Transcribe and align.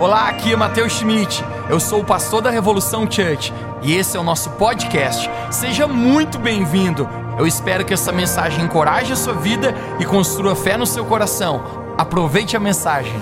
Olá, 0.00 0.30
aqui 0.30 0.50
é 0.50 0.56
Matheus 0.56 0.94
Schmidt. 0.94 1.44
Eu 1.68 1.78
sou 1.78 2.00
o 2.00 2.04
pastor 2.04 2.40
da 2.40 2.48
Revolução 2.48 3.02
Church 3.02 3.52
e 3.82 3.94
esse 3.94 4.16
é 4.16 4.20
o 4.20 4.22
nosso 4.22 4.48
podcast. 4.52 5.28
Seja 5.50 5.86
muito 5.86 6.38
bem-vindo. 6.38 7.06
Eu 7.38 7.46
espero 7.46 7.84
que 7.84 7.92
essa 7.92 8.10
mensagem 8.10 8.64
encoraje 8.64 9.12
a 9.12 9.16
sua 9.16 9.34
vida 9.34 9.74
e 10.00 10.06
construa 10.06 10.56
fé 10.56 10.78
no 10.78 10.86
seu 10.86 11.04
coração. 11.04 11.94
Aproveite 11.98 12.56
a 12.56 12.60
mensagem. 12.60 13.12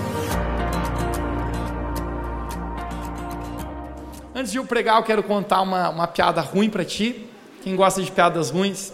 Antes 4.33 4.53
de 4.53 4.57
eu 4.57 4.63
pregar, 4.63 4.99
eu 4.99 5.03
quero 5.03 5.21
contar 5.21 5.61
uma, 5.61 5.89
uma 5.89 6.07
piada 6.07 6.39
ruim 6.39 6.69
para 6.69 6.85
ti. 6.85 7.29
Quem 7.61 7.75
gosta 7.75 8.01
de 8.01 8.09
piadas 8.09 8.51
ruins? 8.51 8.93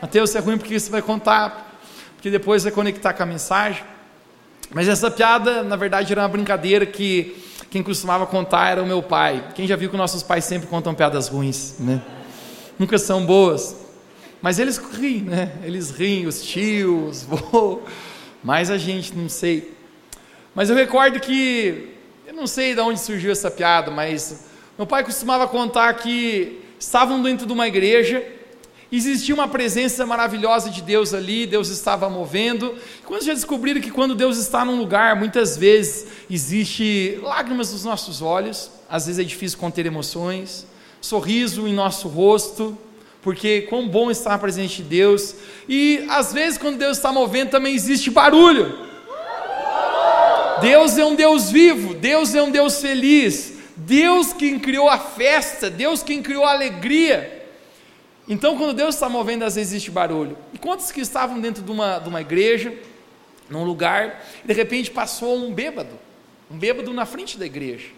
Mateus, 0.00 0.34
é 0.34 0.38
ruim 0.38 0.56
porque 0.56 0.80
você 0.80 0.90
vai 0.90 1.02
contar, 1.02 1.76
porque 2.16 2.30
depois 2.30 2.62
vai 2.62 2.72
conectar 2.72 3.12
com 3.12 3.22
a 3.22 3.26
mensagem. 3.26 3.84
Mas 4.72 4.86
essa 4.86 5.10
piada, 5.10 5.62
na 5.62 5.74
verdade, 5.76 6.12
era 6.12 6.22
uma 6.22 6.28
brincadeira 6.28 6.86
que 6.86 7.36
quem 7.70 7.82
costumava 7.82 8.26
contar 8.26 8.70
era 8.70 8.82
o 8.82 8.86
meu 8.86 9.02
pai. 9.02 9.48
Quem 9.54 9.66
já 9.66 9.74
viu 9.76 9.90
que 9.90 9.96
nossos 9.96 10.22
pais 10.22 10.44
sempre 10.44 10.68
contam 10.68 10.94
piadas 10.94 11.28
ruins, 11.28 11.74
né? 11.78 12.00
Nunca 12.78 12.96
são 12.98 13.26
boas. 13.26 13.76
Mas 14.40 14.58
eles 14.58 14.78
riem, 14.78 15.22
né? 15.22 15.52
Eles 15.64 15.90
riem, 15.90 16.26
os 16.26 16.42
tios, 16.42 17.22
vô. 17.24 17.80
Mas 18.42 18.70
a 18.70 18.78
gente 18.78 19.14
não 19.14 19.28
sei. 19.28 19.74
Mas 20.54 20.70
eu 20.70 20.76
recordo 20.76 21.20
que, 21.20 21.94
eu 22.26 22.34
não 22.34 22.46
sei 22.46 22.74
de 22.74 22.80
onde 22.80 22.98
surgiu 23.00 23.32
essa 23.32 23.50
piada, 23.50 23.90
mas 23.90 24.44
meu 24.78 24.86
pai 24.86 25.04
costumava 25.04 25.46
contar 25.46 25.92
que 25.94 26.60
estavam 26.78 27.22
dentro 27.22 27.46
de 27.46 27.52
uma 27.52 27.68
igreja 27.68 28.24
Existia 28.92 29.32
uma 29.32 29.46
presença 29.46 30.04
maravilhosa 30.04 30.68
de 30.68 30.82
Deus 30.82 31.14
ali, 31.14 31.46
Deus 31.46 31.68
estava 31.68 32.10
movendo. 32.10 32.74
Quando 33.04 33.22
já 33.22 33.32
descobriram 33.32 33.80
que 33.80 33.90
quando 33.90 34.16
Deus 34.16 34.36
está 34.36 34.64
num 34.64 34.78
lugar, 34.78 35.14
muitas 35.14 35.56
vezes 35.56 36.06
existe 36.28 37.20
lágrimas 37.22 37.72
nos 37.72 37.84
nossos 37.84 38.20
olhos, 38.20 38.68
às 38.88 39.06
vezes 39.06 39.20
é 39.20 39.24
difícil 39.24 39.58
conter 39.58 39.86
emoções, 39.86 40.66
sorriso 41.00 41.68
em 41.68 41.72
nosso 41.72 42.08
rosto, 42.08 42.76
porque 43.22 43.62
quão 43.62 43.88
bom 43.88 44.10
está 44.10 44.34
a 44.34 44.38
presença 44.38 44.76
de 44.76 44.82
Deus. 44.82 45.36
E 45.68 46.04
às 46.08 46.32
vezes 46.32 46.58
quando 46.58 46.78
Deus 46.78 46.96
está 46.96 47.12
movendo 47.12 47.50
também 47.50 47.74
existe 47.74 48.10
barulho. 48.10 48.90
Deus 50.60 50.98
é 50.98 51.04
um 51.04 51.14
Deus 51.14 51.48
vivo, 51.48 51.94
Deus 51.94 52.34
é 52.34 52.42
um 52.42 52.50
Deus 52.50 52.80
feliz, 52.80 53.54
Deus 53.76 54.32
quem 54.32 54.58
criou 54.58 54.88
a 54.88 54.98
festa, 54.98 55.70
Deus 55.70 56.02
quem 56.02 56.20
criou 56.20 56.44
a 56.44 56.50
alegria. 56.50 57.39
Então, 58.30 58.56
quando 58.56 58.72
Deus 58.72 58.94
está 58.94 59.08
movendo, 59.08 59.44
às 59.44 59.56
vezes 59.56 59.72
existe 59.72 59.90
barulho. 59.90 60.38
E 60.54 60.58
quantos 60.58 60.92
que 60.92 61.00
estavam 61.00 61.40
dentro 61.40 61.64
de 61.64 61.70
uma, 61.72 61.98
de 61.98 62.08
uma 62.08 62.20
igreja, 62.20 62.72
num 63.48 63.64
lugar, 63.64 64.24
e 64.44 64.46
de 64.46 64.54
repente 64.54 64.88
passou 64.88 65.36
um 65.36 65.52
bêbado, 65.52 65.98
um 66.48 66.56
bêbado 66.56 66.94
na 66.94 67.04
frente 67.04 67.36
da 67.36 67.44
igreja. 67.44 67.88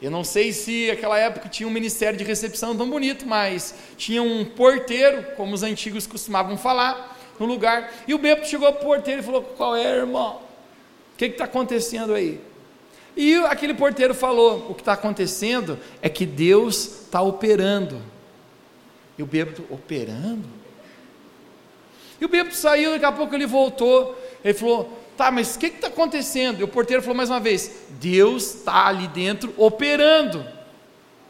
Eu 0.00 0.12
não 0.12 0.22
sei 0.22 0.52
se 0.52 0.88
aquela 0.92 1.18
época 1.18 1.48
tinha 1.48 1.68
um 1.68 1.72
ministério 1.72 2.16
de 2.16 2.22
recepção 2.22 2.76
tão 2.76 2.88
bonito, 2.88 3.26
mas 3.26 3.74
tinha 3.96 4.22
um 4.22 4.44
porteiro, 4.44 5.24
como 5.36 5.52
os 5.52 5.64
antigos 5.64 6.06
costumavam 6.06 6.56
falar, 6.56 7.18
no 7.40 7.44
lugar. 7.44 7.92
E 8.06 8.14
o 8.14 8.18
bêbado 8.18 8.46
chegou 8.46 8.72
para 8.72 8.80
o 8.80 8.84
porteiro 8.84 9.22
e 9.22 9.24
falou: 9.24 9.42
Qual 9.42 9.74
é, 9.74 9.96
irmão? 9.96 10.36
O 11.14 11.16
que 11.16 11.24
está 11.24 11.46
acontecendo 11.46 12.14
aí? 12.14 12.40
E 13.16 13.34
aquele 13.46 13.74
porteiro 13.74 14.14
falou: 14.14 14.68
O 14.70 14.74
que 14.74 14.82
está 14.82 14.92
acontecendo 14.92 15.80
é 16.00 16.08
que 16.08 16.24
Deus 16.24 17.02
está 17.06 17.20
operando 17.20 18.13
e 19.18 19.22
o 19.22 19.26
bêbado 19.26 19.64
operando. 19.70 20.44
E 22.20 22.24
o 22.24 22.28
bêbado 22.28 22.54
saiu, 22.54 22.92
daqui 22.92 23.04
a 23.04 23.12
pouco 23.12 23.34
ele 23.34 23.46
voltou. 23.46 24.18
Ele 24.44 24.54
falou: 24.54 25.04
Tá, 25.16 25.30
mas 25.30 25.54
o 25.54 25.58
que 25.58 25.66
está 25.66 25.88
acontecendo? 25.88 26.60
E 26.60 26.64
o 26.64 26.68
porteiro 26.68 27.02
falou 27.02 27.16
mais 27.16 27.30
uma 27.30 27.40
vez: 27.40 27.70
Deus 28.00 28.54
está 28.54 28.86
ali 28.86 29.06
dentro 29.08 29.52
operando. 29.56 30.44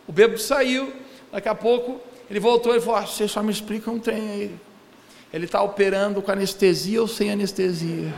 O 0.06 0.12
bêbado 0.12 0.41
saiu, 0.41 0.92
daqui 1.32 1.48
a 1.48 1.54
pouco 1.54 2.00
ele 2.30 2.41
voltou 2.41 2.74
e 2.74 2.80
falou: 2.80 2.96
ah, 2.96 3.06
Você 3.06 3.28
só 3.28 3.42
me 3.42 3.52
explica 3.52 3.91
um 3.91 3.98
trem 3.98 4.30
aí. 4.30 4.54
Ele 5.32 5.47
está 5.47 5.62
operando 5.62 6.22
com 6.22 6.30
anestesia 6.30 7.00
ou 7.00 7.09
sem 7.09 7.30
anestesia? 7.30 8.14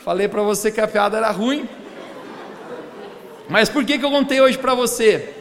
Falei 0.00 0.26
para 0.26 0.42
você 0.42 0.72
que 0.72 0.80
a 0.80 0.88
piada 0.88 1.16
era 1.16 1.30
ruim. 1.30 1.68
Mas 3.48 3.68
por 3.68 3.84
que, 3.84 3.98
que 3.98 4.04
eu 4.04 4.10
contei 4.10 4.40
hoje 4.40 4.58
para 4.58 4.74
você? 4.74 5.34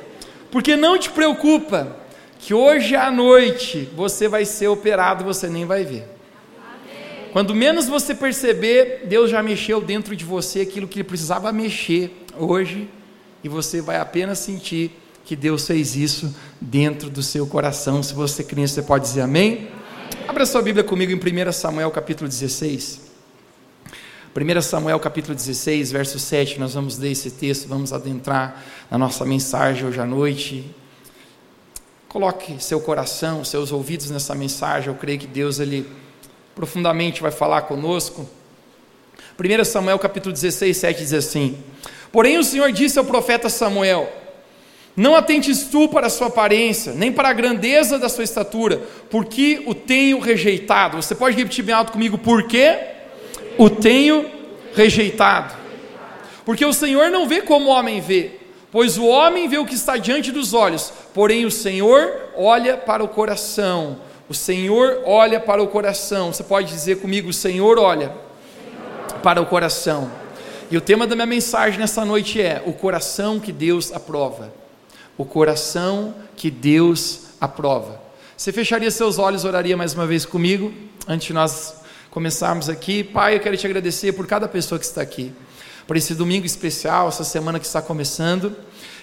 Porque 0.51 0.75
não 0.75 0.97
te 0.97 1.09
preocupa 1.09 1.95
que 2.39 2.53
hoje 2.53 2.95
à 2.95 3.11
noite 3.11 3.89
você 3.95 4.27
vai 4.27 4.45
ser 4.45 4.67
operado, 4.67 5.23
você 5.23 5.47
nem 5.47 5.65
vai 5.65 5.83
ver. 5.83 6.07
Quando 7.31 7.53
menos 7.53 7.87
você 7.87 8.15
perceber, 8.15 9.03
Deus 9.05 9.29
já 9.29 9.43
mexeu 9.43 9.81
dentro 9.81 10.15
de 10.15 10.25
você 10.25 10.61
aquilo 10.61 10.87
que 10.87 10.99
ele 10.99 11.03
precisava 11.03 11.51
mexer 11.51 12.11
hoje, 12.37 12.89
e 13.43 13.49
você 13.49 13.81
vai 13.81 13.97
apenas 13.97 14.39
sentir 14.39 14.91
que 15.23 15.35
Deus 15.35 15.67
fez 15.67 15.95
isso 15.95 16.33
dentro 16.59 17.09
do 17.09 17.21
seu 17.21 17.45
coração. 17.45 18.01
Se 18.01 18.13
você 18.13 18.43
crê, 18.43 18.67
você 18.67 18.81
pode 18.81 19.05
dizer 19.05 19.21
amém? 19.21 19.67
Abra 20.27 20.45
sua 20.45 20.61
Bíblia 20.61 20.83
comigo 20.83 21.11
em 21.11 21.15
1 21.15 21.51
Samuel 21.51 21.91
capítulo 21.91 22.29
16. 22.29 23.01
1 24.35 24.61
Samuel 24.61 24.99
capítulo 24.99 25.35
16, 25.35 25.91
verso 25.91 26.19
7, 26.19 26.59
nós 26.59 26.75
vamos 26.75 26.97
ler 26.97 27.11
esse 27.11 27.31
texto, 27.31 27.67
vamos 27.67 27.91
adentrar 27.91 28.63
na 28.89 28.97
nossa 28.97 29.25
mensagem 29.25 29.85
hoje 29.85 29.99
à 29.99 30.05
noite. 30.05 30.63
Coloque 32.09 32.63
seu 32.63 32.79
coração, 32.79 33.43
seus 33.43 33.69
ouvidos 33.69 34.09
nessa 34.09 34.33
mensagem. 34.33 34.87
Eu 34.87 34.95
creio 34.95 35.19
que 35.19 35.27
Deus 35.27 35.59
ele 35.59 35.85
profundamente 36.55 37.21
vai 37.21 37.31
falar 37.31 37.63
conosco. 37.63 38.27
1 39.37 39.65
Samuel 39.65 39.99
capítulo 39.99 40.31
16, 40.31 40.77
7 40.77 40.97
diz 40.99 41.13
assim: 41.13 41.61
Porém 42.09 42.37
o 42.37 42.45
Senhor 42.45 42.71
disse 42.71 42.97
ao 42.97 43.03
profeta 43.03 43.49
Samuel: 43.49 44.09
Não 44.95 45.17
atentes 45.17 45.65
tu 45.65 45.89
para 45.89 46.07
a 46.07 46.09
sua 46.09 46.27
aparência, 46.27 46.93
nem 46.93 47.11
para 47.11 47.27
a 47.27 47.33
grandeza 47.33 47.99
da 47.99 48.07
sua 48.07 48.23
estatura, 48.23 48.81
porque 49.09 49.63
o 49.65 49.75
tenho 49.75 50.17
rejeitado. 50.19 50.95
Você 50.95 51.13
pode 51.13 51.35
repetir 51.35 51.65
bem 51.65 51.75
alto 51.75 51.91
comigo, 51.91 52.17
por 52.17 52.43
quê? 52.43 52.79
O 53.57 53.69
tenho 53.69 54.31
rejeitado. 54.73 55.53
Porque 56.45 56.65
o 56.65 56.71
Senhor 56.71 57.11
não 57.11 57.27
vê 57.27 57.41
como 57.41 57.65
o 57.65 57.73
homem 57.73 57.99
vê, 57.99 58.36
Pois 58.77 58.95
o 58.95 59.07
homem 59.07 59.49
vê 59.49 59.57
o 59.57 59.65
que 59.65 59.73
está 59.73 59.97
diante 59.97 60.31
dos 60.31 60.53
olhos, 60.53 60.93
porém 61.11 61.47
o 61.47 61.49
Senhor 61.49 62.29
olha 62.35 62.77
para 62.77 63.03
o 63.03 63.07
coração. 63.07 63.97
O 64.29 64.35
Senhor 64.35 65.01
olha 65.03 65.39
para 65.39 65.63
o 65.63 65.67
coração. 65.67 66.31
Você 66.31 66.43
pode 66.43 66.67
dizer 66.67 67.01
comigo: 67.01 67.27
o 67.27 67.33
Senhor 67.33 67.79
olha 67.79 68.13
para 69.23 69.41
o 69.41 69.47
coração. 69.47 70.11
E 70.69 70.77
o 70.77 70.81
tema 70.81 71.07
da 71.07 71.15
minha 71.15 71.25
mensagem 71.25 71.79
nessa 71.79 72.05
noite 72.05 72.39
é: 72.39 72.61
o 72.67 72.71
coração 72.71 73.39
que 73.39 73.51
Deus 73.51 73.91
aprova. 73.91 74.53
O 75.17 75.25
coração 75.25 76.13
que 76.35 76.51
Deus 76.51 77.29
aprova. 77.41 77.99
Você 78.37 78.51
fecharia 78.51 78.91
seus 78.91 79.17
olhos, 79.17 79.43
oraria 79.43 79.75
mais 79.75 79.95
uma 79.95 80.05
vez 80.05 80.23
comigo, 80.23 80.71
antes 81.07 81.25
de 81.25 81.33
nós 81.33 81.77
começarmos 82.11 82.69
aqui. 82.69 83.03
Pai, 83.03 83.37
eu 83.37 83.39
quero 83.39 83.57
te 83.57 83.65
agradecer 83.65 84.13
por 84.13 84.27
cada 84.27 84.47
pessoa 84.47 84.77
que 84.77 84.85
está 84.85 85.01
aqui 85.01 85.33
por 85.87 85.95
esse 85.95 86.13
domingo 86.13 86.45
especial, 86.45 87.07
essa 87.07 87.23
semana 87.23 87.59
que 87.59 87.65
está 87.65 87.81
começando. 87.81 88.55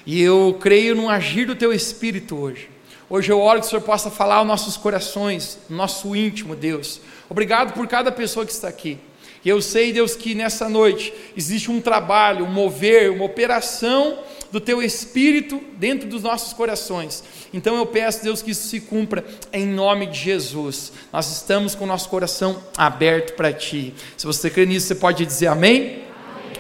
E 0.05 0.23
eu 0.23 0.57
creio 0.61 0.95
no 0.95 1.09
agir 1.09 1.47
do 1.47 1.57
teu 1.57 1.73
espírito 1.73 2.37
hoje. 2.37 2.69
Hoje 3.09 3.33
eu 3.33 3.41
oro 3.41 3.61
que 3.61 3.67
o 3.67 3.71
Senhor 3.71 3.83
possa 3.83 4.11
falar 4.11 4.37
aos 4.37 4.47
nossos 4.47 4.77
corações, 4.77 5.59
no 5.69 5.77
nosso 5.77 6.15
íntimo, 6.15 6.55
Deus. 6.55 7.01
Obrigado 7.29 7.73
por 7.73 7.87
cada 7.87 8.13
pessoa 8.13 8.45
que 8.45 8.53
está 8.53 8.69
aqui. 8.69 8.99
E 9.43 9.49
eu 9.49 9.61
sei, 9.61 9.93
Deus, 9.93 10.15
que 10.15 10.35
nessa 10.35 10.69
noite 10.69 11.13
existe 11.37 11.71
um 11.71 11.81
trabalho, 11.81 12.45
um 12.45 12.51
mover, 12.51 13.11
uma 13.11 13.25
operação 13.25 14.19
do 14.51 14.61
teu 14.61 14.83
espírito 14.83 15.61
dentro 15.77 16.09
dos 16.09 16.23
nossos 16.23 16.53
corações. 16.53 17.25
Então 17.53 17.77
eu 17.77 17.85
peço, 17.85 18.23
Deus, 18.23 18.41
que 18.41 18.53
isso 18.53 18.69
se 18.69 18.81
cumpra 18.81 19.25
em 19.53 19.67
nome 19.67 20.07
de 20.07 20.19
Jesus. 20.19 20.93
Nós 21.13 21.31
estamos 21.31 21.75
com 21.75 21.85
o 21.85 21.87
nosso 21.87 22.09
coração 22.09 22.63
aberto 22.77 23.35
para 23.35 23.53
ti. 23.53 23.93
Se 24.17 24.27
você 24.27 24.49
crê 24.49 24.65
nisso, 24.65 24.87
você 24.87 24.95
pode 24.95 25.27
dizer 25.27 25.49
amém? 25.49 26.05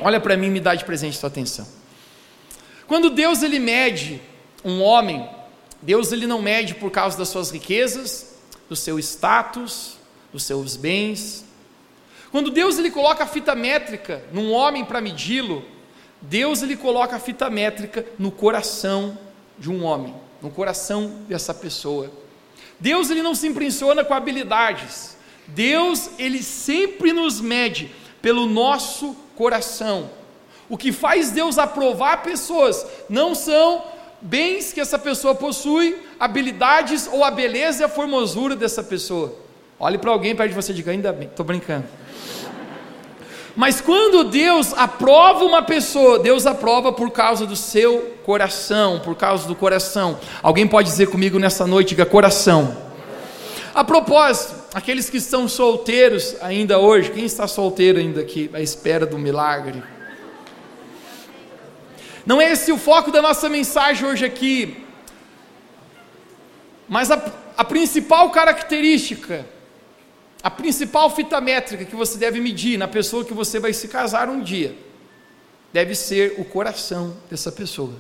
Olha 0.05 0.21
para 0.21 0.37
mim 0.37 0.49
e 0.49 0.51
me 0.51 0.61
dá 0.61 0.75
de 0.75 0.85
presente 0.85 1.17
sua 1.17 1.29
atenção. 1.29 1.67
Quando 2.87 3.09
Deus 3.09 3.43
ele 3.43 3.59
mede 3.59 4.21
um 4.63 4.83
homem, 4.83 5.27
Deus 5.81 6.13
ele 6.13 6.27
não 6.27 6.43
mede 6.43 6.75
por 6.75 6.91
causa 6.91 7.17
das 7.17 7.31
suas 7.31 7.51
riquezas, 7.51 8.35
do 8.69 8.77
seu 8.77 8.99
status, 8.99 9.97
dos 10.31 10.43
seus 10.43 10.77
bens. 10.77 11.47
Quando 12.31 12.51
Deus 12.51 12.79
ele 12.79 12.91
coloca 12.91 13.25
a 13.25 13.27
fita 13.27 13.55
métrica 13.55 14.23
num 14.31 14.53
homem 14.53 14.85
para 14.85 15.01
medi-lo, 15.01 15.65
Deus 16.21 16.61
ele 16.61 16.77
coloca 16.77 17.17
a 17.17 17.19
fita 17.19 17.49
métrica 17.49 18.05
no 18.19 18.31
coração 18.31 19.19
de 19.59 19.71
um 19.71 19.85
homem, 19.85 20.15
no 20.43 20.51
coração 20.51 21.23
dessa 21.27 21.55
pessoa. 21.55 22.13
Deus 22.79 23.09
ele 23.09 23.23
não 23.23 23.35
se 23.35 23.47
impressiona 23.47 24.05
com 24.05 24.13
habilidades. 24.13 25.17
Deus 25.47 26.11
ele 26.19 26.43
sempre 26.43 27.11
nos 27.11 27.41
mede 27.41 27.91
pelo 28.21 28.45
nosso 28.45 29.24
coração. 29.37 30.11
O 30.69 30.77
que 30.77 30.93
faz 30.93 31.31
Deus 31.31 31.59
aprovar 31.59 32.23
pessoas 32.23 32.87
não 33.09 33.35
são 33.35 33.83
bens 34.21 34.73
que 34.73 34.81
essa 34.81 34.99
pessoa 34.99 35.35
possui, 35.35 35.97
habilidades 36.19 37.09
ou 37.13 37.23
a 37.23 37.31
beleza 37.31 37.83
e 37.83 37.85
a 37.85 37.89
formosura 37.89 38.57
dessa 38.57 38.83
pessoa. 38.83 39.35
Olhe 39.79 39.99
para 39.99 40.11
alguém 40.11 40.35
perto 40.35 40.51
de 40.51 40.55
você 40.55 40.73
e 40.73 40.75
diga: 40.75 40.91
ainda 40.91 41.13
bem, 41.13 41.29
estou 41.29 41.45
brincando. 41.45 41.85
Mas 43.57 43.81
quando 43.81 44.25
Deus 44.25 44.73
aprova 44.73 45.45
uma 45.45 45.63
pessoa, 45.63 46.19
Deus 46.19 46.45
aprova 46.45 46.93
por 46.93 47.11
causa 47.11 47.47
do 47.47 47.55
seu 47.55 48.17
coração, 48.25 48.99
por 48.99 49.15
causa 49.15 49.47
do 49.47 49.55
coração. 49.55 50.19
Alguém 50.43 50.67
pode 50.67 50.89
dizer 50.89 51.07
comigo 51.07 51.39
nessa 51.39 51.67
noite, 51.67 51.91
diga 51.91 52.05
coração. 52.05 52.77
A 53.73 53.85
propósito, 53.85 54.64
aqueles 54.75 55.09
que 55.09 55.19
estão 55.19 55.49
solteiros 55.49 56.37
ainda 56.43 56.79
hoje, 56.81 57.13
quem 57.13 57.25
está 57.25 57.47
solteiro 57.47 57.99
ainda 57.99 58.21
aqui, 58.21 58.51
à 58.53 58.61
espera 58.61 59.07
do 59.07 59.17
milagre? 59.17 59.81
Não 62.27 62.43
é 62.43 62.51
esse 62.51 62.73
o 62.73 62.77
foco 62.77 63.13
da 63.13 63.23
nossa 63.23 63.49
mensagem 63.49 64.05
hoje 64.07 64.25
aqui, 64.25 64.85
mas 66.89 67.11
a, 67.11 67.33
a 67.57 67.65
principal 67.65 68.31
característica 68.31 69.47
a 70.43 70.51
principal 70.51 71.09
fita 71.09 71.41
métrica 71.41 71.87
que 71.87 71.97
você 71.97 72.19
deve 72.19 72.39
medir 72.39 72.77
na 72.77 72.87
pessoa 72.87 73.25
que 73.25 73.33
você 73.33 73.59
vai 73.59 73.73
se 73.73 73.89
casar 73.89 74.29
um 74.29 74.43
dia 74.43 74.77
deve 75.73 75.95
ser 75.95 76.35
o 76.37 76.45
coração 76.45 77.17
dessa 77.31 77.51
pessoa. 77.51 77.95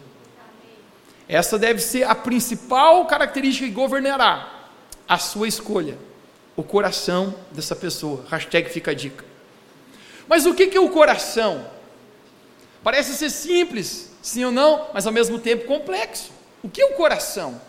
Essa 1.26 1.58
deve 1.58 1.80
ser 1.80 2.04
a 2.04 2.14
principal 2.14 3.06
característica 3.06 3.66
que 3.66 3.72
governará 3.72 4.68
a 5.08 5.16
sua 5.16 5.48
escolha. 5.48 5.96
O 6.56 6.62
coração 6.62 7.34
dessa 7.50 7.74
pessoa. 7.74 8.24
Hashtag 8.30 8.68
fica 8.70 8.90
a 8.92 8.94
dica. 8.94 9.24
Mas 10.28 10.46
o 10.46 10.54
que 10.54 10.76
é 10.76 10.80
o 10.80 10.88
coração? 10.88 11.66
Parece 12.82 13.14
ser 13.14 13.30
simples, 13.30 14.10
sim 14.22 14.44
ou 14.44 14.52
não, 14.52 14.88
mas 14.92 15.06
ao 15.06 15.12
mesmo 15.12 15.38
tempo 15.38 15.66
complexo. 15.66 16.30
O 16.62 16.68
que 16.68 16.80
é 16.80 16.84
o 16.86 16.94
coração? 16.94 17.60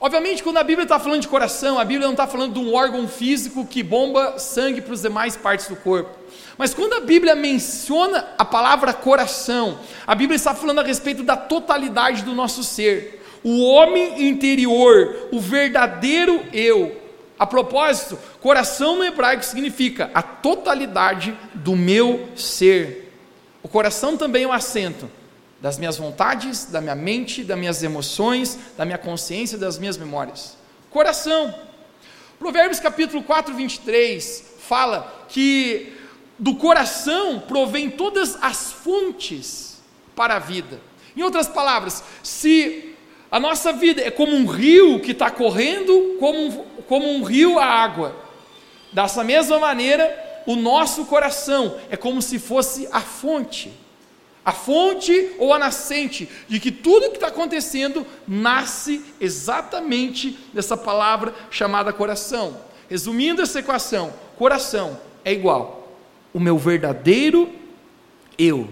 Obviamente, 0.00 0.42
quando 0.42 0.56
a 0.56 0.64
Bíblia 0.64 0.82
está 0.82 0.98
falando 0.98 1.20
de 1.20 1.28
coração, 1.28 1.78
a 1.78 1.84
Bíblia 1.84 2.06
não 2.06 2.12
está 2.12 2.26
falando 2.26 2.54
de 2.54 2.58
um 2.58 2.74
órgão 2.74 3.06
físico 3.06 3.64
que 3.64 3.82
bomba 3.82 4.38
sangue 4.38 4.80
para 4.80 4.94
as 4.94 5.02
demais 5.02 5.36
partes 5.36 5.68
do 5.68 5.76
corpo. 5.76 6.10
Mas 6.58 6.74
quando 6.74 6.94
a 6.94 7.00
Bíblia 7.00 7.34
menciona 7.34 8.28
a 8.36 8.44
palavra 8.44 8.92
coração, 8.92 9.78
a 10.06 10.14
Bíblia 10.14 10.36
está 10.36 10.54
falando 10.54 10.80
a 10.80 10.82
respeito 10.82 11.22
da 11.22 11.36
totalidade 11.36 12.22
do 12.22 12.34
nosso 12.34 12.64
ser. 12.64 13.22
O 13.44 13.62
homem 13.62 14.28
interior, 14.28 15.28
o 15.32 15.40
verdadeiro 15.40 16.44
eu. 16.52 17.01
A 17.42 17.46
propósito, 17.46 18.16
coração 18.40 18.98
no 18.98 19.02
hebraico 19.02 19.44
significa 19.44 20.12
a 20.14 20.22
totalidade 20.22 21.36
do 21.52 21.74
meu 21.74 22.28
ser. 22.36 23.12
O 23.64 23.68
coração 23.68 24.16
também 24.16 24.44
é 24.44 24.46
um 24.46 24.52
assento 24.52 25.10
das 25.60 25.76
minhas 25.76 25.96
vontades, 25.96 26.66
da 26.66 26.80
minha 26.80 26.94
mente, 26.94 27.42
das 27.42 27.58
minhas 27.58 27.82
emoções, 27.82 28.56
da 28.76 28.84
minha 28.84 28.96
consciência, 28.96 29.58
das 29.58 29.76
minhas 29.76 29.96
memórias. 29.96 30.56
Coração. 30.88 31.52
Provérbios 32.38 32.78
capítulo 32.78 33.24
4, 33.24 33.52
23 33.52 34.54
fala 34.60 35.26
que 35.28 35.94
do 36.38 36.54
coração 36.54 37.40
provém 37.40 37.90
todas 37.90 38.38
as 38.40 38.70
fontes 38.70 39.82
para 40.14 40.36
a 40.36 40.38
vida. 40.38 40.80
Em 41.16 41.22
outras 41.24 41.48
palavras, 41.48 42.04
se 42.22 42.91
a 43.32 43.40
nossa 43.40 43.72
vida 43.72 44.00
é 44.00 44.10
como 44.12 44.32
um 44.32 44.46
rio 44.46 45.00
que 45.00 45.10
está 45.10 45.30
correndo, 45.30 46.16
como 46.20 46.38
um, 46.38 46.64
como 46.86 47.08
um 47.08 47.24
rio 47.24 47.58
a 47.58 47.64
água, 47.64 48.14
dessa 48.92 49.24
mesma 49.24 49.58
maneira, 49.58 50.42
o 50.46 50.54
nosso 50.54 51.06
coração 51.06 51.76
é 51.90 51.96
como 51.96 52.22
se 52.22 52.38
fosse 52.38 52.88
a 52.92 53.00
fonte 53.00 53.72
a 54.44 54.52
fonte 54.52 55.30
ou 55.38 55.54
a 55.54 55.58
nascente 55.58 56.28
de 56.48 56.58
que 56.58 56.72
tudo 56.72 57.10
que 57.10 57.16
está 57.16 57.28
acontecendo 57.28 58.04
nasce 58.26 59.04
exatamente 59.20 60.36
dessa 60.52 60.76
palavra 60.76 61.32
chamada 61.50 61.92
coração. 61.92 62.56
Resumindo 62.88 63.40
essa 63.40 63.60
equação, 63.60 64.12
coração 64.36 64.98
é 65.24 65.32
igual 65.32 65.96
o 66.34 66.40
meu 66.40 66.58
verdadeiro 66.58 67.52
eu. 68.36 68.68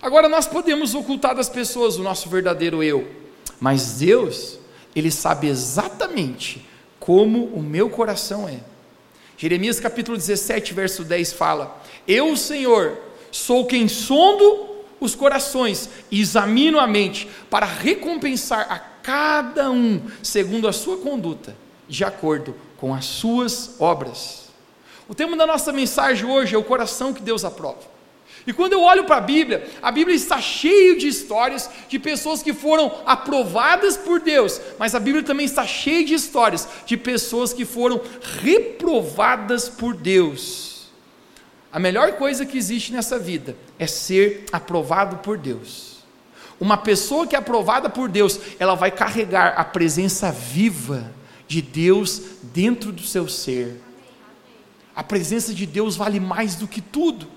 Agora 0.00 0.28
nós 0.28 0.46
podemos 0.46 0.94
ocultar 0.94 1.34
das 1.34 1.48
pessoas 1.48 1.96
o 1.96 2.02
nosso 2.02 2.28
verdadeiro 2.28 2.82
eu, 2.82 3.06
mas 3.60 3.94
Deus, 3.94 4.58
ele 4.94 5.10
sabe 5.10 5.48
exatamente 5.48 6.66
como 6.98 7.46
o 7.46 7.62
meu 7.62 7.90
coração 7.90 8.48
é. 8.48 8.60
Jeremias 9.36 9.78
capítulo 9.78 10.16
17, 10.16 10.74
verso 10.74 11.04
10 11.04 11.32
fala: 11.32 11.80
Eu, 12.06 12.36
Senhor, 12.36 12.98
Sou 13.30 13.66
quem 13.66 13.88
sondo 13.88 14.66
os 15.00 15.14
corações 15.14 15.88
e 16.10 16.20
examino 16.20 16.78
a 16.78 16.86
mente 16.86 17.28
para 17.50 17.66
recompensar 17.66 18.66
a 18.70 18.78
cada 18.78 19.70
um 19.70 20.02
segundo 20.22 20.66
a 20.66 20.72
sua 20.72 20.98
conduta, 20.98 21.56
de 21.88 22.04
acordo 22.04 22.54
com 22.76 22.94
as 22.94 23.04
suas 23.04 23.76
obras. 23.78 24.48
O 25.08 25.14
tema 25.14 25.36
da 25.36 25.46
nossa 25.46 25.72
mensagem 25.72 26.28
hoje 26.28 26.54
é 26.54 26.58
o 26.58 26.64
coração 26.64 27.12
que 27.12 27.22
Deus 27.22 27.44
aprova. 27.44 27.97
E 28.48 28.52
quando 28.54 28.72
eu 28.72 28.80
olho 28.80 29.04
para 29.04 29.18
a 29.18 29.20
Bíblia, 29.20 29.68
a 29.82 29.92
Bíblia 29.92 30.16
está 30.16 30.40
cheia 30.40 30.96
de 30.96 31.06
histórias 31.06 31.68
de 31.86 31.98
pessoas 31.98 32.42
que 32.42 32.54
foram 32.54 33.02
aprovadas 33.04 33.94
por 33.94 34.20
Deus, 34.20 34.58
mas 34.78 34.94
a 34.94 34.98
Bíblia 34.98 35.22
também 35.22 35.44
está 35.44 35.66
cheia 35.66 36.02
de 36.02 36.14
histórias 36.14 36.66
de 36.86 36.96
pessoas 36.96 37.52
que 37.52 37.66
foram 37.66 38.00
reprovadas 38.40 39.68
por 39.68 39.94
Deus. 39.94 40.88
A 41.70 41.78
melhor 41.78 42.12
coisa 42.12 42.46
que 42.46 42.56
existe 42.56 42.90
nessa 42.90 43.18
vida 43.18 43.54
é 43.78 43.86
ser 43.86 44.46
aprovado 44.50 45.18
por 45.18 45.36
Deus. 45.36 45.98
Uma 46.58 46.78
pessoa 46.78 47.26
que 47.26 47.36
é 47.36 47.38
aprovada 47.38 47.90
por 47.90 48.08
Deus, 48.08 48.40
ela 48.58 48.74
vai 48.74 48.90
carregar 48.90 49.56
a 49.58 49.64
presença 49.64 50.32
viva 50.32 51.12
de 51.46 51.60
Deus 51.60 52.22
dentro 52.44 52.92
do 52.92 53.02
seu 53.02 53.28
ser. 53.28 53.78
A 54.96 55.04
presença 55.04 55.52
de 55.52 55.66
Deus 55.66 55.96
vale 55.96 56.18
mais 56.18 56.54
do 56.54 56.66
que 56.66 56.80
tudo. 56.80 57.36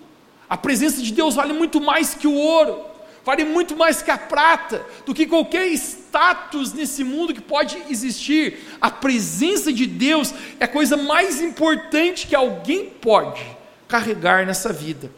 A 0.52 0.58
presença 0.58 1.02
de 1.02 1.14
Deus 1.14 1.36
vale 1.36 1.54
muito 1.54 1.80
mais 1.80 2.14
que 2.14 2.28
o 2.28 2.36
ouro, 2.36 2.84
vale 3.24 3.46
muito 3.46 3.74
mais 3.74 4.02
que 4.02 4.12
a 4.12 4.18
prata, 4.18 4.86
do 5.06 5.14
que 5.14 5.26
qualquer 5.26 5.68
status 5.68 6.74
nesse 6.74 7.06
mundo 7.06 7.34
que 7.34 7.40
pode 7.40 7.82
existir. 7.90 8.60
A 8.82 8.92
presença 8.92 9.72
de 9.72 9.88
Deus 9.88 10.34
é 10.60 10.66
a 10.66 10.68
coisa 10.68 10.98
mais 10.98 11.40
importante 11.40 12.28
que 12.28 12.36
alguém 12.36 12.90
pode 12.90 13.42
carregar 13.88 14.46
nessa 14.46 14.74
vida. 14.74 15.10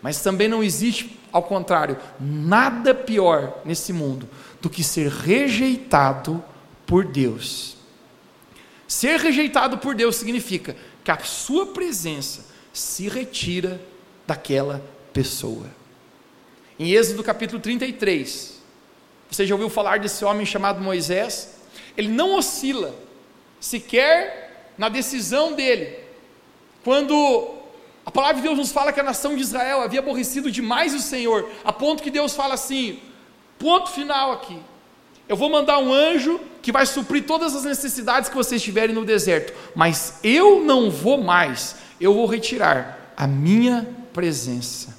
Mas 0.00 0.22
também 0.22 0.48
não 0.48 0.64
existe, 0.64 1.20
ao 1.30 1.42
contrário, 1.42 1.98
nada 2.18 2.94
pior 2.94 3.60
nesse 3.66 3.92
mundo 3.92 4.26
do 4.58 4.70
que 4.70 4.82
ser 4.82 5.10
rejeitado 5.10 6.42
por 6.86 7.04
Deus. 7.04 7.76
Ser 8.86 9.20
rejeitado 9.20 9.76
por 9.76 9.94
Deus 9.94 10.16
significa 10.16 10.74
que 11.04 11.10
a 11.10 11.18
sua 11.18 11.66
presença 11.66 12.46
se 12.72 13.06
retira 13.06 13.78
daquela 14.28 14.84
pessoa. 15.10 15.64
Em 16.78 16.92
Êxodo 16.92 17.24
capítulo 17.24 17.58
33, 17.62 18.60
você 19.30 19.46
já 19.46 19.54
ouviu 19.54 19.70
falar 19.70 20.00
desse 20.00 20.22
homem 20.22 20.44
chamado 20.44 20.82
Moisés? 20.82 21.56
Ele 21.96 22.08
não 22.08 22.34
oscila 22.34 22.94
sequer 23.58 24.74
na 24.76 24.90
decisão 24.90 25.54
dele. 25.54 25.98
Quando 26.84 27.54
a 28.04 28.10
palavra 28.10 28.36
de 28.36 28.42
Deus 28.42 28.58
nos 28.58 28.70
fala 28.70 28.92
que 28.92 29.00
a 29.00 29.02
nação 29.02 29.34
de 29.34 29.40
Israel 29.40 29.80
havia 29.80 30.00
aborrecido 30.00 30.50
demais 30.50 30.94
o 30.94 31.00
Senhor, 31.00 31.48
a 31.64 31.72
ponto 31.72 32.02
que 32.02 32.10
Deus 32.10 32.36
fala 32.36 32.52
assim: 32.52 33.00
ponto 33.58 33.90
final 33.90 34.32
aqui. 34.32 34.60
Eu 35.26 35.38
vou 35.38 35.48
mandar 35.48 35.78
um 35.78 35.90
anjo 35.90 36.38
que 36.60 36.70
vai 36.70 36.84
suprir 36.84 37.24
todas 37.24 37.56
as 37.56 37.64
necessidades 37.64 38.28
que 38.28 38.36
vocês 38.36 38.62
tiverem 38.62 38.94
no 38.94 39.06
deserto, 39.06 39.54
mas 39.74 40.20
eu 40.22 40.62
não 40.62 40.90
vou 40.90 41.16
mais, 41.16 41.76
eu 41.98 42.12
vou 42.12 42.26
retirar 42.26 43.14
a 43.16 43.26
minha 43.26 43.88
presença. 44.18 44.96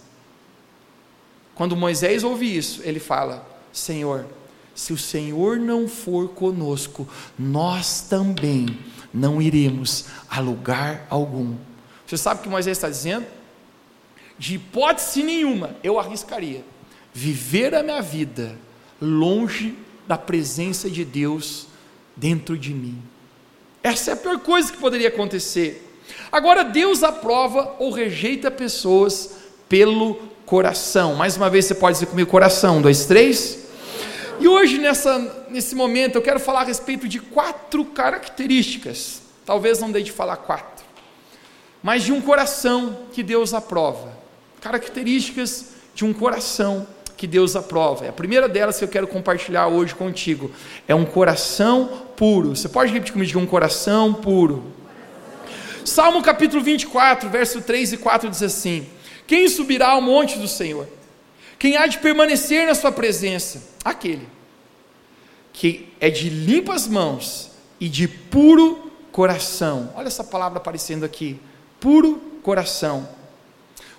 Quando 1.54 1.76
Moisés 1.76 2.24
ouve 2.24 2.56
isso, 2.56 2.82
ele 2.86 3.02
fala: 3.02 3.46
Senhor, 3.70 4.26
se 4.74 4.94
o 4.94 4.98
Senhor 4.98 5.60
não 5.60 5.90
for 5.90 6.30
conosco, 6.30 7.06
nós 7.38 8.00
também 8.00 8.80
não 9.14 9.42
iremos 9.42 10.06
a 10.30 10.40
lugar 10.40 11.06
algum. 11.10 11.58
Você 12.08 12.16
sabe 12.16 12.40
o 12.40 12.44
que 12.44 12.50
Moisés 12.50 12.78
está 12.78 12.88
dizendo? 12.88 13.26
De 14.38 14.56
hipótese 14.56 15.22
nenhuma 15.22 15.76
eu 15.84 16.00
arriscaria 16.00 16.64
viver 17.14 17.76
a 17.76 17.84
minha 17.84 18.02
vida 18.02 18.58
longe 19.02 19.78
da 20.08 20.18
presença 20.18 20.90
de 20.90 21.04
Deus 21.04 21.68
dentro 22.16 22.58
de 22.58 22.74
mim. 22.74 22.98
Essa 23.84 24.12
é 24.12 24.14
a 24.14 24.18
pior 24.18 24.40
coisa 24.40 24.72
que 24.72 24.78
poderia 24.78 25.10
acontecer. 25.10 25.89
Agora, 26.32 26.64
Deus 26.64 27.04
aprova 27.04 27.76
ou 27.80 27.92
rejeita 27.92 28.50
pessoas 28.52 29.36
pelo 29.68 30.16
coração. 30.46 31.16
Mais 31.16 31.38
uma 31.38 31.50
vez, 31.50 31.66
você 31.66 31.76
pode 31.76 31.96
dizer 31.96 32.08
comigo: 32.08 32.30
coração, 32.30 32.82
dois, 32.82 33.06
três. 33.06 33.68
E 34.40 34.48
hoje, 34.48 34.78
nessa, 34.78 35.46
nesse 35.50 35.76
momento, 35.76 36.16
eu 36.16 36.22
quero 36.22 36.40
falar 36.40 36.62
a 36.62 36.66
respeito 36.66 37.08
de 37.08 37.20
quatro 37.20 37.84
características. 37.86 39.22
Talvez 39.46 39.80
não 39.80 39.92
dê 39.92 40.02
de 40.02 40.12
falar 40.12 40.38
quatro 40.38 40.80
mas 41.82 42.04
de 42.04 42.12
um 42.12 42.22
coração 42.22 42.98
que 43.14 43.24
Deus 43.24 43.54
aprova. 43.54 44.12
Características 44.62 45.72
de 45.96 46.06
um 46.06 46.14
coração 46.14 46.86
que 47.16 47.26
Deus 47.26 47.56
aprova. 47.56 48.08
A 48.08 48.14
primeira 48.14 48.48
delas 48.48 48.78
que 48.78 48.84
eu 48.84 48.88
quero 48.88 49.08
compartilhar 49.08 49.68
hoje 49.68 49.96
contigo 49.96 50.52
é 50.88 50.96
um 50.96 51.06
coração 51.06 52.04
puro. 52.16 52.56
Você 52.56 52.70
pode 52.70 52.92
repetir 52.92 53.14
comigo 53.14 53.40
um 53.40 53.46
coração 53.46 54.14
puro? 54.14 54.64
Salmo 55.90 56.22
capítulo 56.22 56.62
24, 56.62 57.30
verso 57.30 57.62
3 57.62 57.94
e 57.94 57.98
4 57.98 58.30
diz 58.30 58.44
assim: 58.44 58.88
Quem 59.26 59.50
subirá 59.50 59.90
ao 59.90 60.02
monte 60.02 60.38
do 60.38 60.48
Senhor? 60.48 60.88
Quem 61.58 61.76
há 61.76 61.88
de 61.88 61.98
permanecer 61.98 62.68
na 62.68 62.76
sua 62.76 62.92
presença? 62.92 63.62
Aquele 63.84 64.28
que 65.52 65.92
é 66.00 66.10
de 66.10 66.30
limpas 66.30 66.88
mãos 66.88 67.52
e 67.80 67.90
de 67.90 68.08
puro 68.08 68.92
coração. 69.12 69.92
Olha 69.96 70.08
essa 70.08 70.24
palavra 70.24 70.60
aparecendo 70.60 71.04
aqui: 71.04 71.40
puro 71.80 72.18
coração. 72.44 73.10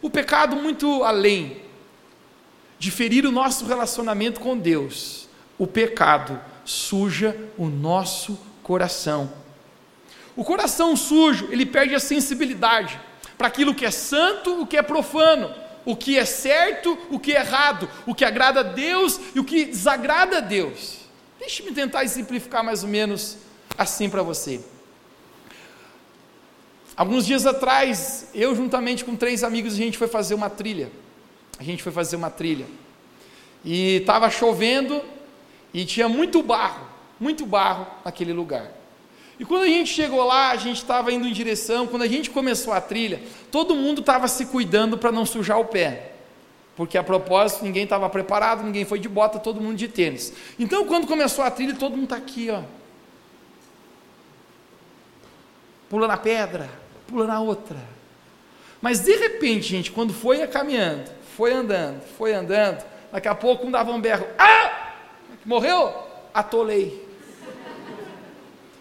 O 0.00 0.09
pecado, 0.09 0.56
muito 0.56 1.02
além 1.02 1.61
de 2.78 2.90
ferir 2.90 3.26
o 3.26 3.32
nosso 3.32 3.66
relacionamento 3.66 4.40
com 4.40 4.56
Deus, 4.56 5.28
o 5.59 5.66
pecado 5.66 6.40
suja 6.64 7.37
o 7.59 7.66
nosso 7.66 8.38
coração. 8.62 9.39
O 10.37 10.44
coração 10.44 10.96
sujo, 10.96 11.49
ele 11.50 11.66
perde 11.66 11.94
a 11.94 12.00
sensibilidade 12.00 13.00
para 13.37 13.49
aquilo 13.49 13.75
que 13.75 13.87
é 13.87 13.90
santo, 13.90 14.62
o 14.62 14.66
que 14.66 14.76
é 14.76 14.82
profano, 14.82 15.52
o 15.84 15.96
que 15.96 16.18
é 16.18 16.25
certo, 16.25 16.96
o 17.10 17.18
que 17.18 17.32
é 17.32 17.40
errado, 17.40 17.88
o 18.06 18.14
que 18.14 18.25
agrada 18.25 18.60
a 18.60 18.62
Deus 18.62 19.18
e 19.34 19.40
o 19.40 19.44
que 19.44 19.64
desagrada 19.64 20.38
a 20.38 20.40
Deus. 20.40 20.99
Deixe-me 21.38 21.72
tentar 21.72 22.04
exemplificar 22.04 22.62
mais 22.62 22.82
ou 22.82 22.88
menos 22.88 23.38
assim 23.78 24.10
para 24.10 24.22
você. 24.22 24.60
Alguns 26.96 27.25
dias 27.25 27.46
atrás, 27.46 28.28
eu 28.34 28.54
juntamente 28.54 29.06
com 29.06 29.16
três 29.16 29.42
amigos, 29.42 29.72
a 29.72 29.76
gente 29.76 29.96
foi 29.96 30.06
fazer 30.06 30.34
uma 30.34 30.50
trilha. 30.50 30.92
A 31.58 31.62
gente 31.62 31.82
foi 31.82 31.92
fazer 31.92 32.16
uma 32.16 32.28
trilha. 32.28 32.66
E 33.64 33.96
estava 33.96 34.28
chovendo 34.30 35.02
e 35.72 35.84
tinha 35.84 36.08
muito 36.08 36.42
barro, 36.42 36.87
muito 37.18 37.46
barro 37.46 37.87
naquele 38.04 38.32
lugar. 38.32 38.79
E 39.40 39.44
quando 39.47 39.62
a 39.62 39.68
gente 39.68 39.90
chegou 39.90 40.23
lá, 40.23 40.50
a 40.50 40.56
gente 40.56 40.76
estava 40.76 41.11
indo 41.11 41.26
em 41.26 41.32
direção, 41.32 41.87
quando 41.87 42.02
a 42.02 42.06
gente 42.06 42.28
começou 42.28 42.75
a 42.75 42.80
trilha, 42.80 43.23
todo 43.50 43.75
mundo 43.75 44.02
estava 44.02 44.28
se 44.28 44.44
cuidando 44.44 44.99
para 44.99 45.11
não 45.11 45.25
sujar 45.25 45.59
o 45.59 45.64
pé. 45.64 46.12
Porque 46.76 46.99
a 46.99 47.02
propósito, 47.02 47.64
ninguém 47.64 47.85
estava 47.85 48.11
preparado, 48.11 48.62
ninguém 48.62 48.85
foi 48.85 48.99
de 48.99 49.09
bota, 49.09 49.38
todo 49.38 49.59
mundo 49.59 49.76
de 49.76 49.88
tênis. 49.88 50.35
Então, 50.59 50.85
quando 50.85 51.06
começou 51.06 51.42
a 51.42 51.50
trilha, 51.50 51.75
todo 51.75 51.92
mundo 51.92 52.04
está 52.04 52.16
aqui, 52.16 52.50
ó. 52.50 52.61
Pula 55.88 56.06
na 56.06 56.18
pedra, 56.18 56.68
pula 57.06 57.26
na 57.26 57.40
outra. 57.40 57.78
Mas 58.82 59.00
de 59.00 59.16
repente, 59.16 59.68
gente, 59.68 59.90
quando 59.90 60.12
foi 60.12 60.47
caminhando, 60.49 61.11
foi 61.35 61.54
andando, 61.54 62.02
foi 62.18 62.35
andando, 62.35 62.85
daqui 63.11 63.26
a 63.26 63.35
pouco 63.35 63.66
um 63.66 63.70
dava 63.70 63.90
um 63.90 64.00
berro. 64.02 64.26
Ah! 64.38 64.92
Morreu? 65.47 65.94
Atolei. 66.35 67.09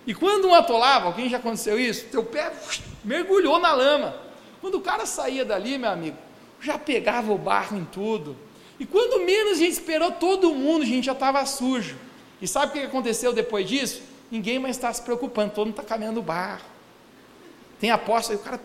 E 0.10 0.14
quando 0.16 0.48
um 0.48 0.56
atolava, 0.56 1.06
alguém 1.06 1.30
já 1.30 1.38
aconteceu 1.38 1.80
isso? 1.80 2.06
Teu 2.06 2.24
pé 2.24 2.52
mergulhou 3.04 3.60
na 3.60 3.74
lama. 3.74 4.20
Quando 4.60 4.74
o 4.80 4.82
cara 4.82 5.06
saía 5.06 5.46
dali, 5.46 5.78
meu 5.78 5.92
amigo, 5.92 6.18
já 6.60 6.80
pegava 6.80 7.32
o 7.32 7.38
barro 7.38 7.78
em 7.78 7.86
tudo. 7.86 8.36
E 8.80 8.88
quando 8.88 9.24
menos 9.24 9.52
a 9.52 9.56
gente 9.58 9.74
esperou, 9.74 10.12
todo 10.12 10.56
mundo, 10.56 10.82
a 10.82 10.86
gente 10.88 11.06
já 11.06 11.12
estava 11.12 11.46
sujo. 11.46 11.96
E 12.42 12.48
sabe 12.48 12.72
o 12.72 12.82
que 12.82 12.88
aconteceu 12.88 13.32
depois 13.32 13.70
disso? 13.70 14.02
Ninguém 14.32 14.58
mais 14.58 14.78
está 14.78 14.92
se 14.92 15.00
preocupando, 15.04 15.52
todo 15.54 15.68
mundo 15.68 15.80
está 15.80 15.88
caminhando 15.88 16.24
barro. 16.24 16.66
Tem 17.80 17.92
aposta, 17.92 18.34
aí 18.34 18.40
o 18.40 18.42
cara 18.42 18.60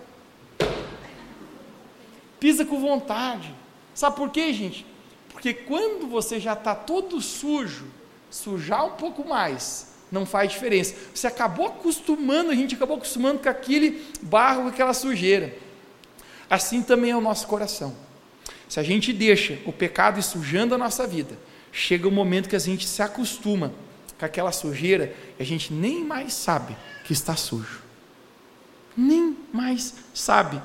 pisa 2.41 2.65
com 2.65 2.81
vontade. 2.81 3.55
Sabe 3.93 4.17
por 4.17 4.31
quê, 4.31 4.51
gente? 4.55 4.87
Porque 5.31 5.53
quando 5.53 6.07
você 6.07 6.41
já 6.41 6.55
está 6.55 6.75
todo 6.75 7.21
sujo, 7.21 7.85
sujar 8.31 8.87
um 8.87 8.93
pouco 8.93 9.29
mais, 9.29 9.94
não 10.15 10.25
faz 10.25 10.53
diferença. 10.53 10.95
Você 11.13 11.27
acabou 11.27 11.67
acostumando, 11.67 12.51
a 12.51 12.55
gente 12.55 12.75
acabou 12.75 12.97
acostumando 12.97 13.41
com 13.41 13.49
aquele 13.49 14.03
barro, 14.23 14.63
com 14.63 14.69
aquela 14.69 14.95
sujeira. 14.95 15.55
Assim 16.49 16.83
também 16.83 17.11
é 17.11 17.17
o 17.17 17.21
nosso 17.21 17.47
coração. 17.47 17.95
Se 18.69 18.79
a 18.79 18.83
gente 18.83 19.13
deixa 19.13 19.59
o 19.67 19.73
pecado 19.73 20.23
sujando 20.23 20.75
a 20.75 20.79
nossa 20.79 21.07
vida, 21.07 21.37
chega 21.73 22.07
o 22.07 22.11
um 22.11 22.15
momento 22.15 22.49
que 22.49 22.57
a 22.57 22.61
gente 22.61 22.87
se 22.87 23.03
acostuma 23.03 23.73
com 24.19 24.25
aquela 24.25 24.53
sujeira 24.53 25.15
e 25.39 25.43
a 25.43 25.47
gente 25.47 25.73
nem 25.73 26.05
mais 26.05 26.33
sabe 26.33 26.77
que 27.05 27.13
está 27.13 27.35
sujo. 27.37 27.83
Nem 28.97 29.37
mais 29.53 29.95
sabe. 30.15 30.63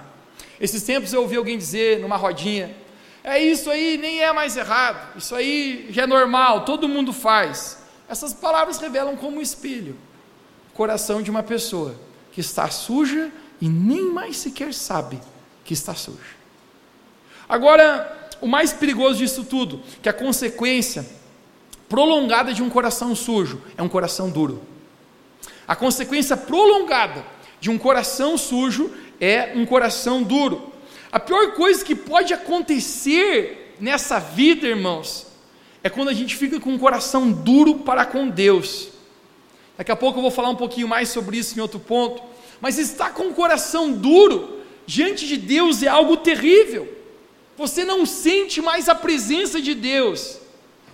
Esses 0.61 0.83
tempos 0.83 1.11
eu 1.11 1.21
ouvi 1.21 1.35
alguém 1.35 1.57
dizer 1.57 1.99
numa 1.99 2.15
rodinha: 2.15 2.75
é 3.23 3.41
isso 3.41 3.69
aí, 3.69 3.97
nem 3.97 4.21
é 4.21 4.31
mais 4.31 4.55
errado, 4.55 5.17
isso 5.17 5.33
aí 5.33 5.87
já 5.89 6.03
é 6.03 6.07
normal, 6.07 6.65
todo 6.65 6.87
mundo 6.87 7.11
faz. 7.11 7.78
Essas 8.09 8.33
palavras 8.33 8.79
revelam 8.79 9.15
como 9.15 9.37
um 9.37 9.41
espelho 9.41 9.95
o 10.73 10.75
coração 10.75 11.21
de 11.21 11.29
uma 11.29 11.43
pessoa 11.43 11.95
que 12.31 12.41
está 12.41 12.67
suja 12.69 13.31
e 13.61 13.69
nem 13.69 14.11
mais 14.11 14.37
sequer 14.37 14.73
sabe 14.73 15.19
que 15.63 15.73
está 15.73 15.93
suja. 15.93 16.39
Agora, 17.47 18.29
o 18.41 18.47
mais 18.47 18.73
perigoso 18.73 19.19
disso 19.19 19.43
tudo, 19.43 19.81
que 20.01 20.09
a 20.09 20.13
consequência 20.13 21.05
prolongada 21.87 22.53
de 22.53 22.63
um 22.63 22.69
coração 22.69 23.15
sujo 23.15 23.61
é 23.77 23.83
um 23.83 23.89
coração 23.89 24.29
duro. 24.29 24.63
A 25.67 25.75
consequência 25.75 26.35
prolongada 26.35 27.23
de 27.59 27.69
um 27.69 27.77
coração 27.77 28.37
sujo 28.37 28.91
é 29.19 29.53
um 29.55 29.65
coração 29.65 30.23
duro. 30.23 30.71
A 31.11 31.19
pior 31.19 31.53
coisa 31.53 31.83
que 31.83 31.95
pode 31.95 32.33
acontecer 32.33 33.75
nessa 33.79 34.19
vida, 34.19 34.67
irmãos, 34.67 35.28
é 35.83 35.89
quando 35.89 36.09
a 36.09 36.13
gente 36.13 36.35
fica 36.35 36.59
com 36.59 36.71
um 36.71 36.77
coração 36.77 37.31
duro 37.31 37.75
para 37.75 38.05
com 38.05 38.27
Deus. 38.27 38.89
Daqui 39.77 39.91
a 39.91 39.95
pouco 39.95 40.19
eu 40.19 40.21
vou 40.21 40.31
falar 40.31 40.49
um 40.49 40.55
pouquinho 40.55 40.87
mais 40.87 41.09
sobre 41.09 41.37
isso 41.37 41.57
em 41.57 41.61
outro 41.61 41.79
ponto. 41.79 42.21
Mas 42.59 42.77
estar 42.77 43.13
com 43.13 43.23
um 43.23 43.33
coração 43.33 43.91
duro 43.93 44.59
diante 44.85 45.25
de 45.25 45.37
Deus 45.37 45.81
é 45.81 45.87
algo 45.87 46.17
terrível. 46.17 46.93
Você 47.57 47.85
não 47.85 48.05
sente 48.05 48.61
mais 48.61 48.89
a 48.89 48.95
presença 48.95 49.61
de 49.61 49.73
Deus. 49.73 50.39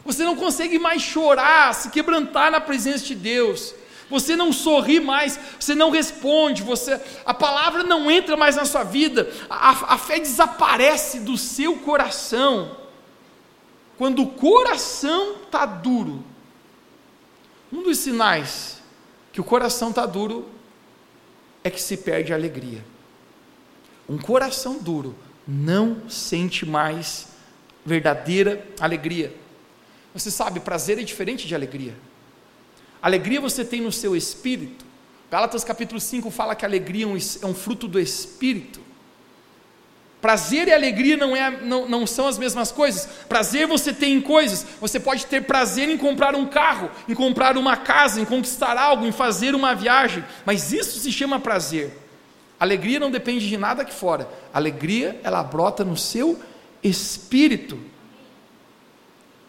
Você 0.06 0.24
não 0.24 0.36
consegue 0.36 0.78
mais 0.78 1.02
chorar, 1.02 1.74
se 1.74 1.90
quebrantar 1.90 2.52
na 2.52 2.62
presença 2.62 3.04
de 3.06 3.16
Deus. 3.16 3.74
Você 4.08 4.36
não 4.36 4.54
sorri 4.54 5.00
mais, 5.00 5.40
você 5.60 5.74
não 5.74 5.90
responde, 5.90 6.62
você, 6.62 7.02
a 7.26 7.34
palavra 7.34 7.84
não 7.84 8.12
entra 8.12 8.38
mais 8.38 8.56
na 8.56 8.66
sua 8.66 8.84
vida, 8.84 9.32
a, 9.50 9.96
a 9.96 9.98
fé 9.98 10.20
desaparece 10.20 11.22
do 11.22 11.36
seu 11.36 11.78
coração. 11.78 12.85
Quando 13.98 14.24
o 14.24 14.28
coração 14.28 15.38
está 15.44 15.66
duro, 15.66 16.24
um 17.72 17.84
dos 17.84 18.00
sinais 18.00 18.82
que 19.32 19.42
o 19.42 19.44
coração 19.44 19.90
está 19.90 20.06
duro 20.06 20.48
é 21.64 21.70
que 21.70 21.82
se 21.82 21.98
perde 21.98 22.32
a 22.32 22.36
alegria. 22.36 22.84
Um 24.08 24.18
coração 24.18 24.78
duro 24.78 25.16
não 25.48 26.10
sente 26.10 26.66
mais 26.66 27.28
verdadeira 27.86 28.66
alegria. 28.80 29.36
Você 30.14 30.32
sabe, 30.32 30.60
prazer 30.60 31.00
é 31.00 31.04
diferente 31.04 31.48
de 31.48 31.56
alegria. 31.56 31.96
Alegria 33.02 33.42
você 33.42 33.66
tem 33.66 33.82
no 33.82 33.92
seu 33.92 34.16
espírito. 34.16 34.86
Gálatas 35.30 35.64
capítulo 35.64 36.00
5 36.00 36.32
fala 36.32 36.56
que 36.56 36.66
alegria 36.66 37.06
é 37.06 37.08
um 37.46 37.52
é 37.52 37.54
fruto 37.54 37.88
do 37.88 38.00
espírito. 38.00 38.80
Prazer 40.26 40.68
e 40.68 40.74
alegria 40.74 41.16
não, 41.16 41.36
é, 41.36 41.52
não, 41.52 41.88
não 41.88 42.08
são 42.08 42.28
as 42.28 42.40
mesmas 42.40 42.72
coisas. 42.72 43.08
Prazer 43.30 43.68
você 43.68 43.94
tem 43.94 44.16
em 44.16 44.22
coisas. 44.22 44.66
Você 44.82 45.00
pode 45.00 45.24
ter 45.28 45.44
prazer 45.44 45.88
em 45.88 46.00
comprar 46.00 46.34
um 46.34 46.48
carro, 46.48 46.90
em 47.08 47.14
comprar 47.14 47.56
uma 47.60 47.78
casa, 47.78 48.20
em 48.20 48.26
conquistar 48.26 48.76
algo, 48.76 49.06
em 49.06 49.12
fazer 49.12 49.54
uma 49.54 49.76
viagem. 49.76 50.26
Mas 50.44 50.74
isso 50.74 50.98
se 51.00 51.12
chama 51.12 51.40
prazer. 51.40 51.96
Alegria 52.60 53.00
não 53.00 53.12
depende 53.12 53.48
de 53.48 53.56
nada 53.56 53.84
aqui 53.84 53.94
fora. 53.94 54.28
Alegria, 54.52 55.22
ela 55.24 55.44
brota 55.44 55.86
no 55.86 55.96
seu 55.96 56.40
espírito. 56.82 57.78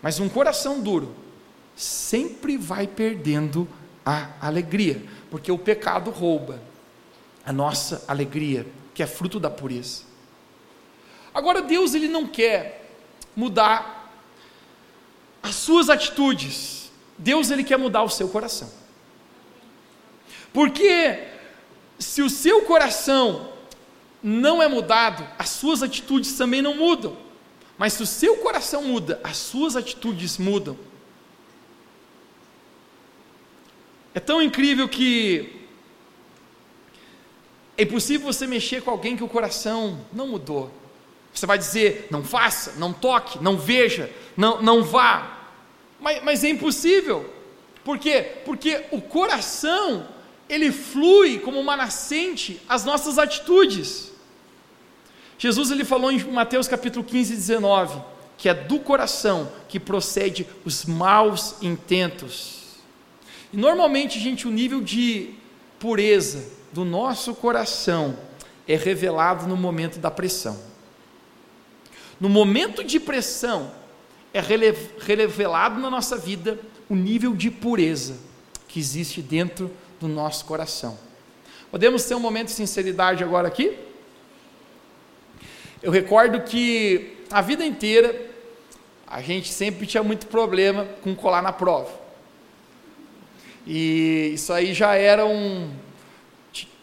Mas 0.02 0.20
um 0.20 0.28
coração 0.28 0.82
duro 0.82 1.16
sempre 1.74 2.58
vai 2.58 2.86
perdendo 2.86 3.66
a 4.04 4.28
alegria, 4.42 5.02
porque 5.30 5.50
o 5.50 5.56
pecado 5.56 6.10
rouba 6.10 6.60
a 7.46 7.50
nossa 7.50 8.04
alegria, 8.06 8.66
que 8.92 9.02
é 9.02 9.06
fruto 9.06 9.40
da 9.40 9.48
pureza. 9.48 10.05
Agora 11.36 11.60
Deus 11.60 11.92
ele 11.92 12.08
não 12.08 12.26
quer 12.26 12.96
mudar 13.36 14.10
as 15.42 15.54
suas 15.54 15.90
atitudes. 15.90 16.90
Deus 17.18 17.50
ele 17.50 17.62
quer 17.62 17.76
mudar 17.76 18.04
o 18.04 18.08
seu 18.08 18.26
coração. 18.26 18.72
Porque 20.50 21.24
se 21.98 22.22
o 22.22 22.30
seu 22.30 22.62
coração 22.62 23.52
não 24.22 24.62
é 24.62 24.66
mudado, 24.66 25.28
as 25.38 25.50
suas 25.50 25.82
atitudes 25.82 26.32
também 26.38 26.62
não 26.62 26.74
mudam. 26.74 27.14
Mas 27.76 27.92
se 27.92 28.02
o 28.02 28.06
seu 28.06 28.38
coração 28.38 28.84
muda, 28.84 29.20
as 29.22 29.36
suas 29.36 29.76
atitudes 29.76 30.38
mudam. 30.38 30.78
É 34.14 34.20
tão 34.20 34.40
incrível 34.40 34.88
que 34.88 35.52
é 37.76 37.82
impossível 37.82 38.32
você 38.32 38.46
mexer 38.46 38.80
com 38.80 38.90
alguém 38.90 39.18
que 39.18 39.22
o 39.22 39.28
coração 39.28 40.00
não 40.14 40.28
mudou. 40.28 40.85
Você 41.38 41.44
vai 41.44 41.58
dizer, 41.58 42.08
não 42.10 42.24
faça, 42.24 42.72
não 42.78 42.94
toque, 42.94 43.42
não 43.42 43.58
veja, 43.58 44.10
não, 44.36 44.62
não 44.62 44.82
vá. 44.82 45.38
Mas, 46.00 46.24
mas 46.24 46.44
é 46.44 46.48
impossível. 46.48 47.30
Por 47.84 47.98
quê? 47.98 48.38
Porque 48.44 48.86
o 48.90 49.02
coração, 49.02 50.08
ele 50.48 50.72
flui 50.72 51.38
como 51.38 51.60
uma 51.60 51.76
nascente 51.76 52.60
as 52.66 52.84
nossas 52.86 53.18
atitudes. 53.18 54.12
Jesus 55.38 55.70
ele 55.70 55.84
falou 55.84 56.10
em 56.10 56.18
Mateus 56.24 56.66
capítulo 56.66 57.04
15, 57.04 57.34
19, 57.34 58.00
que 58.38 58.48
é 58.48 58.54
do 58.54 58.80
coração 58.80 59.52
que 59.68 59.78
procede 59.78 60.46
os 60.64 60.86
maus 60.86 61.56
intentos. 61.60 62.78
E 63.52 63.58
normalmente, 63.58 64.18
gente, 64.18 64.48
o 64.48 64.50
nível 64.50 64.80
de 64.80 65.34
pureza 65.78 66.50
do 66.72 66.82
nosso 66.82 67.34
coração 67.34 68.18
é 68.66 68.74
revelado 68.74 69.46
no 69.46 69.56
momento 69.56 69.98
da 69.98 70.10
pressão. 70.10 70.58
No 72.18 72.28
momento 72.28 72.82
de 72.82 72.98
pressão, 72.98 73.72
é 74.32 74.40
revelado 74.40 75.80
na 75.80 75.90
nossa 75.90 76.16
vida 76.16 76.58
o 76.88 76.94
nível 76.94 77.34
de 77.34 77.50
pureza 77.50 78.16
que 78.68 78.78
existe 78.78 79.22
dentro 79.22 79.70
do 80.00 80.08
nosso 80.08 80.44
coração. 80.44 80.98
Podemos 81.70 82.04
ter 82.04 82.14
um 82.14 82.20
momento 82.20 82.46
de 82.46 82.52
sinceridade 82.52 83.24
agora 83.24 83.48
aqui? 83.48 83.76
Eu 85.82 85.90
recordo 85.90 86.40
que 86.42 87.16
a 87.30 87.40
vida 87.40 87.64
inteira 87.64 88.30
a 89.06 89.20
gente 89.20 89.52
sempre 89.52 89.86
tinha 89.86 90.02
muito 90.02 90.26
problema 90.26 90.86
com 91.02 91.14
colar 91.14 91.42
na 91.42 91.52
prova. 91.52 91.92
E 93.66 94.32
isso 94.34 94.52
aí 94.52 94.72
já 94.72 94.94
era 94.94 95.26
um. 95.26 95.70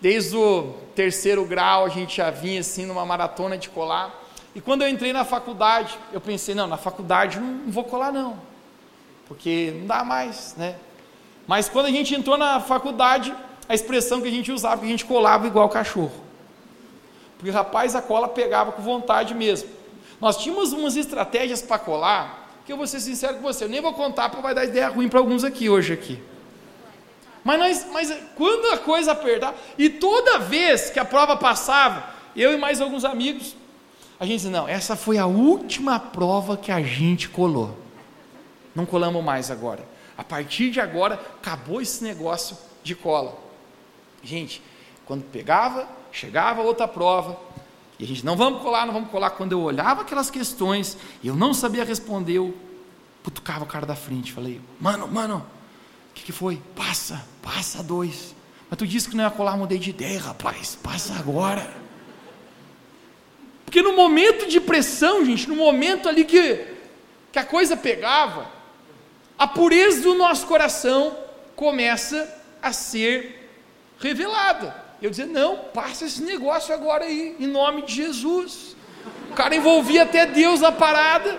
Desde 0.01 0.35
o 0.35 0.73
terceiro 0.95 1.45
grau 1.45 1.85
a 1.85 1.89
gente 1.89 2.17
já 2.17 2.29
vinha 2.29 2.59
assim 2.59 2.85
numa 2.85 3.05
maratona 3.05 3.57
de 3.57 3.69
colar. 3.69 4.22
E 4.55 4.61
quando 4.61 4.83
eu 4.83 4.89
entrei 4.89 5.11
na 5.11 5.25
faculdade, 5.25 5.97
eu 6.11 6.21
pensei, 6.21 6.53
não, 6.53 6.67
na 6.67 6.77
faculdade 6.77 7.39
não, 7.39 7.71
vou 7.71 7.83
colar 7.83 8.11
não, 8.11 8.39
porque 9.27 9.73
não 9.79 9.87
dá 9.87 10.03
mais, 10.03 10.55
né? 10.57 10.75
Mas 11.47 11.67
quando 11.67 11.87
a 11.87 11.91
gente 11.91 12.13
entrou 12.13 12.37
na 12.37 12.59
faculdade, 12.59 13.35
a 13.67 13.73
expressão 13.73 14.21
que 14.21 14.27
a 14.27 14.31
gente 14.31 14.51
usava, 14.51 14.81
que 14.81 14.85
a 14.85 14.89
gente 14.89 15.05
colava 15.05 15.47
igual 15.47 15.67
cachorro. 15.69 16.23
Porque 17.37 17.51
rapaz, 17.51 17.95
a 17.95 18.01
cola 18.01 18.27
pegava 18.27 18.71
com 18.71 18.81
vontade 18.81 19.33
mesmo. 19.33 19.69
Nós 20.21 20.37
tínhamos 20.37 20.71
umas 20.71 20.95
estratégias 20.95 21.61
para 21.61 21.79
colar, 21.79 22.49
que 22.65 22.71
eu 22.71 22.77
vou 22.77 22.87
ser 22.87 23.01
sincero 23.01 23.35
com 23.35 23.41
você, 23.41 23.65
eu 23.65 23.69
nem 23.69 23.81
vou 23.81 23.93
contar 23.93 24.29
porque 24.29 24.41
vai 24.41 24.55
dar 24.55 24.63
ideia 24.63 24.87
ruim 24.87 25.09
para 25.09 25.19
alguns 25.19 25.43
aqui 25.43 25.69
hoje 25.69 25.91
aqui. 25.91 26.21
Mas, 27.43 27.59
nós, 27.59 27.87
mas 27.91 28.17
quando 28.35 28.71
a 28.71 28.77
coisa 28.77 29.11
apertava, 29.11 29.55
e 29.77 29.89
toda 29.89 30.39
vez 30.39 30.89
que 30.89 30.99
a 30.99 31.03
prova 31.03 31.35
passava, 31.35 32.05
eu 32.35 32.53
e 32.53 32.57
mais 32.57 32.79
alguns 32.79 33.03
amigos, 33.03 33.55
a 34.23 34.25
gente 34.25 34.37
disse, 34.37 34.49
não, 34.49 34.67
essa 34.67 34.95
foi 34.95 35.17
a 35.17 35.25
última 35.25 35.99
prova 35.99 36.55
que 36.55 36.71
a 36.71 36.81
gente 36.81 37.27
colou. 37.27 37.77
Não 38.73 38.85
colamos 38.85 39.21
mais 39.21 39.51
agora. 39.51 39.85
A 40.17 40.23
partir 40.23 40.71
de 40.71 40.79
agora, 40.79 41.15
acabou 41.15 41.81
esse 41.81 42.01
negócio 42.01 42.57
de 42.81 42.95
cola. 42.95 43.37
Gente, 44.23 44.63
quando 45.05 45.23
pegava, 45.23 45.89
chegava 46.09 46.61
outra 46.61 46.87
prova, 46.87 47.37
e 47.99 48.05
a 48.05 48.07
gente, 48.07 48.25
não 48.25 48.37
vamos 48.37 48.61
colar, 48.61 48.85
não 48.85 48.93
vamos 48.93 49.09
colar. 49.09 49.31
Quando 49.31 49.51
eu 49.51 49.59
olhava 49.59 50.03
aquelas 50.03 50.29
questões, 50.29 50.97
e 51.21 51.27
eu 51.27 51.35
não 51.35 51.53
sabia 51.53 51.83
responder, 51.83 52.37
eu 52.37 52.55
putucava 53.21 53.65
o 53.65 53.67
cara 53.67 53.85
da 53.85 53.95
frente, 53.95 54.31
falei, 54.31 54.61
mano, 54.79 55.05
mano, 55.05 55.45
o 56.11 56.13
que, 56.13 56.23
que 56.23 56.31
foi? 56.31 56.61
Passa, 56.77 57.25
passa 57.41 57.83
dois. 57.83 58.33
Mas 58.69 58.79
tu 58.79 58.87
disse 58.87 59.09
que 59.09 59.17
não 59.17 59.25
ia 59.25 59.31
colar, 59.31 59.57
mudei 59.57 59.77
de 59.77 59.89
ideia, 59.89 60.21
rapaz, 60.21 60.79
passa 60.81 61.13
agora. 61.15 61.82
Porque 63.65 63.81
no 63.81 63.93
momento 63.93 64.47
de 64.47 64.59
pressão, 64.59 65.25
gente, 65.25 65.47
no 65.47 65.55
momento 65.55 66.07
ali 66.07 66.25
que, 66.25 66.65
que 67.31 67.39
a 67.39 67.43
coisa 67.43 67.75
pegava, 67.75 68.49
a 69.37 69.47
pureza 69.47 70.01
do 70.01 70.13
nosso 70.15 70.45
coração 70.45 71.17
começa 71.55 72.41
a 72.61 72.71
ser 72.71 73.49
revelada. 73.99 74.83
Eu 75.01 75.09
dizer, 75.09 75.27
não, 75.27 75.57
passa 75.73 76.05
esse 76.05 76.23
negócio 76.23 76.73
agora 76.73 77.05
aí, 77.05 77.35
em 77.39 77.47
nome 77.47 77.81
de 77.81 77.93
Jesus. 77.93 78.75
O 79.29 79.33
cara 79.33 79.55
envolvia 79.55 80.03
até 80.03 80.25
Deus 80.25 80.61
na 80.61 80.71
parada, 80.71 81.37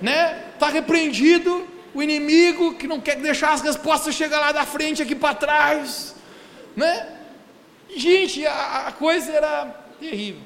né? 0.00 0.44
Está 0.54 0.68
repreendido, 0.68 1.66
o 1.94 2.02
inimigo 2.02 2.74
que 2.74 2.86
não 2.86 3.00
quer 3.00 3.16
deixar 3.16 3.52
as 3.52 3.60
respostas 3.60 4.14
chegar 4.14 4.40
lá 4.40 4.52
da 4.52 4.66
frente, 4.66 5.02
aqui 5.02 5.14
para 5.14 5.34
trás, 5.34 6.14
né? 6.74 7.16
Gente, 7.94 8.44
a, 8.46 8.88
a 8.88 8.92
coisa 8.92 9.32
era 9.32 9.66
terrível. 10.00 10.42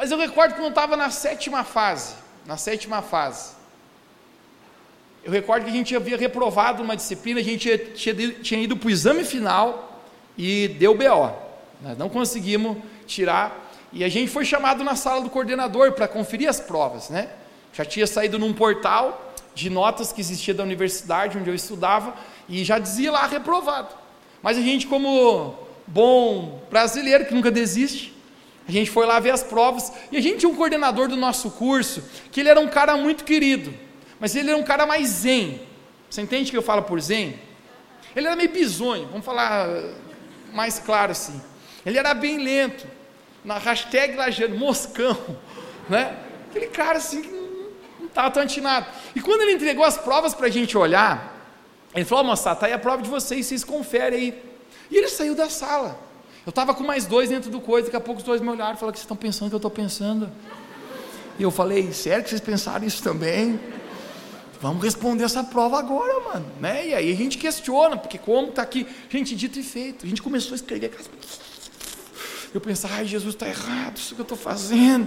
Mas 0.00 0.10
eu 0.10 0.16
recordo 0.16 0.54
quando 0.54 0.64
eu 0.64 0.68
estava 0.70 0.96
na 0.96 1.10
sétima 1.10 1.62
fase, 1.62 2.14
na 2.46 2.56
sétima 2.56 3.02
fase. 3.02 3.52
Eu 5.22 5.30
recordo 5.30 5.64
que 5.64 5.68
a 5.68 5.74
gente 5.74 5.94
havia 5.94 6.16
reprovado 6.16 6.82
uma 6.82 6.96
disciplina, 6.96 7.38
a 7.38 7.42
gente 7.42 7.76
tinha, 7.94 8.32
tinha 8.32 8.62
ido 8.62 8.78
para 8.78 8.86
o 8.86 8.90
exame 8.90 9.24
final 9.24 10.00
e 10.38 10.68
deu 10.68 10.94
BO. 10.94 11.36
Nós 11.82 11.98
não 11.98 12.08
conseguimos 12.08 12.78
tirar. 13.06 13.70
E 13.92 14.02
a 14.02 14.08
gente 14.08 14.30
foi 14.30 14.42
chamado 14.42 14.82
na 14.82 14.96
sala 14.96 15.20
do 15.20 15.28
coordenador 15.28 15.92
para 15.92 16.08
conferir 16.08 16.48
as 16.48 16.58
provas, 16.58 17.10
né? 17.10 17.28
Já 17.74 17.84
tinha 17.84 18.06
saído 18.06 18.38
num 18.38 18.54
portal 18.54 19.34
de 19.54 19.68
notas 19.68 20.14
que 20.14 20.22
existia 20.22 20.54
da 20.54 20.62
universidade 20.62 21.36
onde 21.36 21.50
eu 21.50 21.54
estudava 21.54 22.14
e 22.48 22.64
já 22.64 22.78
dizia 22.78 23.12
lá 23.12 23.26
reprovado. 23.26 23.94
Mas 24.42 24.56
a 24.56 24.62
gente, 24.62 24.86
como 24.86 25.56
bom 25.86 26.62
brasileiro 26.70 27.26
que 27.26 27.34
nunca 27.34 27.50
desiste, 27.50 28.18
a 28.70 28.72
gente 28.72 28.90
foi 28.90 29.06
lá 29.06 29.18
ver 29.18 29.30
as 29.30 29.42
provas 29.42 29.92
e 30.10 30.16
a 30.16 30.20
gente 30.20 30.38
tinha 30.38 30.50
um 30.50 30.54
coordenador 30.54 31.08
do 31.08 31.16
nosso 31.16 31.50
curso 31.50 32.02
que 32.30 32.40
ele 32.40 32.48
era 32.48 32.60
um 32.60 32.68
cara 32.68 32.96
muito 32.96 33.24
querido, 33.24 33.74
mas 34.18 34.34
ele 34.36 34.50
era 34.50 34.58
um 34.58 34.62
cara 34.62 34.86
mais 34.86 35.08
zen. 35.08 35.60
Você 36.08 36.22
entende 36.22 36.50
que 36.50 36.56
eu 36.56 36.62
falo 36.62 36.82
por 36.82 37.00
zen? 37.00 37.38
Ele 38.14 38.26
era 38.26 38.36
meio 38.36 38.50
bizonho, 38.50 39.06
vamos 39.08 39.24
falar 39.24 39.68
mais 40.52 40.78
claro 40.78 41.12
assim. 41.12 41.40
Ele 41.84 41.98
era 41.98 42.12
bem 42.14 42.38
lento, 42.38 42.86
na 43.44 43.58
hashtag 43.58 44.16
lajeiro, 44.16 44.56
moscão, 44.56 45.16
né? 45.88 46.16
Aquele 46.48 46.66
cara 46.66 46.98
assim 46.98 47.22
que 47.22 47.28
não 47.98 48.06
estava 48.06 48.30
tão 48.30 48.42
atinado. 48.42 48.86
E 49.14 49.20
quando 49.20 49.42
ele 49.42 49.52
entregou 49.52 49.84
as 49.84 49.96
provas 49.96 50.34
para 50.34 50.46
a 50.46 50.50
gente 50.50 50.76
olhar, 50.76 51.36
ele 51.94 52.04
falou: 52.04 52.24
moçada, 52.24 52.54
está 52.54 52.66
aí 52.66 52.72
a 52.72 52.78
prova 52.78 53.02
de 53.02 53.08
vocês, 53.08 53.46
vocês 53.46 53.64
conferem 53.64 54.18
aí. 54.18 54.42
E 54.90 54.96
ele 54.96 55.08
saiu 55.08 55.34
da 55.34 55.48
sala. 55.48 56.09
Eu 56.46 56.50
estava 56.50 56.74
com 56.74 56.82
mais 56.82 57.06
dois 57.06 57.28
dentro 57.28 57.50
do 57.50 57.60
coisa, 57.60 57.86
daqui 57.86 57.96
a 57.96 58.00
pouco 58.00 58.20
os 58.20 58.26
dois 58.26 58.40
me 58.40 58.48
olharam 58.48 58.74
e 58.74 58.76
falaram: 58.76 58.90
O 58.90 58.92
que 58.92 58.98
vocês 58.98 59.04
estão 59.04 59.16
pensando 59.16 59.48
que 59.48 59.54
eu 59.54 59.58
estou 59.58 59.70
pensando? 59.70 60.30
E 61.38 61.42
eu 61.42 61.50
falei: 61.50 61.92
Sério 61.92 62.22
que 62.24 62.30
vocês 62.30 62.40
pensaram 62.40 62.86
isso 62.86 63.02
também? 63.02 63.60
Vamos 64.60 64.82
responder 64.82 65.24
essa 65.24 65.42
prova 65.42 65.78
agora, 65.78 66.20
mano. 66.20 66.46
Né? 66.60 66.88
E 66.88 66.94
aí 66.94 67.12
a 67.12 67.16
gente 67.16 67.38
questiona, 67.38 67.96
porque 67.96 68.18
como 68.18 68.48
está 68.48 68.62
aqui, 68.62 68.86
gente, 69.08 69.34
dito 69.34 69.58
e 69.58 69.62
feito. 69.62 70.04
A 70.04 70.08
gente 70.08 70.20
começou 70.20 70.52
a 70.52 70.56
escrever. 70.56 70.92
Eu 72.52 72.60
pensava, 72.60 72.94
ai, 72.94 73.04
Jesus 73.04 73.34
está 73.34 73.48
errado, 73.48 73.96
isso 73.96 74.12
que 74.12 74.20
eu 74.20 74.24
estou 74.24 74.36
fazendo. 74.36 75.06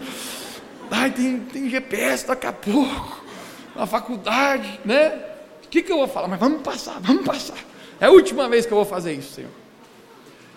Ai, 0.90 1.12
tem, 1.12 1.42
tem 1.42 1.70
GPS 1.70 2.26
daqui 2.26 2.48
a 2.48 2.54
pouco, 2.54 3.22
na 3.76 3.86
faculdade, 3.86 4.80
né? 4.86 5.10
O 5.66 5.68
que, 5.68 5.84
que 5.84 5.92
eu 5.92 5.98
vou 5.98 6.08
falar? 6.08 6.30
Mas 6.30 6.40
vamos 6.40 6.62
passar, 6.62 7.02
vamos 7.02 7.26
passar. 7.26 7.58
É 8.00 8.06
a 8.06 8.12
última 8.12 8.48
vez 8.48 8.66
que 8.66 8.72
eu 8.72 8.78
vou 8.78 8.86
fazer 8.86 9.12
isso, 9.12 9.34
Senhor. 9.34 9.63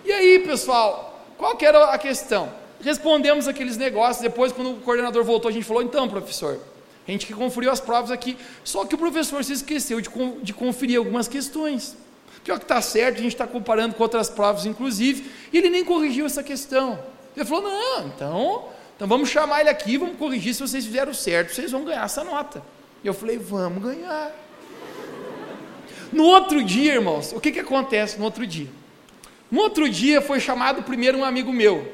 E 0.06 0.12
aí, 0.12 0.38
pessoal, 0.38 1.20
qual 1.36 1.56
que 1.56 1.66
era 1.66 1.86
a 1.86 1.98
questão? 1.98 2.48
Respondemos 2.80 3.48
aqueles 3.48 3.76
negócios, 3.76 4.22
depois 4.22 4.52
quando 4.52 4.70
o 4.70 4.76
coordenador 4.76 5.24
voltou, 5.24 5.48
a 5.48 5.52
gente 5.52 5.64
falou, 5.64 5.82
então, 5.82 6.08
professor, 6.08 6.60
a 7.08 7.10
gente 7.10 7.26
que 7.26 7.34
conferiu 7.34 7.72
as 7.72 7.80
provas 7.80 8.12
aqui, 8.12 8.38
só 8.62 8.84
que 8.84 8.94
o 8.94 8.98
professor 8.98 9.42
se 9.42 9.54
esqueceu 9.54 10.00
de, 10.00 10.08
de 10.42 10.52
conferir 10.52 10.96
algumas 10.96 11.26
questões. 11.26 11.96
Pior 12.44 12.56
que 12.56 12.64
está 12.66 12.80
certo, 12.80 13.18
a 13.18 13.22
gente 13.22 13.32
está 13.32 13.48
comparando 13.48 13.96
com 13.96 14.02
outras 14.04 14.30
provas, 14.30 14.64
inclusive, 14.64 15.28
e 15.52 15.58
ele 15.58 15.70
nem 15.70 15.84
corrigiu 15.84 16.24
essa 16.24 16.44
questão. 16.44 16.96
Ele 17.36 17.44
falou, 17.44 17.64
não, 17.64 18.06
então, 18.06 18.68
então 18.94 19.08
vamos 19.08 19.28
chamar 19.28 19.62
ele 19.62 19.70
aqui, 19.70 19.98
vamos 19.98 20.16
corrigir, 20.18 20.54
se 20.54 20.60
vocês 20.60 20.84
fizeram 20.84 21.12
certo, 21.12 21.52
vocês 21.52 21.72
vão 21.72 21.84
ganhar 21.84 22.04
essa 22.04 22.22
nota. 22.22 22.62
E 23.02 23.08
eu 23.08 23.12
falei, 23.12 23.38
vamos 23.38 23.82
ganhar. 23.82 24.30
No 26.12 26.22
outro 26.22 26.62
dia, 26.62 26.94
irmãos, 26.94 27.32
o 27.32 27.40
que, 27.40 27.50
que 27.50 27.58
acontece 27.58 28.16
no 28.20 28.24
outro 28.24 28.46
dia? 28.46 28.68
No 29.50 29.60
outro 29.60 29.88
dia 29.88 30.20
foi 30.20 30.40
chamado 30.40 30.82
primeiro 30.82 31.18
um 31.18 31.24
amigo 31.24 31.52
meu. 31.52 31.92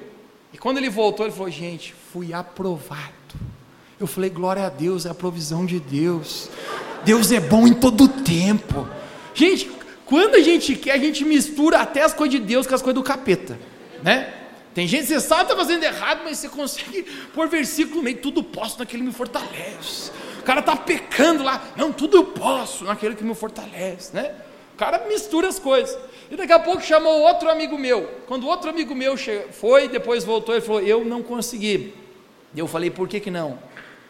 E 0.53 0.59
quando 0.59 0.79
ele 0.79 0.91
voltou, 0.91 1.27
ele 1.27 1.35
falou: 1.35 1.51
Gente, 1.51 1.95
fui 2.13 2.33
aprovado. 2.33 3.13
Eu 4.01 4.07
falei: 4.07 4.31
Glória 4.31 4.67
a 4.67 4.69
Deus, 4.69 5.07
é 5.07 5.11
a 5.11 5.15
provisão 5.15 5.65
de 5.65 5.79
Deus. 5.79 6.49
Deus 7.05 7.33
é 7.33 7.41
bom 7.41 7.67
em 7.67 7.75
todo 7.75 8.09
tempo. 8.09 8.89
Gente, 9.35 9.71
quando 10.05 10.35
a 10.35 10.41
gente 10.41 10.77
quer, 10.77 10.93
a 10.93 10.99
gente 10.99 11.25
mistura 11.25 11.79
até 11.79 12.03
as 12.03 12.13
coisas 12.13 12.39
de 12.39 12.45
Deus 12.45 12.67
com 12.67 12.75
as 12.75 12.83
coisas 12.83 13.01
do 13.01 13.03
capeta, 13.03 13.59
né? 14.03 14.33
Tem 14.75 14.87
gente 14.87 15.03
que 15.03 15.09
você 15.09 15.21
sabe 15.21 15.47
que 15.47 15.53
está 15.53 15.57
fazendo 15.57 15.85
errado, 15.85 16.23
mas 16.25 16.39
você 16.39 16.49
consegue 16.49 17.03
pôr 17.35 17.49
versículo 17.49 17.97
no 17.97 18.03
meio, 18.03 18.19
tudo 18.19 18.43
posso 18.43 18.79
naquele 18.79 19.03
que 19.03 19.09
me 19.09 19.15
fortalece. 19.15 20.11
O 20.39 20.43
cara 20.43 20.61
está 20.61 20.75
pecando 20.75 21.43
lá, 21.43 21.63
não, 21.77 21.93
tudo 21.93 22.17
eu 22.17 22.25
posso 22.25 22.85
naquele 22.85 23.15
que 23.15 23.23
me 23.23 23.35
fortalece, 23.35 24.15
né? 24.15 24.35
O 24.75 24.77
cara 24.79 25.07
mistura 25.07 25.49
as 25.49 25.59
coisas. 25.59 25.97
E 26.33 26.37
daqui 26.37 26.53
a 26.53 26.59
pouco 26.59 26.81
chamou 26.81 27.21
outro 27.21 27.51
amigo 27.51 27.77
meu. 27.77 28.09
Quando 28.27 28.49
outro 28.49 28.71
amigo 28.71 28.95
meu 28.95 29.15
foi, 29.51 29.87
depois 29.87 30.25
voltou, 30.25 30.55
ele 30.55 30.65
falou: 30.65 30.81
Eu 30.81 31.05
não 31.05 31.23
consegui. 31.23 31.93
E 32.55 32.59
eu 32.59 32.67
falei: 32.67 32.91
Por 32.91 33.07
que, 33.07 33.21
que 33.21 33.31
não? 33.31 33.59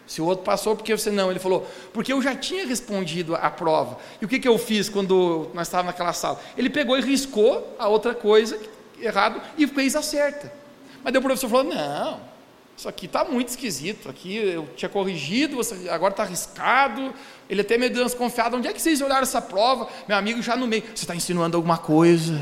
Se 0.07 0.23
o 0.23 0.27
outro 0.27 0.45
passou, 0.45 0.77
por 0.77 0.85
que 0.85 0.97
você 0.97 1.11
não? 1.11 1.31
Ele 1.31 1.41
falou, 1.41 1.67
porque 1.93 2.13
eu 2.13 2.21
já 2.21 2.35
tinha 2.35 2.67
respondido 2.67 3.35
a 3.35 3.49
prova. 3.49 3.99
E 4.21 4.25
o 4.25 4.29
que, 4.29 4.39
que 4.39 4.49
eu 4.49 4.59
fiz 4.59 4.89
quando 4.89 5.49
nós 5.55 5.69
estávamos 5.69 5.93
naquela 5.93 6.13
sala? 6.13 6.41
Ele 6.57 6.69
pegou 6.69 6.99
e 6.99 7.01
riscou 7.01 7.75
a 7.79 7.89
outra 7.89 8.15
coisa 8.15 8.59
errado 9.01 9.41
e 9.59 9.67
fez 9.67 9.97
a 9.97 10.03
certa. 10.03 10.53
Mas 11.03 11.13
daí 11.13 11.19
o 11.19 11.23
professor 11.23 11.49
falou: 11.49 11.65
não, 11.75 12.21
isso 12.77 12.89
aqui 12.89 13.07
está 13.07 13.25
muito 13.25 13.49
esquisito. 13.49 14.09
Aqui 14.09 14.37
eu 14.37 14.69
tinha 14.77 14.89
corrigido, 14.89 15.57
você 15.57 15.89
agora 15.89 16.13
está 16.13 16.23
arriscado. 16.23 17.15
Ele 17.49 17.61
até 17.61 17.77
meio 17.77 17.93
desconfiado. 17.93 18.57
Onde 18.57 18.69
é 18.69 18.73
que 18.73 18.81
vocês 18.81 19.01
olharam 19.01 19.23
essa 19.23 19.41
prova? 19.41 19.89
Meu 20.09 20.17
amigo 20.17 20.43
já 20.43 20.57
no 20.57 20.67
meio. 20.67 20.83
Você 20.83 21.05
está 21.05 21.15
insinuando 21.15 21.57
alguma 21.57 21.79
coisa? 21.79 22.41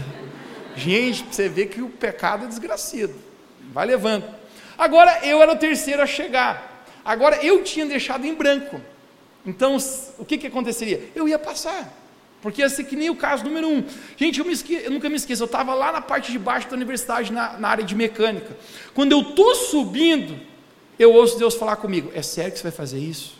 Gente, 0.76 1.24
você 1.30 1.48
vê 1.48 1.66
que 1.66 1.82
o 1.82 1.88
pecado 1.88 2.44
é 2.44 2.48
desgracido. 2.48 3.14
Vai 3.72 3.86
levando. 3.86 4.24
Agora 4.78 5.20
eu 5.24 5.42
era 5.42 5.52
o 5.52 5.56
terceiro 5.56 6.00
a 6.00 6.06
chegar. 6.06 6.86
Agora 7.04 7.44
eu 7.44 7.62
tinha 7.62 7.84
deixado 7.84 8.24
em 8.24 8.34
branco. 8.34 8.80
Então 9.44 9.76
o 10.18 10.24
que, 10.24 10.38
que 10.38 10.46
aconteceria? 10.46 11.10
Eu 11.14 11.28
ia 11.28 11.38
passar. 11.38 11.99
Porque 12.42 12.66
ser 12.70 12.84
que 12.84 12.96
nem 12.96 13.10
o 13.10 13.16
caso 13.16 13.44
número 13.44 13.68
um. 13.68 13.84
Gente, 14.16 14.38
eu, 14.38 14.44
me 14.44 14.52
esque... 14.52 14.74
eu 14.74 14.90
nunca 14.90 15.08
me 15.08 15.16
esqueço, 15.16 15.42
eu 15.42 15.46
estava 15.46 15.74
lá 15.74 15.92
na 15.92 16.00
parte 16.00 16.32
de 16.32 16.38
baixo 16.38 16.68
da 16.68 16.76
universidade, 16.76 17.32
na, 17.32 17.58
na 17.58 17.68
área 17.68 17.84
de 17.84 17.94
mecânica. 17.94 18.56
Quando 18.94 19.12
eu 19.12 19.20
estou 19.20 19.54
subindo, 19.54 20.38
eu 20.98 21.12
ouço 21.12 21.38
Deus 21.38 21.54
falar 21.54 21.76
comigo: 21.76 22.10
É 22.14 22.22
sério 22.22 22.52
que 22.52 22.58
você 22.58 22.64
vai 22.64 22.72
fazer 22.72 22.98
isso? 22.98 23.34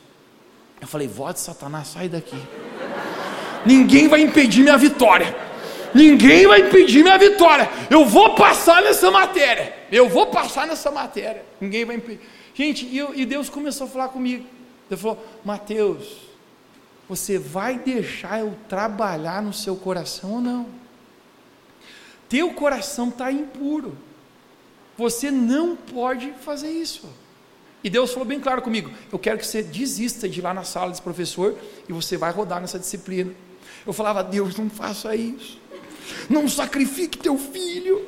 Eu 0.81 0.87
falei: 0.87 1.09
Voz 1.09 1.35
de 1.35 1.41
Satanás, 1.41 1.89
sai 1.89 2.09
daqui. 2.09 2.37
Ninguém 3.65 4.07
vai 4.07 4.21
impedir 4.21 4.63
minha 4.63 4.77
vitória. 4.77 5.35
Ninguém 5.95 6.47
vai 6.47 6.61
impedir 6.61 7.03
minha 7.03 7.19
vitória. 7.19 7.69
Eu 7.91 8.05
vou 8.05 8.35
passar 8.35 8.83
nessa 8.83 9.11
matéria. 9.11 9.75
Eu 9.91 10.09
vou 10.09 10.27
passar 10.27 10.67
nessa 10.67 10.91
matéria. 10.91 11.45
Ninguém 11.61 11.85
vai 11.85 11.97
impedir. 11.97 12.21
Gente, 12.55 12.87
e, 12.87 12.99
eu, 12.99 13.15
e 13.15 13.25
Deus 13.25 13.49
começou 13.49 13.87
a 13.87 13.91
falar 13.91 14.09
comigo. 14.09 14.45
Ele 14.91 15.01
falou: 15.01 15.25
Mateus 15.43 16.30
você 17.11 17.41
vai 17.41 17.77
deixar 17.77 18.39
eu 18.39 18.55
trabalhar 18.69 19.43
no 19.43 19.53
seu 19.53 19.75
coração 19.75 20.35
ou 20.35 20.41
não? 20.41 20.67
Teu 22.29 22.53
coração 22.53 23.09
está 23.09 23.33
impuro. 23.33 23.99
Você 24.97 25.29
não 25.29 25.75
pode 25.75 26.33
fazer 26.35 26.71
isso. 26.71 27.09
E 27.83 27.91
Deus 27.91 28.13
falou 28.13 28.25
bem 28.25 28.39
claro 28.39 28.63
comigo: 28.63 28.93
eu 29.11 29.19
quero 29.19 29.39
que 29.39 29.45
você 29.45 29.61
desista 29.61 30.29
de 30.29 30.39
ir 30.39 30.43
lá 30.43 30.55
na 30.55 30.63
sala 30.63 30.91
desse 30.91 31.03
professor 31.03 31.59
e 31.89 31.93
você 31.93 32.17
vai 32.17 32.31
rodar 32.31 32.61
nessa 32.61 32.79
disciplina. 32.79 33.33
Eu 33.85 33.93
falava: 33.93 34.23
Deus, 34.23 34.57
não 34.57 34.71
faça 34.71 35.13
isso. 35.17 35.59
Não 36.29 36.49
sacrifique 36.49 37.19
teu 37.19 37.37
filho. 37.37 38.07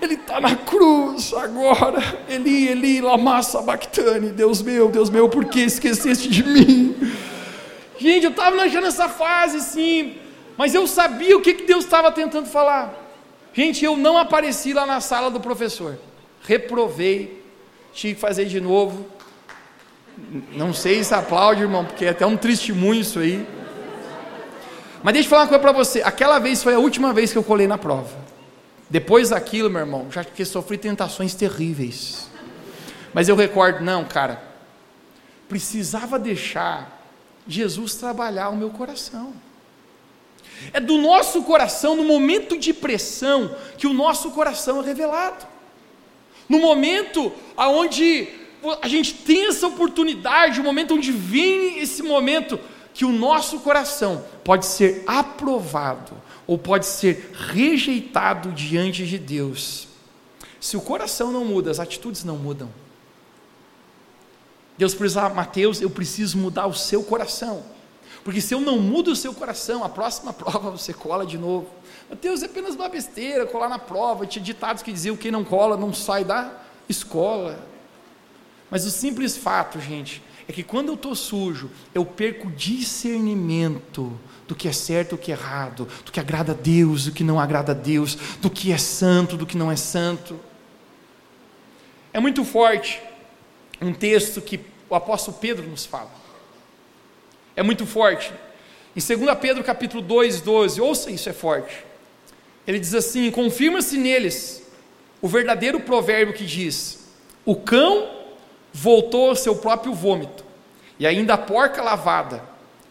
Ele 0.00 0.14
está 0.14 0.40
na 0.40 0.56
cruz 0.56 1.34
agora. 1.34 2.00
Eli, 2.30 2.66
Eli, 2.68 3.02
lama 3.02 3.42
sabachthani. 3.42 4.30
Deus 4.30 4.62
meu, 4.62 4.88
Deus 4.88 5.10
meu, 5.10 5.28
por 5.28 5.44
que 5.44 5.60
esqueceste 5.60 6.30
de 6.30 6.42
mim? 6.44 7.14
Gente, 7.98 8.24
eu 8.24 8.30
estava 8.30 8.56
achando 8.56 8.86
essa 8.86 9.08
fase 9.08 9.58
assim, 9.58 10.16
mas 10.56 10.74
eu 10.74 10.86
sabia 10.86 11.36
o 11.36 11.40
que, 11.40 11.54
que 11.54 11.64
Deus 11.64 11.84
estava 11.84 12.10
tentando 12.10 12.46
falar. 12.46 12.92
Gente, 13.52 13.84
eu 13.84 13.96
não 13.96 14.18
apareci 14.18 14.72
lá 14.72 14.84
na 14.84 15.00
sala 15.00 15.30
do 15.30 15.40
professor, 15.40 15.98
reprovei, 16.42 17.42
tive 17.92 18.14
que 18.14 18.20
fazer 18.20 18.46
de 18.46 18.60
novo. 18.60 19.06
Não 20.52 20.72
sei 20.72 21.02
se 21.02 21.14
aplaude, 21.14 21.62
irmão, 21.62 21.84
porque 21.84 22.04
é 22.04 22.10
até 22.10 22.26
um 22.26 22.36
testemunho 22.36 23.00
isso 23.00 23.18
aí. 23.18 23.46
Mas 25.02 25.12
deixa 25.12 25.26
eu 25.26 25.30
falar 25.30 25.42
uma 25.42 25.48
coisa 25.48 25.62
para 25.62 25.72
você: 25.72 26.02
aquela 26.02 26.38
vez 26.38 26.62
foi 26.62 26.74
a 26.74 26.78
última 26.78 27.12
vez 27.12 27.30
que 27.30 27.38
eu 27.38 27.44
colei 27.44 27.66
na 27.66 27.78
prova. 27.78 28.24
Depois 28.88 29.30
daquilo, 29.30 29.70
meu 29.70 29.80
irmão, 29.80 30.06
já 30.10 30.24
que 30.24 30.44
sofri 30.44 30.78
tentações 30.78 31.34
terríveis. 31.34 32.28
Mas 33.12 33.28
eu 33.28 33.36
recordo, 33.36 33.84
não, 33.84 34.04
cara, 34.04 34.42
precisava 35.48 36.18
deixar 36.18 37.03
Jesus 37.46 37.94
trabalhar 37.94 38.48
o 38.48 38.56
meu 38.56 38.70
coração. 38.70 39.32
É 40.72 40.80
do 40.80 40.98
nosso 40.98 41.42
coração, 41.42 41.96
no 41.96 42.04
momento 42.04 42.56
de 42.56 42.72
pressão, 42.72 43.54
que 43.76 43.86
o 43.86 43.92
nosso 43.92 44.30
coração 44.30 44.80
é 44.80 44.84
revelado. 44.84 45.46
No 46.48 46.58
momento 46.58 47.32
onde 47.56 48.28
a 48.80 48.88
gente 48.88 49.14
tem 49.14 49.48
essa 49.48 49.66
oportunidade, 49.66 50.60
o 50.60 50.64
momento 50.64 50.94
onde 50.94 51.12
vem 51.12 51.78
esse 51.78 52.02
momento, 52.02 52.58
que 52.94 53.04
o 53.04 53.12
nosso 53.12 53.60
coração 53.60 54.24
pode 54.44 54.66
ser 54.66 55.02
aprovado 55.06 56.12
ou 56.46 56.56
pode 56.56 56.86
ser 56.86 57.32
rejeitado 57.32 58.52
diante 58.52 59.06
de 59.06 59.18
Deus. 59.18 59.88
Se 60.60 60.76
o 60.76 60.80
coração 60.80 61.32
não 61.32 61.44
muda, 61.44 61.70
as 61.70 61.80
atitudes 61.80 62.24
não 62.24 62.36
mudam. 62.36 62.70
Deus 64.76 64.94
precisa, 64.94 65.28
Mateus, 65.28 65.80
eu 65.80 65.88
preciso 65.88 66.36
mudar 66.38 66.66
o 66.66 66.74
seu 66.74 67.02
coração. 67.02 67.62
Porque 68.24 68.40
se 68.40 68.54
eu 68.54 68.60
não 68.60 68.78
mudo 68.78 69.12
o 69.12 69.16
seu 69.16 69.34
coração, 69.34 69.84
a 69.84 69.88
próxima 69.88 70.32
prova 70.34 70.70
você 70.70 70.92
cola 70.92 71.24
de 71.24 71.38
novo. 71.38 71.68
Mateus, 72.08 72.42
é 72.42 72.46
apenas 72.46 72.74
uma 72.74 72.88
besteira 72.88 73.46
colar 73.46 73.68
na 73.68 73.78
prova. 73.78 74.26
Tinha 74.26 74.44
ditados 74.44 74.82
que 74.82 74.92
diziam 74.92 75.16
que 75.16 75.24
quem 75.24 75.30
não 75.30 75.44
cola 75.44 75.76
não 75.76 75.92
sai 75.92 76.24
da 76.24 76.52
escola. 76.88 77.58
Mas 78.70 78.84
o 78.84 78.90
simples 78.90 79.36
fato, 79.36 79.78
gente, 79.78 80.22
é 80.48 80.52
que 80.52 80.62
quando 80.62 80.88
eu 80.88 80.94
estou 80.94 81.14
sujo, 81.14 81.70
eu 81.94 82.04
perco 82.04 82.50
discernimento 82.50 84.18
do 84.48 84.54
que 84.54 84.68
é 84.68 84.72
certo 84.72 85.12
e 85.12 85.14
o 85.14 85.18
que 85.18 85.30
é 85.30 85.34
errado, 85.34 85.88
do 86.04 86.10
que 86.10 86.20
agrada 86.20 86.52
a 86.52 86.54
Deus, 86.54 87.04
do 87.04 87.12
que 87.12 87.22
não 87.22 87.38
agrada 87.38 87.72
a 87.72 87.74
Deus, 87.74 88.16
do 88.40 88.50
que 88.50 88.72
é 88.72 88.78
santo, 88.78 89.36
do 89.36 89.46
que 89.46 89.56
não 89.56 89.70
é 89.70 89.76
santo. 89.76 90.38
É 92.12 92.20
muito 92.20 92.44
forte 92.44 93.00
um 93.80 93.92
texto 93.92 94.40
que 94.40 94.60
o 94.88 94.94
apóstolo 94.94 95.36
Pedro 95.38 95.66
nos 95.66 95.84
fala. 95.86 96.10
É 97.56 97.62
muito 97.62 97.86
forte. 97.86 98.32
Em 98.96 99.00
2 99.00 99.38
Pedro 99.38 99.64
capítulo 99.64 100.02
2, 100.02 100.40
12, 100.40 100.80
ouça 100.80 101.10
isso, 101.10 101.28
é 101.28 101.32
forte. 101.32 101.84
Ele 102.66 102.78
diz 102.78 102.94
assim: 102.94 103.30
confirma-se 103.30 103.96
neles 103.96 104.62
o 105.20 105.28
verdadeiro 105.28 105.80
provérbio 105.80 106.34
que 106.34 106.44
diz: 106.44 107.08
o 107.44 107.56
cão 107.56 108.08
voltou 108.72 109.30
ao 109.30 109.36
seu 109.36 109.56
próprio 109.56 109.94
vômito, 109.94 110.44
e 110.98 111.06
ainda 111.06 111.34
a 111.34 111.38
porca 111.38 111.82
lavada 111.82 112.42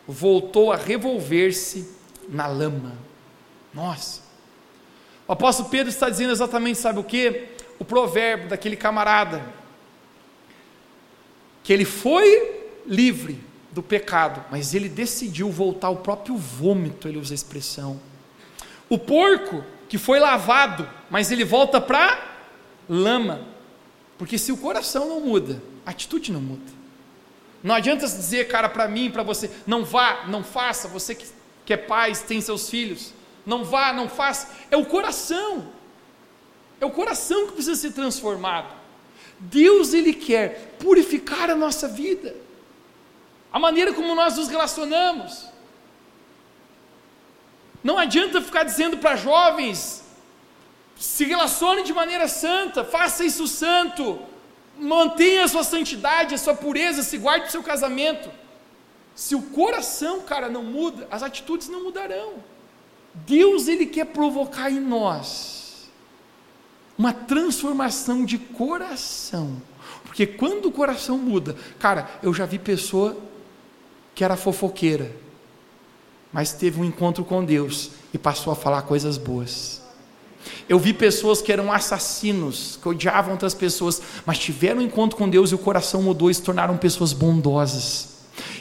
voltou 0.08 0.72
a 0.72 0.76
revolver-se 0.76 1.90
na 2.30 2.48
lama. 2.48 2.98
Nossa. 3.74 4.22
O 5.28 5.32
apóstolo 5.32 5.70
Pedro 5.70 5.90
está 5.90 6.10
dizendo 6.10 6.32
exatamente, 6.32 6.78
sabe 6.78 7.00
o 7.00 7.04
que? 7.04 7.48
O 7.80 7.86
provérbio 7.86 8.50
daquele 8.50 8.76
camarada 8.76 9.44
que 11.64 11.72
ele 11.72 11.86
foi 11.86 12.70
livre 12.86 13.40
do 13.72 13.82
pecado, 13.82 14.44
mas 14.52 14.76
ele 14.76 14.88
decidiu 14.88 15.50
voltar 15.50 15.88
ao 15.88 15.98
próprio 15.98 16.38
vômito, 16.38 17.08
ele 17.08 17.18
usa 17.18 17.34
a 17.34 17.36
expressão. 17.36 18.00
O 18.90 18.98
porco 18.98 19.64
que 19.90 19.98
foi 19.98 20.20
lavado, 20.20 20.88
mas 21.10 21.32
ele 21.32 21.44
volta 21.44 21.82
para 21.82 22.34
lama. 22.88 23.48
Porque 24.18 24.38
se 24.38 24.52
o 24.52 24.58
coração 24.58 25.08
não 25.08 25.22
muda, 25.22 25.62
a 25.86 25.92
atitude 25.92 26.32
não 26.32 26.42
muda. 26.42 26.72
Não 27.64 27.74
adianta 27.74 28.06
dizer, 28.06 28.48
cara, 28.48 28.68
para 28.68 28.88
mim, 28.88 29.10
para 29.10 29.24
você, 29.24 29.50
não 29.66 29.86
vá, 29.86 30.26
não 30.28 30.44
faça, 30.44 30.88
você 30.88 31.16
que, 31.16 31.26
que 31.66 31.74
é 31.74 31.78
pai, 31.78 32.14
tem 32.28 32.42
seus 32.42 32.70
filhos, 32.70 33.14
não 33.46 33.64
vá, 33.64 33.94
não 33.94 34.10
faça. 34.10 34.50
É 34.70 34.78
o 34.78 34.86
coração. 34.86 35.70
É 36.80 36.86
o 36.86 36.92
coração 36.92 37.48
que 37.48 37.54
precisa 37.54 37.76
ser 37.80 37.94
transformado. 37.94 38.83
Deus 39.40 39.94
ele 39.94 40.14
quer 40.14 40.76
purificar 40.80 41.50
a 41.50 41.56
nossa 41.56 41.88
vida, 41.88 42.36
a 43.52 43.60
maneira 43.60 43.94
como 43.94 44.16
nós 44.16 44.38
nos 44.38 44.48
relacionamos. 44.48 45.48
Não 47.84 47.98
adianta 47.98 48.42
ficar 48.42 48.64
dizendo 48.64 48.98
para 48.98 49.16
jovens, 49.16 50.04
se 50.96 51.26
relacione 51.26 51.84
de 51.84 51.94
maneira 51.94 52.28
santa, 52.28 52.84
faça 52.84 53.26
isso 53.26 53.48
santo, 53.48 54.20
mantenha 54.78 55.44
a 55.44 55.48
sua 55.48 55.64
santidade, 55.64 56.34
a 56.34 56.38
sua 56.38 56.56
pureza, 56.56 57.04
se 57.04 57.18
guarde 57.18 57.48
o 57.48 57.52
seu 57.52 57.62
casamento. 57.62 58.30
Se 59.14 59.36
o 59.36 59.42
coração, 59.42 60.22
cara, 60.22 60.50
não 60.50 60.64
muda, 60.64 61.08
as 61.12 61.22
atitudes 61.22 61.68
não 61.68 61.84
mudarão. 61.84 62.36
Deus 63.14 63.68
ele 63.68 63.86
quer 63.86 64.06
provocar 64.06 64.72
em 64.72 64.80
nós 64.80 65.63
uma 66.98 67.14
transformação 67.14 68.26
de 68.26 68.38
coração. 68.38 69.62
Porque 70.04 70.28
quando 70.28 70.68
o 70.68 70.72
coração 70.72 71.18
muda, 71.18 71.56
cara, 71.80 72.10
eu 72.22 72.34
já 72.34 72.46
vi 72.46 72.60
pessoa 72.60 73.18
que 74.14 74.24
era 74.24 74.36
fofoqueira, 74.36 75.12
mas 76.32 76.54
teve 76.54 76.80
um 76.80 76.86
encontro 76.86 77.26
com 77.26 77.44
Deus 77.44 77.92
e 78.14 78.18
passou 78.18 78.54
a 78.54 78.56
falar 78.56 78.84
coisas 78.84 79.18
boas. 79.18 79.82
Eu 80.68 80.78
vi 80.78 80.94
pessoas 80.94 81.42
que 81.42 81.52
eram 81.52 81.72
assassinos, 81.72 82.78
que 82.82 82.88
odiavam 82.88 83.32
outras 83.32 83.54
pessoas, 83.54 84.02
mas 84.26 84.38
tiveram 84.38 84.82
um 84.82 84.84
encontro 84.84 85.18
com 85.18 85.30
Deus 85.30 85.52
e 85.52 85.56
o 85.56 85.60
coração 85.60 86.02
mudou 86.02 86.30
e 86.30 86.34
se 86.34 86.42
tornaram 86.42 86.78
pessoas 86.78 87.14
bondosas. 87.14 88.10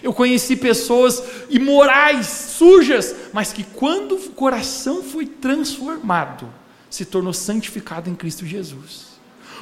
Eu 0.02 0.12
conheci 0.12 0.56
pessoas 0.56 1.22
imorais, 1.48 2.26
sujas, 2.26 3.14
mas 3.32 3.52
que 3.52 3.64
quando 3.64 4.16
o 4.16 4.30
coração 4.30 5.02
foi 5.02 5.26
transformado, 5.26 6.48
se 6.92 7.04
tornou 7.04 7.32
santificado 7.32 8.10
em 8.10 8.14
Cristo 8.14 8.44
Jesus. 8.46 9.12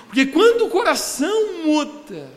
Porque 0.06 0.26
quando 0.26 0.66
o 0.66 0.68
coração 0.68 1.64
muda, 1.64 2.28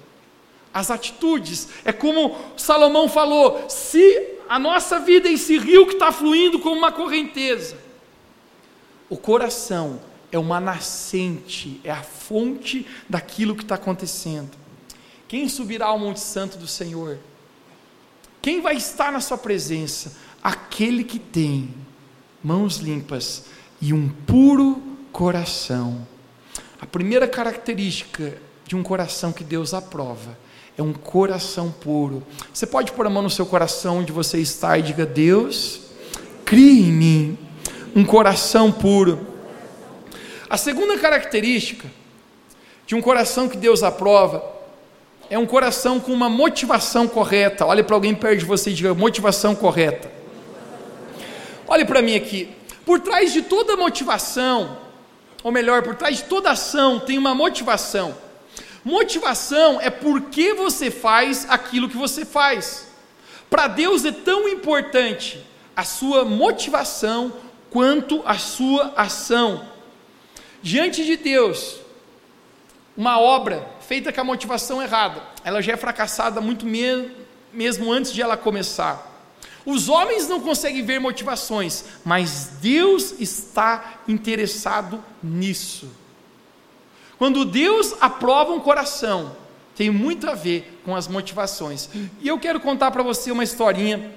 as 0.73 0.89
atitudes. 0.89 1.69
É 1.85 1.93
como 1.93 2.35
Salomão 2.57 3.07
falou: 3.07 3.69
se 3.69 4.37
a 4.49 4.57
nossa 4.57 4.99
vida 4.99 5.29
é 5.29 5.33
esse 5.33 5.57
rio 5.57 5.85
que 5.85 5.93
está 5.93 6.11
fluindo 6.11 6.59
como 6.59 6.75
uma 6.75 6.91
correnteza, 6.91 7.77
o 9.09 9.15
coração 9.15 10.01
é 10.31 10.39
uma 10.39 10.59
nascente, 10.59 11.79
é 11.83 11.91
a 11.91 12.01
fonte 12.01 12.87
daquilo 13.07 13.55
que 13.55 13.61
está 13.63 13.75
acontecendo. 13.75 14.51
Quem 15.27 15.47
subirá 15.47 15.87
ao 15.87 15.99
Monte 15.99 16.19
Santo 16.19 16.57
do 16.57 16.67
Senhor? 16.67 17.19
Quem 18.41 18.61
vai 18.61 18.75
estar 18.75 19.11
na 19.11 19.21
Sua 19.21 19.37
presença? 19.37 20.15
Aquele 20.43 21.03
que 21.03 21.19
tem 21.19 21.73
mãos 22.43 22.77
limpas 22.77 23.45
e 23.83 23.91
um 23.91 24.07
puro 24.07 24.81
coração. 25.11 26.07
A 26.79 26.85
primeira 26.85 27.27
característica 27.27 28.37
de 28.65 28.77
um 28.77 28.81
coração 28.81 29.33
que 29.33 29.43
Deus 29.43 29.73
aprova 29.73 30.37
é 30.77 30.81
um 30.81 30.93
coração 30.93 31.69
puro. 31.69 32.23
Você 32.53 32.65
pode 32.65 32.93
pôr 32.93 33.05
a 33.05 33.09
mão 33.09 33.21
no 33.21 33.29
seu 33.29 33.45
coração 33.45 33.97
onde 33.97 34.13
você 34.13 34.39
está 34.39 34.77
e 34.77 34.83
diga: 34.83 35.05
Deus, 35.05 35.81
crie 36.45 36.79
em 36.79 36.93
mim 36.93 37.37
um 37.93 38.05
coração 38.05 38.71
puro. 38.71 39.27
A 40.49 40.55
segunda 40.55 40.97
característica 40.97 41.85
de 42.87 42.95
um 42.95 43.01
coração 43.01 43.49
que 43.49 43.57
Deus 43.57 43.83
aprova 43.83 44.41
é 45.29 45.37
um 45.37 45.45
coração 45.45 45.99
com 45.99 46.13
uma 46.13 46.29
motivação 46.29 47.05
correta. 47.05 47.65
Olhe 47.65 47.83
para 47.83 47.95
alguém 47.95 48.15
perto 48.15 48.39
de 48.39 48.45
você 48.45 48.69
e 48.69 48.73
diga: 48.73 48.93
motivação 48.93 49.53
correta. 49.53 50.09
Olhe 51.67 51.83
para 51.83 52.01
mim 52.01 52.15
aqui. 52.15 52.62
Por 52.85 52.99
trás 52.99 53.31
de 53.31 53.41
toda 53.41 53.77
motivação, 53.77 54.77
ou 55.43 55.51
melhor, 55.51 55.83
por 55.83 55.95
trás 55.95 56.17
de 56.17 56.23
toda 56.23 56.51
ação, 56.51 56.99
tem 56.99 57.17
uma 57.17 57.33
motivação. 57.33 58.15
Motivação 58.83 59.79
é 59.79 59.89
por 59.89 60.21
que 60.23 60.53
você 60.53 60.91
faz 60.91 61.45
aquilo 61.49 61.89
que 61.89 61.97
você 61.97 62.25
faz. 62.25 62.87
Para 63.49 63.67
Deus 63.67 64.03
é 64.03 64.11
tão 64.11 64.47
importante 64.49 65.41
a 65.75 65.83
sua 65.83 66.25
motivação 66.25 67.33
quanto 67.69 68.21
a 68.25 68.37
sua 68.37 68.93
ação. 68.95 69.65
Diante 70.61 71.05
de 71.05 71.17
Deus, 71.17 71.77
uma 72.95 73.19
obra 73.19 73.67
feita 73.81 74.11
com 74.11 74.21
a 74.21 74.23
motivação 74.23 74.81
errada, 74.81 75.21
ela 75.43 75.61
já 75.61 75.73
é 75.73 75.77
fracassada 75.77 76.39
muito 76.41 76.65
me 76.65 77.11
mesmo 77.51 77.91
antes 77.91 78.11
de 78.11 78.21
ela 78.21 78.35
começar. 78.35 79.12
Os 79.65 79.87
homens 79.87 80.27
não 80.27 80.39
conseguem 80.39 80.83
ver 80.83 80.99
motivações, 80.99 81.85
mas 82.03 82.51
Deus 82.61 83.15
está 83.19 84.01
interessado 84.07 85.03
nisso. 85.21 85.89
Quando 87.17 87.45
Deus 87.45 87.95
aprova 88.01 88.51
um 88.51 88.59
coração, 88.59 89.35
tem 89.75 89.89
muito 89.89 90.29
a 90.29 90.35
ver 90.35 90.81
com 90.83 90.95
as 90.95 91.07
motivações. 91.07 91.89
E 92.21 92.27
eu 92.27 92.37
quero 92.37 92.59
contar 92.59 92.91
para 92.91 93.01
você 93.01 93.31
uma 93.31 93.43
historinha, 93.43 94.11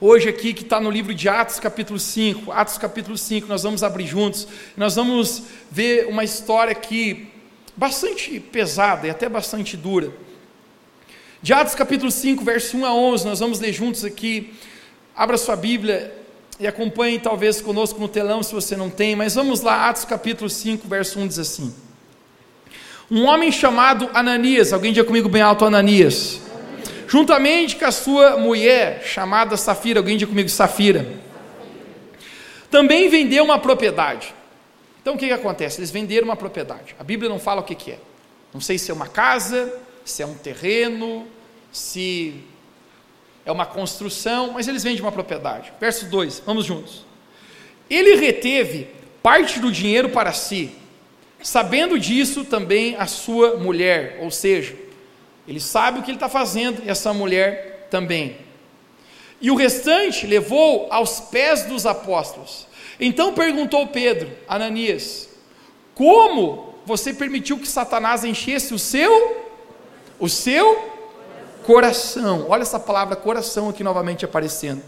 hoje 0.00 0.28
aqui, 0.28 0.54
que 0.54 0.62
está 0.62 0.80
no 0.80 0.90
livro 0.90 1.14
de 1.14 1.28
Atos, 1.28 1.60
capítulo 1.60 1.98
5. 1.98 2.50
Atos, 2.50 2.78
capítulo 2.78 3.18
5, 3.18 3.46
nós 3.46 3.62
vamos 3.62 3.82
abrir 3.82 4.06
juntos. 4.06 4.48
Nós 4.76 4.96
vamos 4.96 5.42
ver 5.70 6.06
uma 6.06 6.24
história 6.24 6.72
aqui 6.72 7.28
bastante 7.76 8.40
pesada 8.40 9.06
e 9.06 9.10
até 9.10 9.28
bastante 9.28 9.76
dura. 9.76 10.12
De 11.40 11.52
Atos, 11.52 11.76
capítulo 11.76 12.10
5, 12.10 12.44
verso 12.44 12.76
1 12.76 12.84
a 12.84 12.92
11, 12.92 13.24
nós 13.24 13.38
vamos 13.38 13.60
ler 13.60 13.72
juntos 13.72 14.04
aqui. 14.04 14.54
Abra 15.14 15.36
sua 15.38 15.54
Bíblia 15.54 16.12
e 16.58 16.66
acompanhe 16.66 17.20
talvez 17.20 17.60
conosco 17.60 18.00
no 18.00 18.08
telão 18.08 18.42
se 18.42 18.52
você 18.52 18.76
não 18.76 18.90
tem, 18.90 19.14
mas 19.14 19.36
vamos 19.36 19.60
lá, 19.60 19.88
Atos 19.88 20.04
capítulo 20.04 20.50
5, 20.50 20.88
verso 20.88 21.20
1 21.20 21.28
diz 21.28 21.38
assim. 21.38 21.72
Um 23.08 23.24
homem 23.24 23.52
chamado 23.52 24.10
Ananias, 24.12 24.72
alguém 24.72 24.92
diga 24.92 25.06
comigo 25.06 25.28
bem 25.28 25.40
alto, 25.40 25.64
Ananias, 25.64 26.40
juntamente 27.06 27.76
com 27.76 27.84
a 27.84 27.92
sua 27.92 28.36
mulher, 28.36 29.04
chamada 29.04 29.56
Safira, 29.56 30.00
alguém 30.00 30.16
diga 30.16 30.28
comigo, 30.28 30.48
Safira, 30.48 31.06
também 32.68 33.08
vendeu 33.08 33.44
uma 33.44 33.60
propriedade. 33.60 34.34
Então 35.00 35.14
o 35.14 35.16
que, 35.16 35.28
que 35.28 35.32
acontece? 35.32 35.78
Eles 35.78 35.92
venderam 35.92 36.24
uma 36.24 36.36
propriedade. 36.36 36.96
A 36.98 37.04
Bíblia 37.04 37.30
não 37.30 37.38
fala 37.38 37.60
o 37.60 37.64
que, 37.64 37.76
que 37.76 37.92
é. 37.92 37.98
Não 38.52 38.60
sei 38.60 38.76
se 38.76 38.90
é 38.90 38.94
uma 38.94 39.06
casa, 39.06 39.72
se 40.10 40.22
é 40.22 40.26
um 40.26 40.34
terreno, 40.34 41.26
se 41.70 42.34
é 43.44 43.52
uma 43.52 43.66
construção, 43.66 44.52
mas 44.52 44.68
eles 44.68 44.82
vendem 44.82 45.00
uma 45.00 45.12
propriedade. 45.12 45.72
Verso 45.80 46.06
2, 46.06 46.42
vamos 46.44 46.64
juntos. 46.64 47.04
Ele 47.88 48.16
reteve 48.16 48.88
parte 49.22 49.58
do 49.58 49.72
dinheiro 49.72 50.10
para 50.10 50.32
si, 50.32 50.74
Sabendo 51.42 51.98
disso 51.98 52.44
também 52.44 52.96
a 52.96 53.06
sua 53.06 53.56
mulher, 53.56 54.18
ou 54.20 54.30
seja, 54.30 54.74
ele 55.46 55.60
sabe 55.60 56.00
o 56.00 56.02
que 56.02 56.10
ele 56.10 56.16
está 56.16 56.28
fazendo 56.28 56.82
e 56.84 56.90
essa 56.90 57.12
mulher 57.12 57.86
também. 57.90 58.36
E 59.40 59.50
o 59.50 59.54
restante 59.54 60.26
levou 60.26 60.88
aos 60.90 61.20
pés 61.20 61.62
dos 61.64 61.86
apóstolos. 61.86 62.66
Então 62.98 63.34
perguntou 63.34 63.86
Pedro, 63.86 64.30
Ananias, 64.48 65.28
como 65.94 66.74
você 66.84 67.14
permitiu 67.14 67.58
que 67.58 67.68
Satanás 67.68 68.24
enchesse 68.24 68.74
o 68.74 68.78
seu 68.78 69.47
o 70.18 70.28
seu 70.28 70.92
coração? 71.64 72.46
Olha 72.48 72.62
essa 72.62 72.80
palavra 72.80 73.16
coração 73.16 73.68
aqui 73.68 73.84
novamente 73.84 74.24
aparecendo 74.24 74.82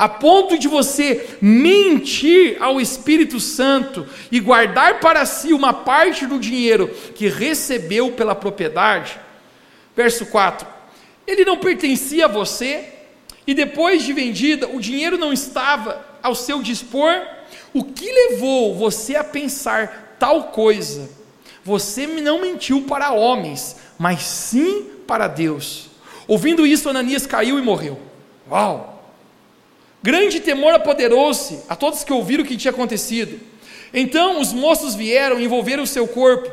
a 0.00 0.08
ponto 0.08 0.56
de 0.56 0.66
você 0.66 1.36
mentir 1.42 2.56
ao 2.58 2.80
Espírito 2.80 3.38
Santo 3.38 4.06
e 4.32 4.40
guardar 4.40 4.98
para 4.98 5.26
si 5.26 5.52
uma 5.52 5.74
parte 5.74 6.24
do 6.24 6.38
dinheiro 6.38 6.88
que 7.14 7.28
recebeu 7.28 8.10
pela 8.12 8.34
propriedade. 8.34 9.20
Verso 9.94 10.24
4: 10.24 10.66
Ele 11.26 11.44
não 11.44 11.58
pertencia 11.58 12.24
a 12.24 12.28
você, 12.28 12.82
e 13.46 13.52
depois 13.52 14.02
de 14.02 14.14
vendida, 14.14 14.68
o 14.68 14.80
dinheiro 14.80 15.18
não 15.18 15.34
estava 15.34 16.02
ao 16.22 16.34
seu 16.34 16.62
dispor. 16.62 17.12
O 17.74 17.84
que 17.84 18.10
levou 18.10 18.74
você 18.74 19.16
a 19.16 19.22
pensar 19.22 20.16
tal 20.18 20.44
coisa? 20.44 21.10
Você 21.62 22.06
não 22.06 22.40
mentiu 22.40 22.84
para 22.88 23.12
homens, 23.12 23.76
mas 24.00 24.22
sim 24.22 24.86
para 25.06 25.28
Deus. 25.28 25.90
Ouvindo 26.26 26.66
isso, 26.66 26.88
Ananias 26.88 27.26
caiu 27.26 27.58
e 27.58 27.62
morreu. 27.62 28.00
Uau! 28.50 29.14
Grande 30.02 30.40
temor 30.40 30.72
apoderou-se 30.72 31.58
a 31.68 31.76
todos 31.76 32.02
que 32.02 32.10
ouviram 32.10 32.42
o 32.42 32.46
que 32.46 32.56
tinha 32.56 32.70
acontecido. 32.70 33.38
Então 33.92 34.40
os 34.40 34.54
moços 34.54 34.94
vieram 34.94 35.38
e 35.38 35.44
envolveram 35.44 35.82
o 35.82 35.86
seu 35.86 36.08
corpo, 36.08 36.50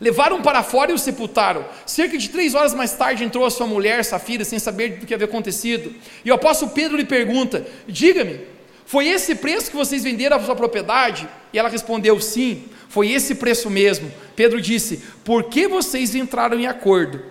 levaram 0.00 0.40
para 0.40 0.62
fora 0.62 0.92
e 0.92 0.94
o 0.94 0.98
sepultaram. 0.98 1.62
Cerca 1.84 2.16
de 2.16 2.30
três 2.30 2.54
horas 2.54 2.72
mais 2.72 2.94
tarde 2.94 3.22
entrou 3.22 3.44
a 3.44 3.50
sua 3.50 3.66
mulher, 3.66 4.02
Safira, 4.02 4.42
sem 4.42 4.58
saber 4.58 4.98
do 4.98 5.04
que 5.04 5.12
havia 5.12 5.26
acontecido. 5.26 5.94
E 6.24 6.30
o 6.30 6.34
apóstolo 6.34 6.70
Pedro 6.70 6.96
lhe 6.96 7.04
pergunta: 7.04 7.66
Diga-me, 7.86 8.40
foi 8.86 9.08
esse 9.08 9.34
preço 9.34 9.70
que 9.70 9.76
vocês 9.76 10.04
venderam 10.04 10.38
a 10.38 10.42
sua 10.42 10.56
propriedade? 10.56 11.28
E 11.52 11.58
ela 11.58 11.68
respondeu: 11.68 12.18
Sim, 12.18 12.64
foi 12.90 13.10
esse 13.10 13.36
preço 13.36 13.70
mesmo. 13.70 14.12
Pedro 14.36 14.60
disse: 14.60 15.02
Por 15.24 15.44
que 15.44 15.66
vocês 15.66 16.14
entraram 16.14 16.60
em 16.60 16.66
acordo? 16.66 17.22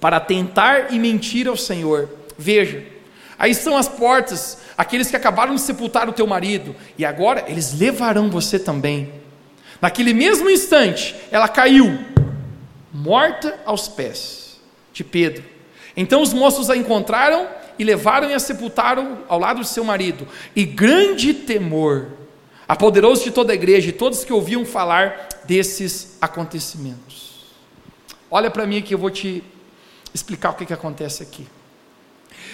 Para 0.00 0.18
tentar 0.18 0.94
e 0.94 0.98
mentir 0.98 1.46
ao 1.46 1.56
Senhor. 1.56 2.08
Veja, 2.38 2.94
Aí 3.38 3.54
são 3.54 3.76
as 3.76 3.88
portas, 3.88 4.58
aqueles 4.76 5.10
que 5.10 5.16
acabaram 5.16 5.54
de 5.54 5.60
sepultar 5.60 6.08
o 6.08 6.12
teu 6.12 6.26
marido, 6.26 6.74
e 6.96 7.04
agora 7.04 7.44
eles 7.48 7.78
levarão 7.78 8.30
você 8.30 8.58
também. 8.58 9.12
Naquele 9.80 10.14
mesmo 10.14 10.48
instante, 10.48 11.14
ela 11.30 11.48
caiu, 11.48 11.98
morta 12.92 13.58
aos 13.66 13.88
pés 13.88 14.60
de 14.92 15.02
Pedro. 15.02 15.44
Então 15.96 16.22
os 16.22 16.32
moços 16.32 16.70
a 16.70 16.76
encontraram 16.76 17.48
e 17.78 17.84
levaram 17.84 18.30
e 18.30 18.34
a 18.34 18.38
sepultaram 18.38 19.18
ao 19.28 19.38
lado 19.38 19.60
de 19.60 19.68
seu 19.68 19.84
marido. 19.84 20.26
E 20.54 20.64
grande 20.64 21.34
temor 21.34 22.06
apoderou-se 22.66 23.24
de 23.24 23.30
toda 23.30 23.52
a 23.52 23.54
igreja 23.54 23.88
e 23.88 23.92
todos 23.92 24.24
que 24.24 24.32
ouviam 24.32 24.64
falar 24.64 25.28
desses 25.44 26.16
acontecimentos. 26.20 27.44
Olha 28.30 28.50
para 28.50 28.66
mim 28.66 28.82
que 28.82 28.94
eu 28.94 28.98
vou 28.98 29.10
te 29.10 29.42
explicar 30.12 30.50
o 30.50 30.54
que, 30.54 30.66
que 30.66 30.72
acontece 30.72 31.22
aqui. 31.22 31.46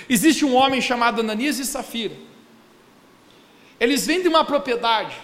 Existe 0.08 0.44
um 0.44 0.54
homem 0.54 0.80
chamado 0.80 1.20
Ananias 1.20 1.58
e 1.58 1.64
Safira. 1.64 2.14
Eles 3.78 4.06
vendem 4.06 4.28
uma 4.28 4.44
propriedade. 4.44 5.16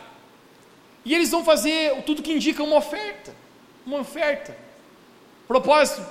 E 1.05 1.15
eles 1.15 1.31
vão 1.31 1.45
fazer 1.45 2.03
tudo 2.03 2.23
que 2.23 2.33
indica 2.33 2.63
uma 2.63 2.77
oferta. 2.77 3.35
Uma 3.85 3.99
oferta. 3.99 4.57
Propósito, 5.47 6.05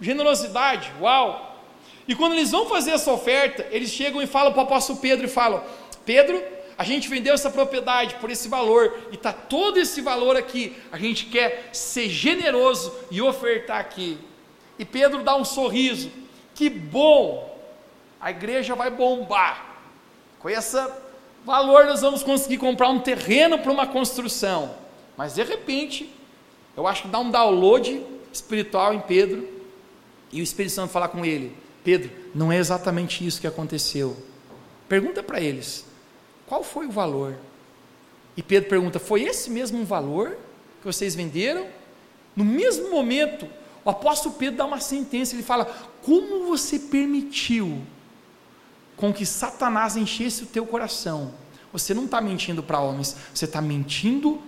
generosidade, 0.00 0.92
uau. 1.00 1.64
E 2.08 2.14
quando 2.14 2.32
eles 2.32 2.50
vão 2.50 2.68
fazer 2.68 2.90
essa 2.90 3.12
oferta, 3.12 3.66
eles 3.70 3.90
chegam 3.90 4.20
e 4.20 4.26
falam 4.26 4.52
para 4.52 4.62
o 4.62 4.64
apóstolo 4.64 4.98
Pedro 4.98 5.26
e 5.26 5.28
falam: 5.28 5.62
Pedro, 6.04 6.42
a 6.76 6.84
gente 6.84 7.08
vendeu 7.08 7.34
essa 7.34 7.50
propriedade 7.50 8.16
por 8.16 8.30
esse 8.30 8.48
valor, 8.48 9.06
e 9.10 9.14
está 9.14 9.32
todo 9.32 9.78
esse 9.78 10.00
valor 10.00 10.36
aqui. 10.36 10.76
A 10.90 10.98
gente 10.98 11.26
quer 11.26 11.70
ser 11.72 12.08
generoso 12.08 12.92
e 13.10 13.20
ofertar 13.20 13.78
aqui. 13.78 14.18
E 14.78 14.84
Pedro 14.84 15.22
dá 15.22 15.36
um 15.36 15.44
sorriso. 15.44 16.10
Que 16.54 16.68
bom 16.68 17.52
a 18.20 18.30
igreja 18.30 18.74
vai 18.74 18.90
bombar. 18.90 19.76
Com 20.38 20.48
esse 20.48 20.78
valor 21.44 21.86
nós 21.86 22.00
vamos 22.00 22.22
conseguir 22.22 22.58
comprar 22.58 22.88
um 22.88 23.00
terreno 23.00 23.58
para 23.58 23.72
uma 23.72 23.86
construção. 23.86 24.74
Mas 25.16 25.34
de 25.34 25.42
repente, 25.42 26.12
eu 26.76 26.86
acho 26.86 27.02
que 27.02 27.08
dá 27.08 27.18
um 27.18 27.30
download 27.30 28.02
espiritual 28.32 28.94
em 28.94 29.00
Pedro. 29.00 29.48
e 30.32 30.40
o 30.40 30.42
Espírito 30.42 30.72
Santo 30.72 30.90
falar 30.90 31.08
com 31.08 31.24
ele: 31.24 31.54
Pedro, 31.84 32.10
não 32.34 32.50
é 32.50 32.56
exatamente 32.56 33.26
isso 33.26 33.40
que 33.40 33.46
aconteceu. 33.46 34.16
Pergunta 34.88 35.22
para 35.22 35.40
eles: 35.40 35.84
qual 36.52 36.62
foi 36.62 36.86
o 36.86 36.90
valor? 36.90 37.34
E 38.36 38.42
Pedro 38.42 38.68
pergunta: 38.68 38.98
foi 38.98 39.22
esse 39.22 39.48
mesmo 39.48 39.86
valor 39.86 40.36
que 40.80 40.84
vocês 40.84 41.14
venderam? 41.14 41.66
No 42.36 42.44
mesmo 42.44 42.90
momento, 42.90 43.48
o 43.82 43.88
apóstolo 43.88 44.34
Pedro 44.34 44.58
dá 44.58 44.66
uma 44.66 44.78
sentença, 44.78 45.34
ele 45.34 45.42
fala: 45.42 45.64
Como 46.02 46.44
você 46.44 46.78
permitiu 46.78 47.80
com 48.98 49.14
que 49.14 49.24
Satanás 49.24 49.96
enchesse 49.96 50.42
o 50.42 50.46
teu 50.46 50.66
coração? 50.66 51.32
Você 51.72 51.94
não 51.94 52.04
está 52.04 52.20
mentindo 52.20 52.62
para 52.62 52.80
homens, 52.80 53.16
você 53.32 53.46
está 53.46 53.62
mentindo 53.62 54.38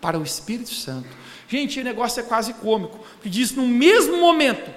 para 0.00 0.18
o 0.18 0.24
Espírito 0.24 0.74
Santo. 0.74 1.10
Gente, 1.46 1.78
o 1.78 1.84
negócio 1.84 2.18
é 2.18 2.24
quase 2.24 2.54
cômico, 2.54 2.98
porque 3.12 3.30
diz 3.30 3.52
no 3.52 3.68
mesmo 3.68 4.16
momento, 4.16 4.68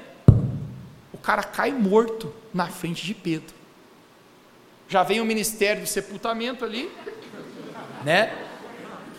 o 1.12 1.18
cara 1.18 1.42
cai 1.42 1.72
morto 1.72 2.32
na 2.54 2.68
frente 2.68 3.04
de 3.04 3.16
Pedro. 3.16 3.55
Já 4.88 5.04
vem 5.04 5.20
o 5.20 5.26
ministério 5.26 5.82
do 5.82 5.88
sepultamento 5.88 6.64
ali, 6.64 6.92
né? 8.04 8.34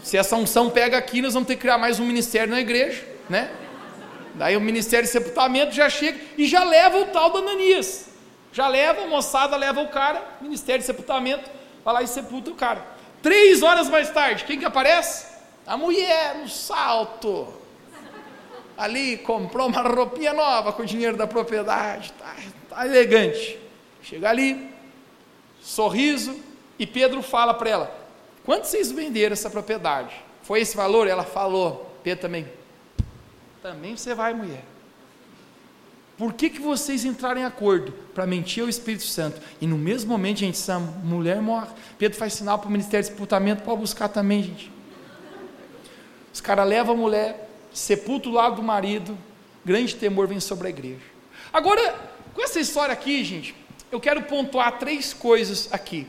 Se 0.02 0.16
essa 0.16 0.36
unção 0.36 0.70
pega 0.70 0.96
aqui, 0.96 1.20
nós 1.20 1.34
vamos 1.34 1.48
ter 1.48 1.56
que 1.56 1.62
criar 1.62 1.78
mais 1.78 1.98
um 1.98 2.06
ministério 2.06 2.48
na 2.48 2.60
igreja, 2.60 3.04
né? 3.28 3.50
Daí 4.36 4.56
o 4.56 4.60
ministério 4.60 5.04
de 5.04 5.10
sepultamento 5.10 5.72
já 5.72 5.90
chega 5.90 6.20
e 6.38 6.46
já 6.46 6.62
leva 6.62 6.98
o 6.98 7.06
tal 7.06 7.30
do 7.30 7.38
Ananias. 7.38 8.06
Já 8.52 8.68
leva, 8.68 9.02
a 9.02 9.06
moçada 9.06 9.56
leva 9.56 9.80
o 9.80 9.88
cara, 9.88 10.22
ministério 10.40 10.80
de 10.80 10.86
sepultamento, 10.86 11.50
vai 11.84 11.94
lá 11.94 12.02
e 12.02 12.06
sepulta 12.06 12.50
o 12.50 12.54
cara. 12.54 12.86
Três 13.20 13.62
horas 13.62 13.88
mais 13.88 14.08
tarde, 14.10 14.44
quem 14.44 14.58
que 14.58 14.64
aparece? 14.64 15.26
A 15.66 15.76
mulher 15.76 16.36
no 16.36 16.48
salto. 16.48 17.52
Ali 18.78 19.16
comprou 19.18 19.66
uma 19.66 19.82
roupinha 19.82 20.32
nova 20.32 20.72
com 20.72 20.82
o 20.82 20.86
dinheiro 20.86 21.16
da 21.16 21.26
propriedade. 21.26 22.12
Tá, 22.12 22.36
tá 22.68 22.86
elegante. 22.86 23.58
Chega 24.02 24.30
ali, 24.30 24.75
sorriso, 25.66 26.36
e 26.78 26.86
Pedro 26.86 27.20
fala 27.22 27.52
para 27.52 27.68
ela: 27.68 28.06
Quanto 28.44 28.64
vocês 28.64 28.92
venderam 28.92 29.32
essa 29.32 29.50
propriedade? 29.50 30.14
Foi 30.42 30.60
esse 30.60 30.76
valor? 30.76 31.08
Ela 31.08 31.24
falou. 31.24 31.98
Pedro 32.04 32.22
também. 32.22 32.46
Também 33.60 33.96
você 33.96 34.14
vai, 34.14 34.32
mulher. 34.32 34.62
Por 36.16 36.32
que, 36.32 36.48
que 36.48 36.60
vocês 36.60 37.04
entraram 37.04 37.40
em 37.40 37.44
acordo? 37.44 37.92
Para 38.14 38.26
mentir 38.26 38.62
ao 38.62 38.68
Espírito 38.68 39.02
Santo. 39.02 39.40
E 39.60 39.66
no 39.66 39.76
mesmo 39.76 40.10
momento, 40.10 40.38
gente, 40.38 40.54
essa 40.54 40.78
mulher 40.78 41.42
morre. 41.42 41.66
Pedro 41.98 42.16
faz 42.16 42.34
sinal 42.34 42.58
para 42.58 42.68
o 42.68 42.70
Ministério 42.70 43.04
de 43.04 43.10
Sepultamento 43.10 43.62
para 43.62 43.74
buscar 43.74 44.08
também, 44.08 44.42
gente. 44.44 44.72
Os 46.32 46.40
caras 46.40 46.66
levam 46.66 46.94
a 46.94 46.98
mulher, 46.98 47.50
sepultam 47.72 48.30
o 48.30 48.34
lado 48.34 48.56
do 48.56 48.62
marido. 48.62 49.18
Grande 49.64 49.96
temor 49.96 50.28
vem 50.28 50.38
sobre 50.38 50.68
a 50.68 50.70
igreja. 50.70 51.02
Agora, 51.52 51.94
com 52.32 52.42
essa 52.42 52.60
história 52.60 52.92
aqui, 52.92 53.24
gente, 53.24 53.54
eu 53.90 54.00
quero 54.00 54.22
pontuar 54.22 54.78
três 54.78 55.12
coisas 55.12 55.68
aqui. 55.72 56.06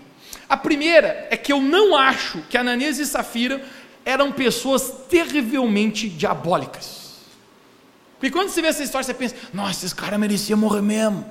A 0.49 0.57
primeira 0.57 1.27
é 1.29 1.37
que 1.37 1.51
eu 1.51 1.61
não 1.61 1.95
acho 1.95 2.39
que 2.49 2.57
Ananias 2.57 2.99
e 2.99 3.05
Safira 3.05 3.61
eram 4.05 4.31
pessoas 4.31 4.91
terrivelmente 5.09 6.07
diabólicas. 6.07 7.17
Porque 8.19 8.31
quando 8.31 8.49
você 8.49 8.61
vê 8.61 8.69
essa 8.69 8.83
história, 8.83 9.05
você 9.05 9.13
pensa: 9.13 9.35
nossa, 9.53 9.71
esses 9.71 9.93
caras 9.93 10.19
mereciam 10.19 10.57
morrer 10.57 10.81
mesmo. 10.81 11.25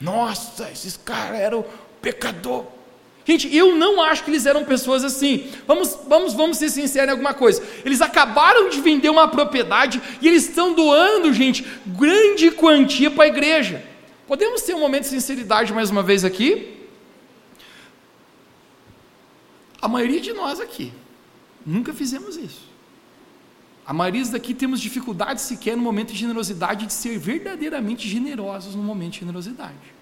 Nossa, 0.00 0.70
esses 0.70 0.96
caras 0.96 1.40
eram 1.40 1.64
pecador. 2.00 2.66
Gente, 3.24 3.54
eu 3.54 3.74
não 3.74 4.00
acho 4.00 4.22
que 4.22 4.30
eles 4.30 4.46
eram 4.46 4.64
pessoas 4.64 5.02
assim. 5.02 5.50
Vamos, 5.66 5.98
vamos, 6.06 6.32
vamos 6.32 6.58
ser 6.58 6.68
sinceros 6.68 7.08
em 7.08 7.10
alguma 7.10 7.34
coisa. 7.34 7.60
Eles 7.84 8.00
acabaram 8.00 8.68
de 8.68 8.80
vender 8.80 9.08
uma 9.08 9.26
propriedade 9.26 10.00
e 10.20 10.28
eles 10.28 10.48
estão 10.48 10.74
doando, 10.74 11.32
gente, 11.32 11.66
grande 11.86 12.52
quantia 12.52 13.10
para 13.10 13.24
a 13.24 13.28
igreja. 13.28 13.82
Podemos 14.26 14.62
ter 14.62 14.74
um 14.74 14.80
momento 14.80 15.04
de 15.04 15.10
sinceridade 15.10 15.72
mais 15.72 15.90
uma 15.90 16.02
vez 16.02 16.24
aqui? 16.24 16.74
A 19.80 19.86
maioria 19.86 20.20
de 20.20 20.32
nós 20.32 20.58
aqui 20.58 20.92
nunca 21.64 21.94
fizemos 21.94 22.36
isso. 22.36 22.66
A 23.86 23.92
maioria 23.92 24.24
daqui 24.26 24.52
temos 24.52 24.80
dificuldade 24.80 25.40
sequer 25.40 25.76
no 25.76 25.82
momento 25.82 26.12
de 26.12 26.18
generosidade 26.18 26.86
de 26.86 26.92
ser 26.92 27.18
verdadeiramente 27.18 28.08
generosos 28.08 28.74
no 28.74 28.82
momento 28.82 29.12
de 29.12 29.20
generosidade. 29.20 29.94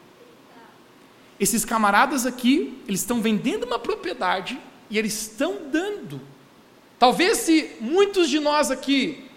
Esses 1.38 1.66
camaradas 1.66 2.24
aqui, 2.24 2.80
eles 2.88 3.00
estão 3.00 3.20
vendendo 3.20 3.64
uma 3.64 3.78
propriedade 3.78 4.58
e 4.88 4.96
eles 4.96 5.12
estão 5.20 5.68
dando. 5.70 6.18
Talvez 6.98 7.38
se 7.38 7.72
muitos 7.78 8.30
de 8.30 8.40
nós 8.40 8.70
aqui 8.70 9.28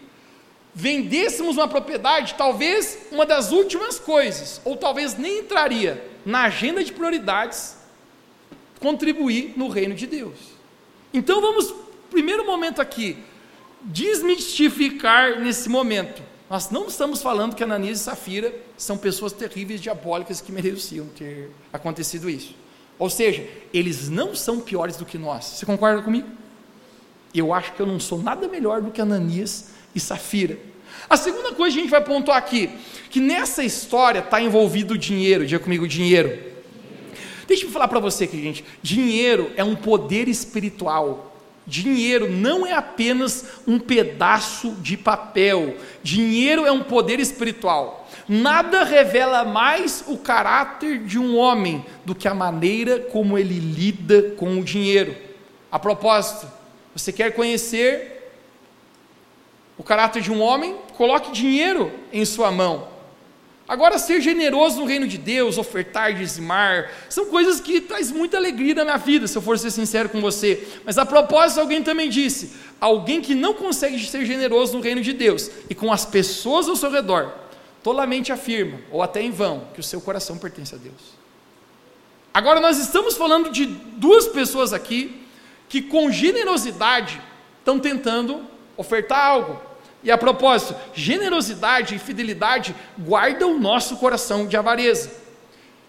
vendêssemos 0.78 1.58
uma 1.58 1.68
propriedade, 1.68 2.36
talvez 2.38 3.00
uma 3.12 3.26
das 3.26 3.52
últimas 3.52 3.98
coisas, 3.98 4.62
ou 4.64 4.78
talvez 4.78 5.18
nem 5.18 5.40
entraria 5.40 6.08
na 6.24 6.44
agenda 6.44 6.84
de 6.84 6.94
prioridades 6.94 7.76
contribuir 8.80 9.56
no 9.58 9.70
reino 9.70 9.96
de 9.96 10.06
Deus. 10.06 10.38
Então 11.12 11.42
vamos, 11.42 11.74
primeiro 12.12 12.46
momento 12.46 12.80
aqui, 12.80 13.18
desmistificar 13.82 15.40
nesse 15.40 15.68
momento. 15.68 16.22
Nós 16.48 16.70
não 16.70 16.86
estamos 16.86 17.24
falando 17.24 17.56
que 17.56 17.64
Ananias 17.64 18.02
e 18.02 18.04
Safira 18.04 18.54
são 18.78 19.00
pessoas 19.00 19.34
terríveis, 19.34 19.82
diabólicas 19.82 20.42
que 20.42 20.52
mereciam 20.52 21.08
ter 21.08 21.50
acontecido 21.74 22.30
isso. 22.30 22.54
Ou 23.00 23.10
seja, 23.10 23.50
eles 23.74 24.10
não 24.10 24.36
são 24.36 24.60
piores 24.60 24.96
do 24.96 25.06
que 25.06 25.18
nós. 25.18 25.44
Você 25.44 25.66
concorda 25.66 26.04
comigo? 26.04 26.30
Eu 27.34 27.52
acho 27.52 27.74
que 27.74 27.80
eu 27.80 27.88
não 27.88 28.00
sou 28.00 28.22
nada 28.22 28.48
melhor 28.48 28.80
do 28.80 28.92
que 28.92 29.02
Ananias 29.02 29.72
e 29.96 30.00
Safira. 30.00 30.67
A 31.10 31.16
segunda 31.18 31.54
coisa 31.54 31.74
que 31.74 31.80
a 31.80 31.84
gente 31.84 31.92
vai 31.92 32.04
pontuar 32.04 32.38
aqui, 32.38 32.70
que 33.10 33.20
nessa 33.20 33.64
história 33.64 34.20
está 34.20 34.42
envolvido 34.42 34.94
o 34.94 34.98
dinheiro, 34.98 35.46
diga 35.46 35.64
comigo, 35.64 35.88
dinheiro. 35.88 36.38
Deixa 37.48 37.66
eu 37.66 37.72
falar 37.72 37.88
para 37.88 38.00
você 38.00 38.26
aqui, 38.26 38.42
gente. 38.42 38.66
Dinheiro 38.82 39.52
é 39.56 39.64
um 39.64 39.76
poder 39.76 40.28
espiritual. 40.28 41.34
Dinheiro 41.66 42.32
não 42.32 42.66
é 42.66 42.74
apenas 42.74 43.46
um 43.66 43.78
pedaço 43.78 44.72
de 44.82 44.96
papel. 44.96 45.76
Dinheiro 46.02 46.66
é 46.66 46.72
um 46.72 46.84
poder 46.84 47.20
espiritual. 47.20 48.08
Nada 48.28 48.84
revela 48.84 49.46
mais 49.46 50.04
o 50.08 50.18
caráter 50.18 51.00
de 51.00 51.20
um 51.20 51.38
homem 51.38 51.86
do 52.06 52.16
que 52.16 52.28
a 52.28 52.34
maneira 52.34 53.00
como 53.00 53.38
ele 53.38 53.60
lida 53.60 54.34
com 54.38 54.60
o 54.60 54.64
dinheiro. 54.64 55.16
A 55.72 55.78
propósito, 55.78 56.48
você 56.96 57.12
quer 57.12 57.34
conhecer 57.34 58.17
o 59.78 59.84
caráter 59.84 60.22
de 60.22 60.32
um 60.32 60.42
homem? 60.42 60.76
Coloque 60.96 61.32
dinheiro 61.32 61.92
em 62.12 62.26
sua 62.26 62.52
mão. 62.52 62.88
Agora, 63.68 63.98
ser 63.98 64.22
generoso 64.22 64.80
no 64.80 64.86
reino 64.86 65.06
de 65.06 65.18
Deus, 65.18 65.58
ofertar, 65.58 66.14
dizimar, 66.14 66.90
são 67.10 67.26
coisas 67.26 67.60
que 67.60 67.82
traz 67.82 68.10
muita 68.10 68.38
alegria 68.38 68.74
na 68.74 68.86
minha 68.86 68.98
vida, 68.98 69.28
se 69.28 69.38
eu 69.38 69.42
for 69.42 69.60
ser 69.60 69.72
sincero 69.72 70.08
com 70.08 70.22
você. 70.22 70.66
Mas 70.86 70.98
a 70.98 71.06
propósito, 71.06 71.60
alguém 71.60 71.84
também 71.84 72.10
disse: 72.10 72.54
alguém 72.80 73.22
que 73.22 73.36
não 73.36 73.54
consegue 73.54 74.00
ser 74.06 74.26
generoso 74.26 74.78
no 74.78 74.82
reino 74.82 75.02
de 75.02 75.12
Deus 75.12 75.52
e 75.70 75.76
com 75.76 75.92
as 75.92 76.06
pessoas 76.06 76.70
ao 76.70 76.78
seu 76.78 76.90
redor, 76.90 77.34
tolamente 77.84 78.32
afirma, 78.32 78.80
ou 78.90 79.04
até 79.04 79.22
em 79.22 79.32
vão, 79.32 79.68
que 79.74 79.82
o 79.82 79.84
seu 79.84 80.00
coração 80.00 80.38
pertence 80.38 80.74
a 80.74 80.78
Deus. 80.78 81.18
Agora, 82.34 82.62
nós 82.62 82.78
estamos 82.78 83.18
falando 83.18 83.50
de 83.50 83.66
duas 83.66 84.28
pessoas 84.28 84.72
aqui 84.72 85.24
que, 85.68 85.82
com 85.82 86.10
generosidade, 86.10 87.22
estão 87.60 87.80
tentando 87.80 88.46
ofertar 88.78 89.26
algo, 89.26 89.67
e 90.04 90.12
a 90.12 90.18
propósito, 90.18 90.76
generosidade 90.94 91.96
e 91.96 92.00
fidelidade 92.00 92.76
guardam 92.98 93.56
o 93.56 93.60
nosso 93.60 93.98
coração 93.98 94.46
de 94.48 94.56
avareza. 94.56 95.12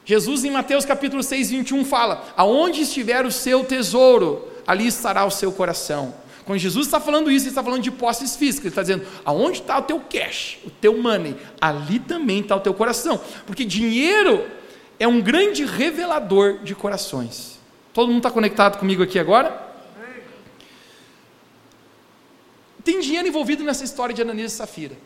Jesus, 0.04 0.42
em 0.44 0.50
Mateus 0.50 0.84
capítulo 0.84 1.22
6, 1.22 1.50
21, 1.50 1.84
fala: 1.84 2.24
Aonde 2.36 2.82
estiver 2.82 3.26
o 3.26 3.30
seu 3.30 3.64
tesouro, 3.64 4.48
ali 4.66 4.86
estará 4.86 5.24
o 5.24 5.30
seu 5.30 5.52
coração. 5.52 6.14
Quando 6.46 6.58
Jesus 6.58 6.86
está 6.86 6.98
falando 6.98 7.30
isso, 7.30 7.44
ele 7.44 7.50
está 7.50 7.62
falando 7.62 7.82
de 7.82 7.90
posses 7.90 8.34
físicas, 8.34 8.64
ele 8.64 8.68
está 8.70 8.80
dizendo: 8.80 9.06
aonde 9.22 9.60
está 9.60 9.76
o 9.78 9.82
teu 9.82 10.00
cash, 10.00 10.56
o 10.64 10.70
teu 10.70 10.96
money, 10.96 11.36
ali 11.60 11.98
também 11.98 12.40
está 12.40 12.56
o 12.56 12.60
teu 12.60 12.72
coração. 12.72 13.20
Porque 13.46 13.66
dinheiro 13.66 14.46
é 14.98 15.06
um 15.06 15.20
grande 15.20 15.66
revelador 15.66 16.60
de 16.64 16.74
corações. 16.74 17.60
Todo 17.92 18.08
mundo 18.08 18.18
está 18.18 18.30
conectado 18.30 18.78
comigo 18.78 19.02
aqui 19.02 19.18
agora? 19.18 19.67
Tem 22.88 23.00
dinheiro 23.00 23.28
envolvido 23.28 23.62
nessa 23.62 23.84
história 23.84 24.14
de 24.14 24.22
Ananias 24.22 24.54
e 24.54 24.56
Safira. 24.56 24.96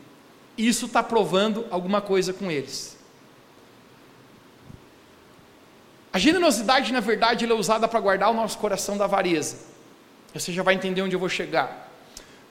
E 0.57 0.65
isso 0.65 0.85
está 0.85 1.03
provando 1.03 1.65
alguma 1.69 1.99
coisa 1.99 2.31
com 2.31 2.49
eles. 2.49 2.97
A 6.13 6.17
generosidade, 6.17 6.93
na 6.93 7.01
verdade, 7.01 7.43
é 7.43 7.53
usada 7.53 7.85
para 7.85 7.99
guardar 7.99 8.31
o 8.31 8.33
nosso 8.33 8.57
coração 8.57 8.97
da 8.97 9.03
avareza. 9.03 9.57
Você 10.33 10.53
já 10.53 10.63
vai 10.63 10.75
entender 10.75 11.01
onde 11.01 11.13
eu 11.13 11.19
vou 11.19 11.27
chegar. 11.27 11.91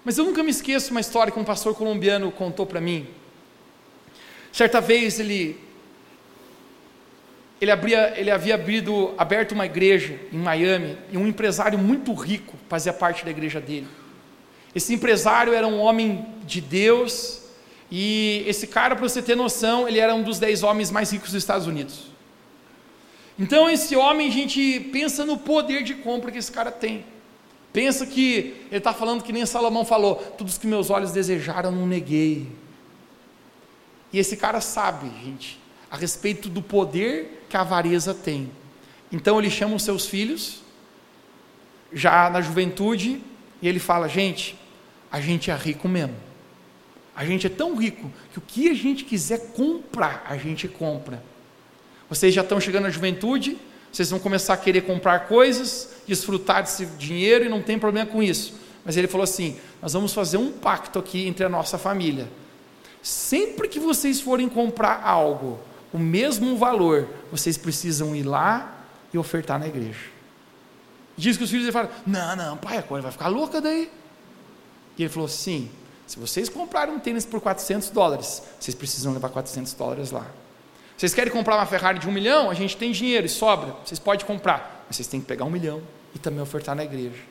Mas 0.05 0.19
eu 0.19 0.25
nunca 0.27 0.43
me 0.43 0.51
esqueço 0.51 0.91
uma 0.91 1.01
história 1.01 1.33
que 1.33 1.41
um 1.41 1.45
pastor 1.45 1.75
colombiano 1.75 2.31
contou 2.31 2.67
para 2.67 2.79
mim. 2.79 3.09
Certa 4.53 4.83
vez 4.83 5.19
ele 5.19 5.59
ele, 7.59 7.71
abria, 7.71 8.13
ele 8.21 8.31
havia 8.31 8.55
abrido, 8.57 9.15
aberto 9.17 9.53
uma 9.53 9.65
igreja 9.65 10.21
em 10.31 10.37
Miami 10.37 10.99
e 11.11 11.17
um 11.17 11.27
empresário 11.27 11.79
muito 11.79 12.13
rico 12.13 12.55
fazia 12.69 12.93
parte 12.93 13.25
da 13.25 13.31
igreja 13.31 13.63
dele. 13.63 14.02
Esse 14.75 14.95
empresário 14.95 15.53
era 15.53 15.67
um 15.67 15.79
homem 15.79 16.27
de 16.45 16.61
Deus 16.61 17.43
E 17.95 18.43
esse 18.47 18.67
cara, 18.67 18.97
para 18.97 19.07
você 19.07 19.21
ter 19.21 19.37
noção, 19.37 19.87
ele 19.87 19.99
era 19.99 20.15
um 20.15 20.23
dos 20.23 20.39
dez 20.39 20.63
homens 20.63 20.91
mais 20.91 21.11
ricos 21.11 21.31
dos 21.31 21.43
Estados 21.43 21.67
Unidos. 21.67 22.07
Então, 23.39 23.69
esse 23.69 23.95
homem, 23.95 24.29
a 24.29 24.33
gente 24.33 24.81
pensa 24.91 25.27
no 25.27 25.37
poder 25.37 25.83
de 25.83 25.97
compra 25.97 26.33
que 26.33 26.39
esse 26.39 26.51
cara 26.51 26.73
tem. 26.73 27.05
Pensa 27.71 28.07
que 28.07 28.65
ele 28.71 28.79
está 28.79 28.95
falando 28.95 29.23
que 29.23 29.31
nem 29.31 29.45
Salomão 29.45 29.85
falou: 29.85 30.17
tudo 30.39 30.51
que 30.59 30.67
meus 30.67 30.89
olhos 30.89 31.13
desejaram, 31.13 31.71
não 31.71 31.87
neguei. 31.87 32.49
E 34.11 34.19
esse 34.19 34.39
cara 34.39 34.63
sabe, 34.63 35.11
gente, 35.23 35.61
a 35.91 35.97
respeito 35.97 36.49
do 36.49 36.63
poder 36.63 37.45
que 37.47 37.59
a 37.59 37.61
avareza 37.61 38.15
tem. 38.15 38.51
Então 39.11 39.39
ele 39.39 39.51
chama 39.51 39.77
os 39.77 39.83
seus 39.83 40.07
filhos, 40.07 40.63
já 41.93 42.31
na 42.31 42.41
juventude, 42.41 43.23
e 43.61 43.69
ele 43.69 43.79
fala: 43.79 44.09
gente, 44.09 44.59
a 45.13 45.21
gente 45.21 45.51
é 45.51 45.55
rico 45.55 45.87
mesmo. 45.87 46.17
A 47.15 47.27
gente 47.27 47.47
é 47.47 47.51
tão 47.51 47.77
rico 47.77 48.11
que 48.33 48.39
o 48.39 48.41
que 48.41 48.71
a 48.71 48.75
gente 48.75 49.05
quiser 49.05 49.53
comprar, 49.53 50.25
a 50.27 50.39
gente 50.39 50.67
compra. 50.67 51.23
Vocês 52.09 52.33
já 52.33 52.41
estão 52.41 52.59
chegando 52.59 52.85
na 52.85 52.91
juventude, 52.91 53.59
vocês 53.93 54.09
vão 54.09 54.19
começar 54.19 54.55
a 54.55 54.57
querer 54.57 54.81
comprar 54.81 55.27
coisas, 55.29 55.91
desfrutar 56.07 56.63
desse 56.63 56.87
dinheiro 56.87 57.45
e 57.45 57.49
não 57.51 57.61
tem 57.61 57.79
problema 57.79 58.11
com 58.11 58.23
isso. 58.23 58.55
Mas 58.83 58.97
ele 58.97 59.07
falou 59.07 59.25
assim: 59.25 59.59
nós 59.83 59.93
vamos 59.93 60.15
fazer 60.15 60.39
um 60.39 60.51
pacto 60.51 60.99
aqui 60.99 61.27
entre 61.27 61.45
a 61.45 61.49
nossa 61.51 61.77
família. 61.77 62.27
Sempre 63.03 63.69
que 63.69 63.79
vocês 63.79 64.21
forem 64.21 64.49
comprar 64.49 65.03
algo, 65.05 65.61
o 65.93 65.99
mesmo 65.99 66.57
valor, 66.57 67.07
vocês 67.31 67.59
precisam 67.59 68.17
ir 68.17 68.23
lá 68.23 68.87
e 69.13 69.19
ofertar 69.19 69.59
na 69.59 69.67
igreja. 69.67 70.11
Diz 71.17 71.37
que 71.37 71.45
os 71.45 71.51
filhos 71.51 71.69
falam: 71.69 71.91
Não, 72.07 72.35
não, 72.35 72.57
pai, 72.57 72.79
a 72.79 72.83
coisa 72.83 73.03
vai 73.03 73.13
ficar 73.13 73.29
louca 73.29 73.61
daí. 73.61 73.91
E 74.97 75.03
ele 75.03 75.09
falou: 75.09 75.29
Sim, 75.29 75.71
se 76.07 76.19
vocês 76.19 76.49
comprarem 76.49 76.95
um 76.95 76.99
tênis 76.99 77.25
por 77.25 77.41
400 77.41 77.91
dólares, 77.91 78.43
vocês 78.59 78.75
precisam 78.75 79.13
levar 79.13 79.29
400 79.31 79.73
dólares 79.75 80.11
lá. 80.11 80.27
Vocês 80.97 81.15
querem 81.15 81.33
comprar 81.33 81.57
uma 81.57 81.67
Ferrari 81.67 81.99
de 81.99 82.09
um 82.09 82.13
milhão? 82.13 82.51
A 82.51 82.55
gente 82.55 82.77
tem 82.77 82.93
dinheiro 82.93 83.27
e 83.27 83.29
sobra, 83.29 83.75
vocês 83.85 83.99
podem 83.99 84.25
comprar, 84.27 84.85
mas 84.87 84.97
vocês 84.97 85.09
têm 85.09 85.21
que 85.21 85.27
pegar 85.27 85.45
um 85.45 85.51
milhão 85.51 85.83
e 86.15 86.19
também 86.19 86.41
ofertar 86.41 86.75
na 86.75 86.85
igreja. 86.85 87.23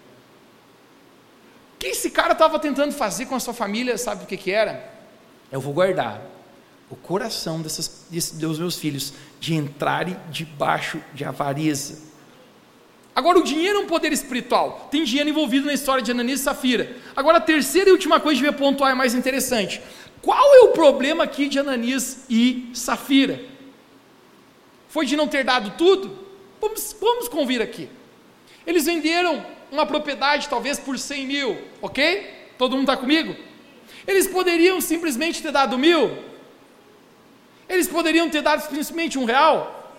O 1.76 1.78
que 1.80 1.88
esse 1.88 2.10
cara 2.10 2.34
estava 2.34 2.60
tentando 2.60 2.92
fazer 2.92 3.28
com 3.28 3.36
a 3.36 3.40
sua 3.40 3.54
família, 3.54 3.98
sabe 3.98 4.24
o 4.24 4.28
que, 4.28 4.38
que 4.38 4.52
era? 4.52 4.92
Eu 5.52 5.62
vou 5.62 5.74
guardar 5.74 6.22
o 6.90 6.96
coração 6.96 7.62
dessas, 7.62 8.08
dos 8.34 8.60
meus 8.60 8.76
filhos 8.76 9.14
de 9.40 9.56
entrarem 9.56 10.18
debaixo 10.30 11.02
de 11.14 11.24
avareza. 11.24 12.11
Agora, 13.16 13.40
o 13.40 13.44
dinheiro 13.44 13.80
é 13.80 13.82
um 13.82 13.88
poder 13.88 14.14
espiritual. 14.14 14.88
Tem 14.90 15.04
dinheiro 15.04 15.30
envolvido 15.30 15.66
na 15.66 15.74
história 15.74 16.02
de 16.02 16.12
Ananias 16.12 16.40
e 16.40 16.44
Safira. 16.44 16.96
Agora, 17.16 17.38
a 17.38 17.42
terceira 17.42 17.90
e 17.90 17.94
última 17.94 18.20
coisa 18.20 18.42
que 18.42 18.48
eu 18.48 18.54
pontuar 18.54 18.92
é 18.92 18.96
mais 18.96 19.14
interessante. 19.14 19.82
Qual 20.22 20.56
é 20.56 20.60
o 20.62 20.70
problema 20.70 21.24
aqui 21.24 21.48
de 21.48 21.60
Ananias 21.60 22.26
e 22.30 22.70
Safira? 22.74 23.42
Foi 24.88 25.06
de 25.06 25.16
não 25.16 25.28
ter 25.28 25.44
dado 25.44 25.72
tudo? 25.78 26.20
Vamos, 26.62 26.96
vamos 27.00 27.28
convir 27.28 27.62
aqui. 27.62 27.90
Eles 28.66 28.86
venderam 28.86 29.46
uma 29.72 29.86
propriedade, 29.86 30.48
talvez 30.48 30.80
por 30.80 30.98
100 30.98 31.26
mil, 31.26 31.58
ok? 31.82 32.52
Todo 32.58 32.76
mundo 32.76 32.92
está 32.92 32.98
comigo? 32.98 33.36
Eles 34.08 34.28
poderiam 34.28 34.80
simplesmente 34.80 35.42
ter 35.42 35.52
dado 35.52 35.78
mil? 35.78 36.18
Eles 37.68 37.88
poderiam 37.88 38.30
ter 38.30 38.42
dado 38.42 38.62
simplesmente 38.62 39.18
um 39.18 39.26
real? 39.26 39.98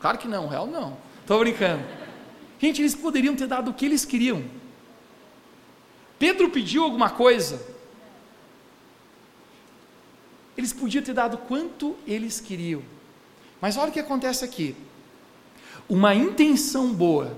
Claro 0.00 0.18
que 0.18 0.26
não, 0.26 0.46
um 0.46 0.48
real 0.48 0.66
não. 0.66 0.96
Estou 1.20 1.38
brincando. 1.38 1.99
Gente, 2.60 2.82
eles 2.82 2.94
poderiam 2.94 3.34
ter 3.34 3.46
dado 3.46 3.70
o 3.70 3.74
que 3.74 3.86
eles 3.86 4.04
queriam. 4.04 4.44
Pedro 6.18 6.50
pediu 6.50 6.84
alguma 6.84 7.08
coisa. 7.08 7.66
Eles 10.56 10.72
podiam 10.72 11.02
ter 11.02 11.14
dado 11.14 11.38
quanto 11.38 11.96
eles 12.06 12.38
queriam. 12.38 12.82
Mas 13.60 13.78
olha 13.78 13.88
o 13.88 13.92
que 13.92 14.00
acontece 14.00 14.44
aqui. 14.44 14.76
Uma 15.88 16.14
intenção 16.14 16.92
boa 16.92 17.34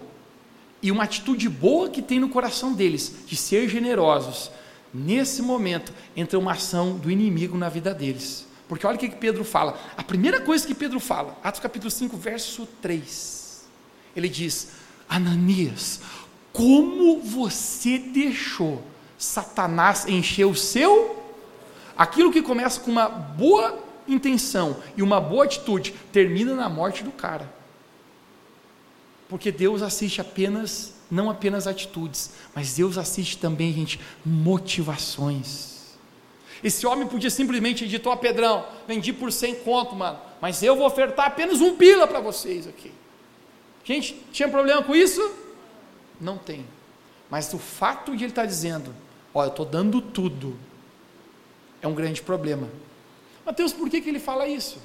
e 0.83 0.91
uma 0.91 1.05
atitude 1.05 1.49
boa 1.49 1.89
que 1.89 2.03
tem 2.03 2.18
no 2.18 2.29
coração 2.29 2.73
deles, 2.73 3.14
de 3.25 3.37
ser 3.37 3.68
generosos, 3.68 4.51
nesse 4.93 5.41
momento 5.41 5.93
entra 6.16 6.37
uma 6.37 6.53
ação 6.53 6.99
do 6.99 7.09
inimigo 7.09 7.57
na 7.57 7.68
vida 7.68 7.95
deles. 7.95 8.45
Porque 8.68 8.85
olha 8.85 8.97
o 8.97 8.99
que 8.99 9.09
Pedro 9.11 9.45
fala. 9.45 9.79
A 9.97 10.03
primeira 10.03 10.41
coisa 10.41 10.66
que 10.66 10.75
Pedro 10.75 10.99
fala, 10.99 11.39
Atos 11.45 11.61
capítulo 11.61 11.91
5, 11.91 12.16
verso 12.16 12.66
3. 12.81 13.64
Ele 14.16 14.29
diz: 14.29 14.82
Ananias, 15.12 16.00
como 16.54 17.20
você 17.20 17.98
deixou 17.98 18.82
Satanás 19.18 20.06
encher 20.08 20.46
o 20.46 20.54
seu? 20.54 21.22
Aquilo 21.94 22.32
que 22.32 22.40
começa 22.40 22.80
com 22.80 22.90
uma 22.90 23.10
boa 23.10 23.78
intenção 24.08 24.82
e 24.96 25.02
uma 25.02 25.20
boa 25.20 25.44
atitude 25.44 25.92
termina 26.10 26.54
na 26.54 26.66
morte 26.70 27.04
do 27.04 27.12
cara. 27.12 27.52
Porque 29.28 29.52
Deus 29.52 29.82
assiste 29.82 30.18
apenas, 30.18 30.94
não 31.10 31.28
apenas 31.28 31.66
atitudes, 31.66 32.30
mas 32.54 32.74
Deus 32.74 32.96
assiste 32.96 33.36
também, 33.36 33.70
gente, 33.70 34.00
motivações. 34.24 35.72
Esse 36.64 36.86
homem 36.86 37.06
podia 37.06 37.28
simplesmente 37.28 37.86
dizer, 37.86 38.02
Pedrão, 38.18 38.64
vendi 38.88 39.12
por 39.12 39.30
100 39.30 39.56
conto, 39.56 39.94
mano, 39.94 40.18
mas 40.40 40.62
eu 40.62 40.74
vou 40.74 40.86
ofertar 40.86 41.26
apenas 41.26 41.60
um 41.60 41.76
pila 41.76 42.06
para 42.06 42.20
vocês 42.20 42.66
aqui. 42.66 42.92
Gente, 43.85 44.14
tinha 44.33 44.49
problema 44.49 44.83
com 44.83 44.95
isso? 44.95 45.20
Não 46.20 46.39
tem. 46.39 46.66
Mas 47.30 47.53
o 47.53 47.59
fato 47.59 48.16
de 48.16 48.24
ele 48.24 48.33
estar 48.33 48.43
tá 48.43 48.47
dizendo, 48.47 48.95
olha, 49.35 49.47
eu 49.47 49.51
estou 49.51 49.66
dando 49.66 50.01
tudo, 50.01 50.57
é 51.80 51.89
um 51.89 51.95
grande 51.95 52.22
problema. 52.22 52.68
Mateus, 53.45 53.72
por 53.72 53.91
que, 53.91 54.01
que 54.01 54.09
ele 54.09 54.20
fala 54.20 54.47
isso? 54.47 54.78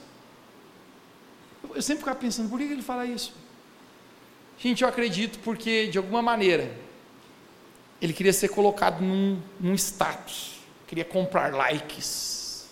Eu 1.76 1.82
sempre 1.82 2.00
ficava 2.00 2.18
pensando, 2.18 2.50
por 2.50 2.58
que, 2.58 2.68
que 2.68 2.74
ele 2.74 2.82
fala 2.82 3.06
isso? 3.06 3.34
Gente, 4.58 4.82
eu 4.82 4.89
acredito 4.89 5.39
porque, 5.39 5.88
de 5.88 5.98
alguma 5.98 6.22
maneira, 6.22 6.76
ele 8.02 8.14
queria 8.14 8.34
ser 8.34 8.48
colocado 8.48 9.02
num, 9.02 9.39
num 9.60 9.76
status 9.76 10.58
queria 10.88 11.06
comprar 11.06 11.54
likes. 11.54 12.66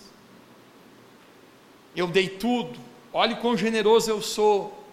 Eu 1.96 2.08
dei 2.08 2.30
tudo, 2.30 2.80
olhe 3.14 3.36
quão 3.36 3.56
generoso 3.56 4.10
eu 4.10 4.22
sou. 4.22 4.85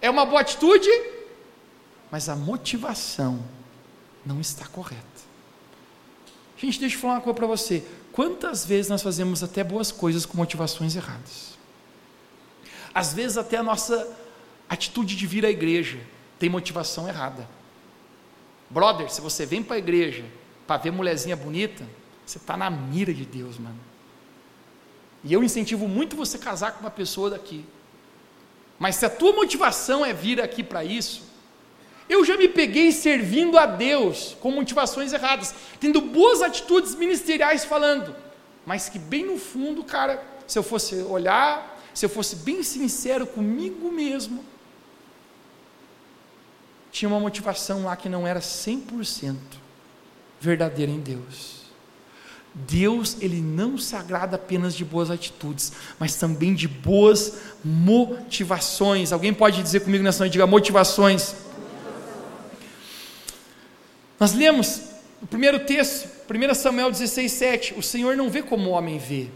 É 0.00 0.10
uma 0.10 0.26
boa 0.26 0.40
atitude, 0.40 0.90
mas 2.10 2.28
a 2.28 2.36
motivação 2.36 3.42
não 4.24 4.40
está 4.40 4.66
correta. 4.66 5.04
Gente, 6.56 6.80
deixa 6.80 6.96
eu 6.96 7.00
falar 7.00 7.14
uma 7.14 7.20
coisa 7.20 7.36
para 7.36 7.46
você. 7.46 7.84
Quantas 8.12 8.64
vezes 8.64 8.88
nós 8.88 9.02
fazemos 9.02 9.42
até 9.42 9.62
boas 9.62 9.92
coisas 9.92 10.24
com 10.24 10.36
motivações 10.36 10.96
erradas? 10.96 11.56
Às 12.94 13.12
vezes 13.12 13.36
até 13.36 13.58
a 13.58 13.62
nossa 13.62 14.16
atitude 14.68 15.16
de 15.16 15.26
vir 15.26 15.44
à 15.44 15.50
igreja 15.50 16.00
tem 16.38 16.48
motivação 16.48 17.08
errada. 17.08 17.46
Brother, 18.70 19.10
se 19.10 19.20
você 19.20 19.44
vem 19.44 19.62
para 19.62 19.76
a 19.76 19.78
igreja 19.78 20.24
para 20.66 20.78
ver 20.78 20.90
mulherzinha 20.90 21.36
bonita, 21.36 21.86
você 22.24 22.38
está 22.38 22.56
na 22.56 22.70
mira 22.70 23.12
de 23.12 23.24
Deus, 23.24 23.58
mano. 23.58 23.78
E 25.22 25.32
eu 25.32 25.44
incentivo 25.44 25.86
muito 25.86 26.16
você 26.16 26.38
casar 26.38 26.72
com 26.72 26.80
uma 26.80 26.90
pessoa 26.90 27.30
daqui. 27.30 27.64
Mas 28.78 28.96
se 28.96 29.06
a 29.06 29.10
tua 29.10 29.32
motivação 29.32 30.04
é 30.04 30.12
vir 30.12 30.40
aqui 30.40 30.62
para 30.62 30.84
isso, 30.84 31.22
eu 32.08 32.24
já 32.24 32.36
me 32.36 32.48
peguei 32.48 32.92
servindo 32.92 33.58
a 33.58 33.66
Deus 33.66 34.36
com 34.40 34.50
motivações 34.50 35.12
erradas, 35.12 35.54
tendo 35.80 36.00
boas 36.00 36.42
atitudes 36.42 36.94
ministeriais 36.94 37.64
falando, 37.64 38.14
mas 38.64 38.88
que 38.88 38.98
bem 38.98 39.24
no 39.24 39.38
fundo, 39.38 39.82
cara, 39.82 40.22
se 40.46 40.58
eu 40.58 40.62
fosse 40.62 40.96
olhar, 41.02 41.80
se 41.92 42.04
eu 42.04 42.10
fosse 42.10 42.36
bem 42.36 42.62
sincero 42.62 43.26
comigo 43.26 43.90
mesmo, 43.90 44.44
tinha 46.92 47.08
uma 47.08 47.20
motivação 47.20 47.84
lá 47.84 47.96
que 47.96 48.08
não 48.08 48.26
era 48.26 48.40
100% 48.40 49.36
verdadeira 50.40 50.92
em 50.92 51.00
Deus. 51.00 51.55
Deus, 52.58 53.18
ele 53.20 53.42
não 53.42 53.76
se 53.76 53.94
agrada 53.94 54.36
apenas 54.36 54.74
de 54.74 54.82
boas 54.82 55.10
atitudes, 55.10 55.72
mas 55.98 56.16
também 56.16 56.54
de 56.54 56.66
boas 56.66 57.34
motivações. 57.62 59.12
Alguém 59.12 59.34
pode 59.34 59.62
dizer 59.62 59.80
comigo 59.80 60.02
nessa 60.02 60.20
noite, 60.20 60.32
diga 60.32 60.46
motivações. 60.46 61.34
Nós 64.18 64.32
lemos 64.32 64.80
o 65.20 65.26
primeiro 65.26 65.60
texto, 65.66 66.08
1 66.32 66.54
Samuel 66.54 66.90
16, 66.90 67.30
7. 67.30 67.74
O 67.76 67.82
Senhor 67.82 68.16
não 68.16 68.30
vê 68.30 68.42
como 68.42 68.70
o 68.70 68.72
homem 68.72 68.98
vê. 68.98 69.28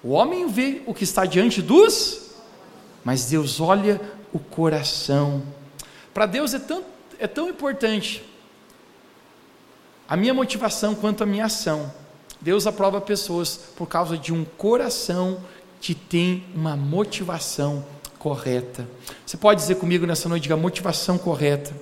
O 0.00 0.10
homem 0.10 0.46
vê 0.46 0.82
o 0.86 0.94
que 0.94 1.02
está 1.02 1.24
diante 1.24 1.60
dos, 1.60 2.30
mas 3.02 3.24
Deus 3.24 3.60
olha 3.60 4.00
o 4.32 4.38
coração. 4.38 5.42
Para 6.14 6.26
Deus 6.26 6.54
é 6.54 6.60
tão, 6.60 6.84
é 7.18 7.26
tão 7.26 7.48
importante 7.48 8.22
a 10.08 10.16
minha 10.16 10.32
motivação 10.32 10.94
quanto 10.94 11.24
a 11.24 11.26
minha 11.26 11.46
ação. 11.46 11.92
Deus 12.42 12.66
aprova 12.66 13.00
pessoas 13.00 13.56
por 13.76 13.86
causa 13.86 14.18
de 14.18 14.32
um 14.32 14.44
coração 14.44 15.40
que 15.80 15.94
tem 15.94 16.44
uma 16.54 16.76
motivação 16.76 17.84
correta. 18.18 18.88
Você 19.24 19.36
pode 19.36 19.60
dizer 19.60 19.76
comigo 19.76 20.04
nessa 20.06 20.28
noite, 20.28 20.42
diga 20.42 20.56
motivação 20.56 21.16
correta. 21.16 21.72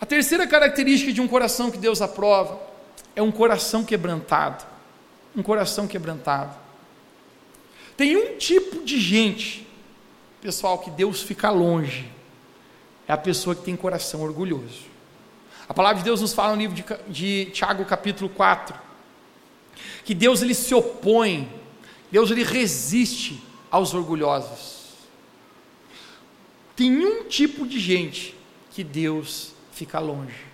A 0.00 0.06
terceira 0.06 0.46
característica 0.46 1.12
de 1.12 1.20
um 1.20 1.26
coração 1.26 1.68
que 1.68 1.78
Deus 1.78 2.00
aprova 2.00 2.60
é 3.16 3.20
um 3.20 3.32
coração 3.32 3.84
quebrantado. 3.84 4.64
um 5.36 5.42
coração 5.42 5.86
quebrantado. 5.86 6.56
Tem 7.96 8.16
um 8.16 8.38
tipo 8.38 8.84
de 8.84 8.98
gente, 8.98 9.68
pessoal, 10.40 10.78
que 10.78 10.90
Deus 10.90 11.22
fica 11.22 11.50
longe. 11.50 12.10
É 13.06 13.12
a 13.12 13.16
pessoa 13.16 13.54
que 13.54 13.62
tem 13.62 13.76
coração 13.76 14.22
orgulhoso. 14.22 14.97
A 15.68 15.74
palavra 15.74 15.98
de 15.98 16.04
Deus 16.04 16.22
nos 16.22 16.32
fala 16.32 16.54
no 16.54 16.62
livro 16.62 16.74
de, 16.74 16.84
de 17.08 17.50
Tiago, 17.52 17.84
capítulo 17.84 18.30
4, 18.30 18.74
que 20.02 20.14
Deus 20.14 20.40
ele 20.40 20.54
se 20.54 20.74
opõe, 20.74 21.52
Deus 22.10 22.30
ele 22.30 22.42
resiste 22.42 23.42
aos 23.70 23.92
orgulhosos. 23.92 24.78
Tem 26.74 27.04
um 27.04 27.24
tipo 27.24 27.66
de 27.66 27.78
gente 27.78 28.34
que 28.70 28.82
Deus 28.82 29.52
fica 29.72 29.98
longe. 29.98 30.46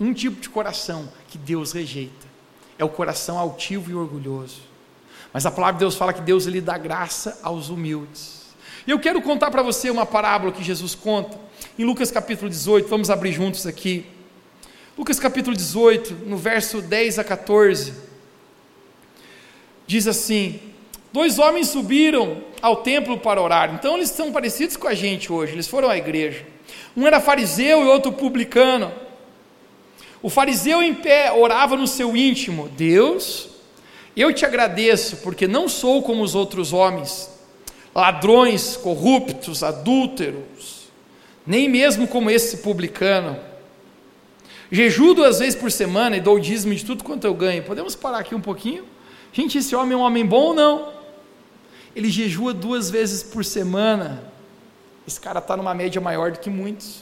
Um 0.00 0.12
tipo 0.12 0.40
de 0.40 0.48
coração 0.48 1.08
que 1.28 1.38
Deus 1.38 1.72
rejeita. 1.72 2.26
É 2.76 2.84
o 2.84 2.88
coração 2.88 3.38
altivo 3.38 3.90
e 3.90 3.94
orgulhoso. 3.94 4.62
Mas 5.32 5.46
a 5.46 5.50
palavra 5.50 5.74
de 5.74 5.80
Deus 5.80 5.94
fala 5.94 6.12
que 6.12 6.22
Deus 6.22 6.46
ele 6.46 6.60
dá 6.60 6.76
graça 6.76 7.38
aos 7.42 7.68
humildes. 7.68 8.46
E 8.86 8.90
eu 8.90 8.98
quero 8.98 9.20
contar 9.20 9.50
para 9.50 9.62
você 9.62 9.90
uma 9.90 10.06
parábola 10.06 10.50
que 10.50 10.64
Jesus 10.64 10.94
conta 10.94 11.38
em 11.78 11.84
Lucas 11.84 12.10
capítulo 12.10 12.50
18. 12.50 12.88
Vamos 12.88 13.10
abrir 13.10 13.32
juntos 13.32 13.66
aqui. 13.66 14.04
Lucas 14.96 15.20
capítulo 15.20 15.56
18, 15.56 16.26
no 16.26 16.36
verso 16.36 16.82
10 16.82 17.18
a 17.18 17.24
14. 17.24 17.92
Diz 19.86 20.06
assim: 20.06 20.60
Dois 21.12 21.38
homens 21.38 21.68
subiram 21.68 22.42
ao 22.60 22.76
templo 22.76 23.18
para 23.18 23.40
orar. 23.40 23.74
Então 23.74 23.96
eles 23.96 24.10
são 24.10 24.32
parecidos 24.32 24.76
com 24.76 24.88
a 24.88 24.94
gente 24.94 25.32
hoje. 25.32 25.52
Eles 25.52 25.68
foram 25.68 25.88
à 25.88 25.96
igreja. 25.96 26.44
Um 26.96 27.06
era 27.06 27.20
fariseu 27.20 27.84
e 27.84 27.88
outro 27.88 28.12
publicano. 28.12 28.92
O 30.20 30.28
fariseu 30.28 30.82
em 30.82 30.94
pé 30.94 31.32
orava 31.32 31.76
no 31.76 31.86
seu 31.86 32.16
íntimo: 32.16 32.68
Deus, 32.70 33.48
eu 34.16 34.32
te 34.32 34.44
agradeço, 34.44 35.18
porque 35.18 35.46
não 35.46 35.68
sou 35.68 36.02
como 36.02 36.22
os 36.22 36.34
outros 36.34 36.72
homens, 36.72 37.30
ladrões, 37.94 38.76
corruptos, 38.76 39.62
adúlteros, 39.62 40.77
nem 41.48 41.66
mesmo 41.66 42.06
como 42.06 42.30
esse 42.30 42.58
publicano. 42.58 43.38
Jejuo 44.70 45.14
duas 45.14 45.38
vezes 45.38 45.54
por 45.54 45.72
semana 45.72 46.18
e 46.18 46.20
dou 46.20 46.36
o 46.36 46.40
dízimo 46.40 46.74
de 46.74 46.84
tudo 46.84 47.02
quanto 47.02 47.26
eu 47.26 47.32
ganho. 47.32 47.62
Podemos 47.62 47.96
parar 47.96 48.18
aqui 48.18 48.34
um 48.34 48.40
pouquinho? 48.40 48.84
Gente, 49.32 49.56
esse 49.56 49.74
homem 49.74 49.94
é 49.94 49.96
um 49.96 50.02
homem 50.02 50.26
bom 50.26 50.48
ou 50.48 50.54
não? 50.54 50.92
Ele 51.96 52.10
jejua 52.10 52.52
duas 52.52 52.90
vezes 52.90 53.22
por 53.22 53.46
semana. 53.46 54.30
Esse 55.06 55.18
cara 55.18 55.38
está 55.38 55.56
numa 55.56 55.74
média 55.74 55.98
maior 56.02 56.32
do 56.32 56.38
que 56.38 56.50
muitos. 56.50 57.00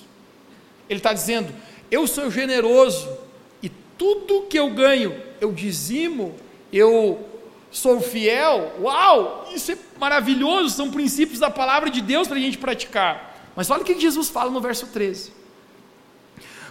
Ele 0.88 1.00
está 1.00 1.12
dizendo: 1.12 1.52
Eu 1.90 2.06
sou 2.06 2.30
generoso 2.30 3.18
e 3.60 3.68
tudo 3.68 4.46
que 4.48 4.56
eu 4.56 4.70
ganho 4.70 5.26
eu 5.40 5.52
dizimo 5.52 6.36
eu 6.72 7.28
sou 7.70 8.00
fiel, 8.00 8.74
uau, 8.80 9.50
isso 9.54 9.72
é 9.72 9.76
maravilhoso, 9.98 10.70
são 10.70 10.90
princípios 10.90 11.40
da 11.40 11.50
palavra 11.50 11.90
de 11.90 12.00
Deus 12.00 12.28
para 12.28 12.36
a 12.36 12.40
gente 12.40 12.58
praticar. 12.58 13.25
Mas 13.56 13.70
olha 13.70 13.82
o 13.82 13.84
que 13.84 13.98
Jesus 13.98 14.28
fala 14.28 14.50
no 14.50 14.60
verso 14.60 14.86
13. 14.88 15.32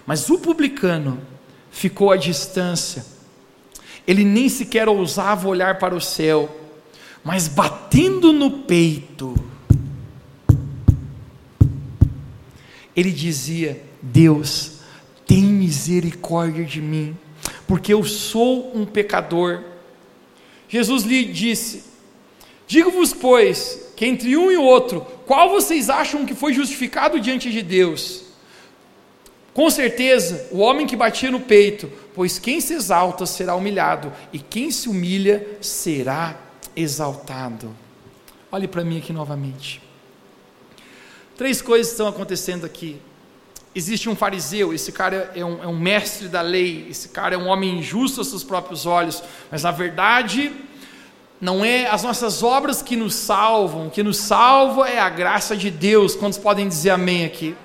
Mas 0.05 0.29
o 0.29 0.37
publicano 0.37 1.19
ficou 1.71 2.11
à 2.11 2.15
distância, 2.15 3.03
ele 4.07 4.23
nem 4.23 4.47
sequer 4.47 4.87
ousava 4.87 5.47
olhar 5.47 5.79
para 5.79 5.95
o 5.95 5.99
céu, 5.99 6.55
mas 7.23 7.47
batendo 7.47 8.31
no 8.31 8.59
peito, 8.59 9.33
ele 12.95 13.11
dizia: 13.11 13.83
Deus, 13.99 14.73
tem 15.25 15.41
misericórdia 15.41 16.63
de 16.63 16.79
mim, 16.79 17.17
porque 17.67 17.91
eu 17.91 18.03
sou 18.03 18.77
um 18.77 18.85
pecador. 18.85 19.63
Jesus 20.69 21.03
lhe 21.03 21.25
disse: 21.25 21.83
Digo-vos, 22.67 23.11
pois, 23.11 23.91
que 23.95 24.05
entre 24.05 24.37
um 24.37 24.51
e 24.51 24.57
outro, 24.57 25.05
qual 25.25 25.49
vocês 25.49 25.89
acham 25.89 26.25
que 26.25 26.35
foi 26.35 26.53
justificado 26.53 27.19
diante 27.19 27.51
de 27.51 27.61
Deus? 27.61 28.23
Com 29.53 29.69
certeza, 29.69 30.49
o 30.51 30.59
homem 30.59 30.85
que 30.85 30.95
batia 30.95 31.31
no 31.31 31.39
peito, 31.39 31.89
pois 32.13 32.37
quem 32.37 32.59
se 32.59 32.73
exalta 32.73 33.25
será 33.25 33.55
humilhado, 33.55 34.11
e 34.33 34.37
quem 34.37 34.69
se 34.69 34.89
humilha 34.89 35.47
será 35.61 36.37
exaltado. 36.75 37.73
Olhe 38.51 38.67
para 38.67 38.83
mim 38.83 38.97
aqui 38.97 39.13
novamente. 39.13 39.81
Três 41.37 41.61
coisas 41.61 41.91
estão 41.91 42.07
acontecendo 42.07 42.65
aqui. 42.65 42.99
Existe 43.73 44.09
um 44.09 44.15
fariseu, 44.15 44.73
esse 44.73 44.91
cara 44.91 45.31
é 45.35 45.43
um, 45.43 45.63
é 45.63 45.67
um 45.67 45.77
mestre 45.77 46.29
da 46.29 46.41
lei, 46.41 46.87
esse 46.89 47.09
cara 47.09 47.35
é 47.35 47.37
um 47.37 47.47
homem 47.47 47.79
injusto 47.79 48.21
aos 48.21 48.29
seus 48.29 48.43
próprios 48.43 48.85
olhos, 48.85 49.21
mas 49.51 49.63
na 49.63 49.71
verdade, 49.71 50.51
não 51.39 51.65
é 51.65 51.87
as 51.87 52.03
nossas 52.03 52.41
obras 52.41 52.81
que 52.81 52.95
nos 52.95 53.13
salvam, 53.15 53.89
que 53.89 54.01
nos 54.01 54.17
salva 54.17 54.87
é 54.87 54.99
a 54.99 55.09
graça 55.09 55.55
de 55.55 55.69
Deus. 55.69 56.15
Quantos 56.15 56.37
podem 56.37 56.67
dizer 56.67 56.91
amém 56.91 57.25
aqui? 57.25 57.55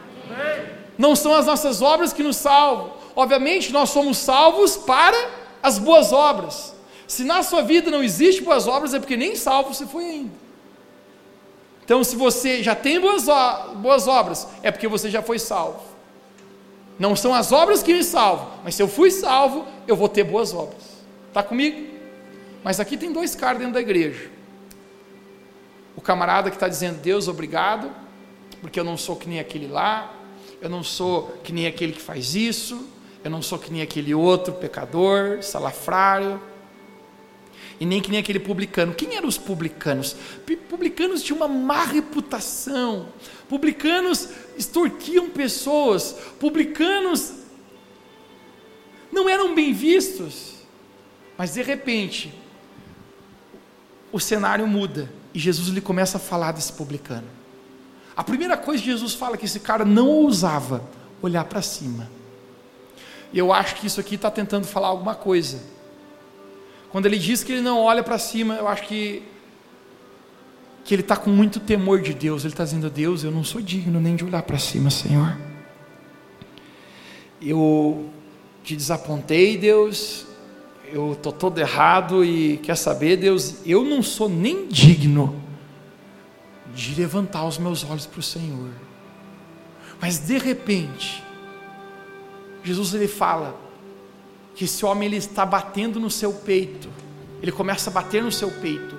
Não 0.98 1.14
são 1.14 1.34
as 1.34 1.46
nossas 1.46 1.80
obras 1.80 2.12
que 2.12 2.22
nos 2.22 2.36
salvam. 2.36 2.92
Obviamente, 3.14 3.72
nós 3.72 3.90
somos 3.90 4.18
salvos 4.18 4.76
para 4.76 5.16
as 5.62 5.78
boas 5.78 6.12
obras. 6.12 6.74
Se 7.06 7.24
na 7.24 7.42
sua 7.42 7.62
vida 7.62 7.90
não 7.90 8.02
existe 8.02 8.42
boas 8.42 8.66
obras, 8.66 8.92
é 8.92 8.98
porque 8.98 9.16
nem 9.16 9.34
salvo 9.34 9.72
você 9.72 9.86
foi 9.86 10.04
ainda. 10.04 10.34
Então, 11.84 12.04
se 12.04 12.16
você 12.16 12.62
já 12.62 12.74
tem 12.74 13.00
boas, 13.00 13.26
boas 13.76 14.06
obras, 14.06 14.46
é 14.62 14.70
porque 14.70 14.86
você 14.86 15.10
já 15.10 15.22
foi 15.22 15.38
salvo. 15.38 15.80
Não 16.98 17.16
são 17.16 17.34
as 17.34 17.50
obras 17.50 17.82
que 17.82 17.94
me 17.94 18.04
salvam, 18.04 18.48
mas 18.62 18.74
se 18.74 18.82
eu 18.82 18.86
fui 18.86 19.10
salvo, 19.10 19.66
eu 19.88 19.96
vou 19.96 20.08
ter 20.08 20.22
boas 20.22 20.52
obras. 20.52 20.82
Está 21.28 21.42
comigo? 21.42 21.99
Mas 22.62 22.78
aqui 22.78 22.96
tem 22.96 23.12
dois 23.12 23.34
caras 23.34 23.58
dentro 23.58 23.74
da 23.74 23.80
igreja. 23.80 24.30
O 25.96 26.00
camarada 26.00 26.50
que 26.50 26.56
está 26.56 26.68
dizendo, 26.68 27.00
Deus, 27.00 27.28
obrigado, 27.28 27.90
porque 28.61 28.78
eu 28.78 28.84
não 28.84 28.96
sou 28.96 29.16
que 29.16 29.28
nem 29.28 29.40
aquele 29.40 29.66
lá, 29.66 30.14
eu 30.61 30.68
não 30.68 30.82
sou 30.82 31.38
que 31.42 31.52
nem 31.52 31.66
aquele 31.66 31.92
que 31.92 32.00
faz 32.00 32.34
isso, 32.34 32.86
eu 33.24 33.30
não 33.30 33.42
sou 33.42 33.58
que 33.58 33.72
nem 33.72 33.82
aquele 33.82 34.14
outro 34.14 34.54
pecador, 34.54 35.42
salafrário, 35.42 36.40
e 37.78 37.86
nem 37.86 38.00
que 38.00 38.11
nem 38.11 38.20
aquele 38.20 38.38
publicano. 38.38 38.94
Quem 38.94 39.16
eram 39.16 39.26
os 39.26 39.38
publicanos? 39.38 40.14
Publicanos 40.68 41.22
tinham 41.22 41.38
uma 41.38 41.48
má 41.48 41.84
reputação, 41.84 43.08
publicanos 43.48 44.28
extorquiam 44.56 45.30
pessoas, 45.30 46.14
publicanos 46.38 47.32
não 49.11 49.28
eram 49.28 49.54
bem 49.54 49.72
vistos, 49.72 50.54
mas 51.36 51.54
de 51.54 51.62
repente, 51.62 52.32
o 54.12 54.18
cenário 54.18 54.66
muda 54.66 55.11
e 55.32 55.38
Jesus 55.38 55.68
lhe 55.68 55.80
começa 55.80 56.16
a 56.18 56.20
falar 56.20 56.52
desse 56.52 56.72
publicano. 56.72 57.26
A 58.16 58.24
primeira 58.24 58.56
coisa 58.56 58.82
que 58.82 58.90
Jesus 58.90 59.14
fala 59.14 59.34
é 59.34 59.38
que 59.38 59.44
esse 59.46 59.61
cara 59.61 59.84
não 59.84 60.08
ousava 60.08 60.82
olhar 61.22 61.44
para 61.44 61.62
cima. 61.62 62.11
E 63.32 63.38
eu 63.38 63.52
acho 63.52 63.76
que 63.76 63.86
isso 63.86 64.00
aqui 64.00 64.16
está 64.16 64.30
tentando 64.30 64.66
falar 64.66 64.88
alguma 64.88 65.14
coisa. 65.14 65.62
Quando 66.90 67.06
ele 67.06 67.18
diz 67.18 67.44
que 67.44 67.52
ele 67.52 67.61
não 67.61 67.78
olha 67.80 68.02
para 68.02 68.18
cima, 68.18 68.54
eu 68.54 68.66
acho 68.66 68.82
que 68.82 69.22
que 70.82 70.94
ele 70.94 71.02
está 71.02 71.16
com 71.16 71.30
muito 71.30 71.61
temor 71.61 72.00
de 72.00 72.12
Deus. 72.12 72.42
Ele 72.42 72.52
está 72.52 72.64
dizendo: 72.64 72.90
Deus, 72.90 73.22
eu 73.22 73.30
não 73.30 73.44
sou 73.44 73.61
digno 73.61 74.00
nem 74.00 74.16
de 74.16 74.24
olhar 74.24 74.42
para 74.42 74.58
cima, 74.58 74.90
Senhor. 74.90 75.36
Eu 77.40 78.11
te 78.64 78.74
desapontei, 78.74 79.56
Deus. 79.56 80.26
Eu 80.93 81.12
estou 81.12 81.32
todo 81.32 81.59
errado 81.59 82.24
e 82.24 82.59
quer 82.59 82.76
saber, 82.76 83.16
Deus, 83.16 83.64
eu 83.64 83.84
não 83.84 84.03
sou 84.03 84.28
nem 84.28 84.66
digno 84.66 85.41
de 86.74 86.95
levantar 86.95 87.45
os 87.45 87.59
meus 87.59 87.84
olhos 87.84 88.07
para 88.07 88.20
o 88.20 88.22
Senhor. 88.22 88.70
Mas 90.01 90.18
de 90.18 90.38
repente, 90.38 91.22
Jesus 92.64 92.95
ele 92.95 93.07
fala 93.07 93.55
que 94.55 94.64
esse 94.64 94.84
homem 94.84 95.07
ele 95.07 95.16
está 95.16 95.47
batendo 95.47 96.01
no 96.01 96.11
seu 96.11 96.32
peito. 96.32 96.88
Ele 97.41 97.53
começa 97.53 97.91
a 97.91 97.93
bater 97.93 98.22
no 98.22 98.32
seu 98.32 98.51
peito. 98.51 98.99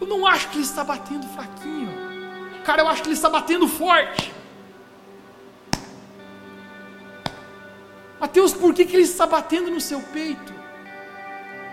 Eu 0.00 0.06
não 0.06 0.26
acho 0.26 0.48
que 0.48 0.56
ele 0.56 0.64
está 0.64 0.82
batendo 0.82 1.26
fraquinho. 1.28 1.92
Cara, 2.64 2.82
eu 2.82 2.88
acho 2.88 3.02
que 3.02 3.08
ele 3.08 3.14
está 3.14 3.28
batendo 3.28 3.68
forte. 3.68 4.32
Mateus, 8.24 8.54
por 8.54 8.72
que, 8.72 8.86
que 8.86 8.96
ele 8.96 9.02
está 9.02 9.26
batendo 9.26 9.70
no 9.70 9.78
seu 9.78 10.00
peito? 10.00 10.54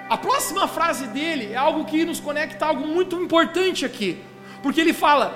A 0.09 0.17
próxima 0.17 0.67
frase 0.67 1.07
dele 1.07 1.53
é 1.53 1.55
algo 1.55 1.85
que 1.85 2.03
nos 2.03 2.19
conecta 2.19 2.65
a 2.65 2.67
algo 2.67 2.85
muito 2.85 3.15
importante 3.15 3.85
aqui. 3.85 4.21
Porque 4.61 4.81
ele 4.81 4.91
fala: 4.91 5.33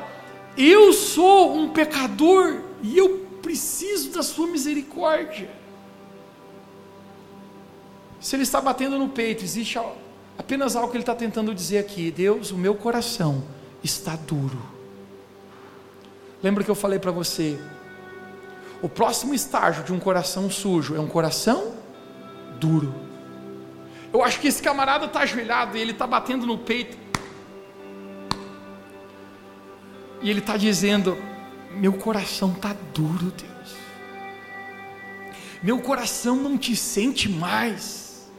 Eu 0.57 0.91
sou 0.91 1.55
um 1.55 1.69
pecador 1.69 2.59
e 2.83 2.97
eu 2.97 3.19
preciso 3.41 4.11
da 4.11 4.21
sua 4.21 4.45
misericórdia. 4.47 5.49
Se 8.19 8.35
ele 8.35 8.43
está 8.43 8.59
batendo 8.59 8.99
no 8.99 9.07
peito, 9.07 9.41
existe 9.41 9.79
Apenas 10.37 10.75
algo 10.75 10.89
que 10.89 10.97
ele 10.97 11.03
está 11.03 11.15
tentando 11.15 11.55
dizer 11.55 11.77
aqui: 11.77 12.11
Deus, 12.11 12.51
o 12.51 12.57
meu 12.57 12.75
coração 12.75 13.41
está 13.81 14.17
duro. 14.17 14.61
Lembra 16.43 16.61
que 16.61 16.69
eu 16.69 16.75
falei 16.75 16.99
para 16.99 17.11
você? 17.11 17.57
O 18.85 18.87
próximo 18.87 19.33
estágio 19.33 19.83
de 19.83 19.91
um 19.91 19.99
coração 19.99 20.47
sujo 20.47 20.95
é 20.95 20.99
um 20.99 21.07
coração 21.07 21.73
duro. 22.59 22.93
Eu 24.13 24.23
acho 24.23 24.39
que 24.39 24.47
esse 24.47 24.61
camarada 24.61 25.07
está 25.07 25.21
ajoelhado 25.21 25.75
e 25.75 25.81
ele 25.81 25.89
está 25.89 26.05
batendo 26.05 26.45
no 26.45 26.59
peito. 26.59 26.95
E 30.21 30.29
ele 30.29 30.37
está 30.37 30.55
dizendo: 30.55 31.17
Meu 31.71 31.93
coração 31.93 32.51
está 32.51 32.75
duro, 32.93 33.31
Deus. 33.31 33.75
Meu 35.63 35.79
coração 35.79 36.35
não 36.35 36.55
te 36.55 36.75
sente 36.75 37.27
mais. 37.27 38.29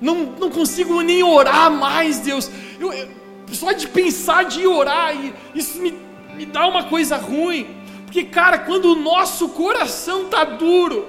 Não, 0.00 0.14
não 0.40 0.48
consigo 0.48 1.02
nem 1.02 1.22
orar 1.22 1.70
mais, 1.70 2.20
Deus. 2.20 2.50
Eu, 2.80 2.94
eu, 2.94 3.08
só 3.52 3.72
de 3.72 3.86
pensar 3.88 4.46
de 4.46 4.66
orar, 4.66 5.14
isso 5.54 5.78
me, 5.82 5.92
me 6.34 6.46
dá 6.46 6.66
uma 6.66 6.84
coisa 6.84 7.18
ruim. 7.18 7.84
Porque, 8.16 8.30
cara, 8.30 8.58
quando 8.60 8.92
o 8.92 8.94
nosso 8.94 9.50
coração 9.50 10.22
está 10.22 10.42
duro, 10.42 11.06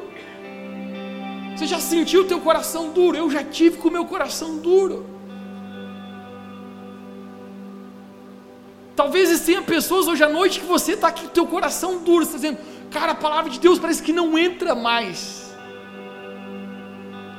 você 1.56 1.66
já 1.66 1.80
sentiu 1.80 2.24
o 2.24 2.26
teu 2.26 2.42
coração 2.42 2.90
duro? 2.90 3.16
Eu 3.16 3.30
já 3.30 3.42
tive 3.42 3.78
com 3.78 3.88
o 3.88 3.92
meu 3.92 4.04
coração 4.04 4.58
duro. 4.58 5.06
Talvez 8.94 9.40
tenha 9.40 9.62
pessoas 9.62 10.06
hoje 10.10 10.22
à 10.22 10.28
noite 10.28 10.60
que 10.60 10.66
você 10.66 10.96
está 10.96 11.08
aqui 11.08 11.22
com 11.22 11.28
o 11.28 11.32
teu 11.32 11.48
coração 11.48 12.00
duro, 12.00 12.24
está 12.24 12.36
dizendo, 12.36 12.58
cara, 12.92 13.14
a 13.14 13.16
palavra 13.16 13.50
de 13.52 13.58
Deus 13.62 13.80
parece 13.80 14.04
que 14.04 14.12
não 14.12 14.38
entra 14.38 14.76
mais. 14.76 15.56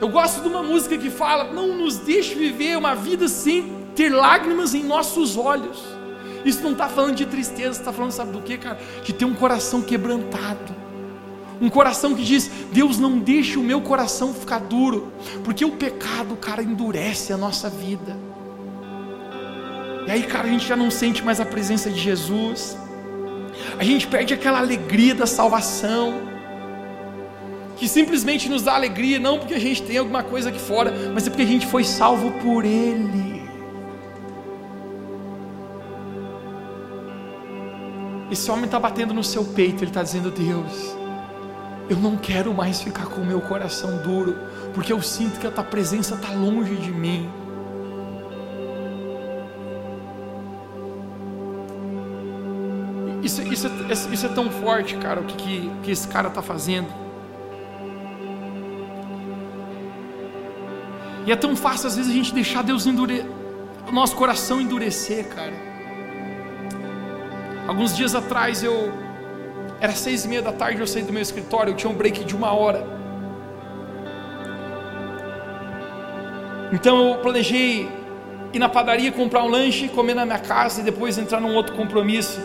Eu 0.01 0.09
gosto 0.09 0.41
de 0.41 0.49
uma 0.49 0.63
música 0.63 0.97
que 0.97 1.11
fala, 1.11 1.45
não 1.53 1.77
nos 1.77 1.99
deixe 1.99 2.35
viver 2.35 2.79
uma 2.79 2.95
vida 2.95 3.29
sem 3.29 3.71
ter 3.95 4.09
lágrimas 4.09 4.73
em 4.73 4.83
nossos 4.83 5.37
olhos. 5.37 5.98
Isso 6.45 6.63
não 6.63 6.73
está 6.73 6.89
falando 6.89 7.15
de 7.15 7.27
tristeza, 7.27 7.79
está 7.79 7.93
falando, 7.93 8.13
sabe 8.13 8.33
do 8.33 8.41
que, 8.41 8.57
cara? 8.59 8.79
De 9.05 9.13
ter 9.13 9.25
um 9.25 9.35
coração 9.35 9.83
quebrantado. 9.83 10.75
Um 11.61 11.69
coração 11.69 12.15
que 12.15 12.23
diz: 12.23 12.51
Deus, 12.73 12.99
não 12.99 13.19
deixe 13.19 13.59
o 13.59 13.63
meu 13.63 13.81
coração 13.81 14.33
ficar 14.33 14.61
duro, 14.61 15.13
porque 15.45 15.65
o 15.65 15.73
pecado, 15.73 16.37
cara, 16.37 16.63
endurece 16.63 17.33
a 17.33 17.37
nossa 17.37 17.69
vida. 17.69 18.17
E 20.07 20.11
aí, 20.11 20.23
cara, 20.23 20.49
a 20.49 20.51
gente 20.51 20.67
já 20.67 20.77
não 20.77 20.91
sente 20.91 21.23
mais 21.23 21.41
a 21.41 21.45
presença 21.45 21.91
de 21.91 22.01
Jesus, 22.01 22.79
a 23.79 23.85
gente 23.85 24.07
perde 24.07 24.33
aquela 24.33 24.59
alegria 24.59 25.15
da 25.15 25.27
salvação, 25.27 26.15
que 27.77 27.87
simplesmente 27.87 28.49
nos 28.49 28.63
dá 28.63 28.75
alegria, 28.75 29.19
não 29.19 29.39
porque 29.39 29.55
a 29.55 29.61
gente 29.61 29.83
tem 29.83 29.99
alguma 29.99 30.23
coisa 30.23 30.49
aqui 30.49 30.59
fora, 30.59 30.93
mas 31.13 31.27
é 31.27 31.31
porque 31.31 31.43
a 31.43 31.47
gente 31.47 31.67
foi 31.67 31.85
salvo 31.85 32.33
por 32.41 32.65
Ele. 32.65 33.28
Esse 38.31 38.51
homem 38.51 38.67
está 38.67 38.79
batendo 38.79 39.15
no 39.15 39.25
seu 39.25 39.45
peito, 39.45 39.83
ele 39.83 39.91
está 39.91 40.03
dizendo: 40.03 40.31
Deus, 40.31 40.95
eu 41.89 41.97
não 41.97 42.17
quero 42.17 42.53
mais 42.53 42.83
ficar 42.83 43.07
com 43.07 43.23
o 43.23 43.27
meu 43.27 43.41
coração 43.41 44.03
duro, 44.03 44.37
porque 44.75 44.93
eu 44.93 45.01
sinto 45.01 45.41
que 45.41 45.47
a 45.47 45.51
tua 45.51 45.65
presença 45.65 46.15
está 46.15 46.31
longe 46.33 46.77
de 46.77 46.93
mim. 46.93 47.31
Isso, 53.23 53.43
isso, 53.43 53.67
é, 53.67 53.93
isso 54.15 54.27
é 54.27 54.29
tão 54.29 54.51
forte, 54.51 54.97
cara, 54.97 55.21
o 55.21 55.25
que, 55.25 55.37
que, 55.37 55.71
que 55.83 55.91
esse 55.91 56.07
cara 56.07 56.29
está 56.29 56.43
fazendo. 56.43 56.89
E 61.27 61.33
é 61.33 61.37
tão 61.37 61.55
fácil 61.57 61.89
às 61.89 61.97
vezes 61.97 62.11
a 62.11 62.15
gente 62.15 62.33
deixar 62.33 62.63
Deus 62.63 62.87
endurecer, 62.87 63.27
o 63.87 63.93
nosso 63.93 64.17
coração 64.17 64.61
endurecer, 64.61 65.29
cara. 65.29 65.68
Alguns 67.69 67.95
dias 67.95 68.15
atrás 68.15 68.65
eu 68.65 68.91
era 69.79 69.93
seis 69.93 70.25
e 70.25 70.29
meia 70.29 70.41
da 70.41 70.53
tarde, 70.53 70.81
eu 70.81 70.87
saí 70.87 71.03
do 71.03 71.13
meu 71.13 71.21
escritório, 71.21 71.73
eu 71.73 71.77
tinha 71.77 71.93
um 71.93 71.95
break 71.95 72.25
de 72.25 72.35
uma 72.35 72.51
hora. 72.51 72.83
Então 76.73 77.11
eu 77.11 77.19
planejei 77.19 77.87
ir 78.55 78.59
na 78.59 78.71
padaria 78.71 79.13
comprar 79.13 79.45
um 79.45 79.49
lanche, 79.49 79.87
comer 79.91 80.15
na 80.15 80.25
minha 80.25 80.39
casa 80.39 80.81
e 80.81 80.83
depois 80.83 81.19
entrar 81.19 81.43
num 81.43 81.55
outro 81.55 81.77
compromisso. 81.77 82.41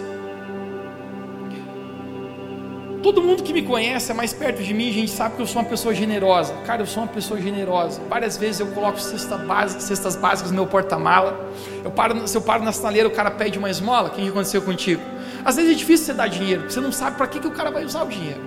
Todo 3.04 3.22
mundo 3.22 3.43
que 3.43 3.51
me 3.51 3.62
conhece 3.62 4.12
é 4.12 4.14
mais 4.14 4.32
perto 4.32 4.64
de 4.64 4.74
mim, 4.74 4.89
a 4.89 4.93
gente 4.93 5.12
sabe 5.12 5.36
que 5.36 5.41
eu 5.41 5.45
sou 5.45 5.62
uma 5.62 5.68
pessoa 5.68 5.93
generosa. 5.93 6.54
Cara, 6.66 6.84
eu 6.84 6.86
sou 6.86 7.04
uma 7.04 7.10
pessoa 7.12 7.38
generosa. 7.39 8.01
Várias 8.10 8.38
vezes 8.38 8.62
eu 8.62 8.68
coloco 8.68 8.97
cesta 8.97 9.38
cestas 9.78 10.16
básicas 10.16 10.51
no 10.51 10.56
meu 10.56 10.68
porta-mala. 10.68 11.51
Eu 11.84 11.91
paro, 11.91 12.26
se 12.26 12.38
eu 12.38 12.41
paro 12.41 12.64
na 12.64 12.72
sinaleira, 12.72 13.10
o 13.10 13.12
cara 13.12 13.30
pede 13.30 13.60
uma 13.60 13.70
esmola. 13.70 14.08
O 14.08 14.12
que 14.12 14.26
aconteceu 14.26 14.62
contigo? 14.62 15.01
Às 15.43 15.58
vezes 15.58 15.72
é 15.72 15.76
difícil 15.76 16.06
você 16.06 16.14
dar 16.14 16.28
dinheiro, 16.28 16.62
porque 16.62 16.74
você 16.74 16.80
não 16.80 16.93
sabe 16.93 17.18
para 17.18 17.28
que, 17.28 17.41
que 17.41 17.47
o 17.47 17.51
cara 17.51 17.70
vai 17.70 17.84
usar 17.84 18.04
o 18.04 18.08
dinheiro. 18.08 18.39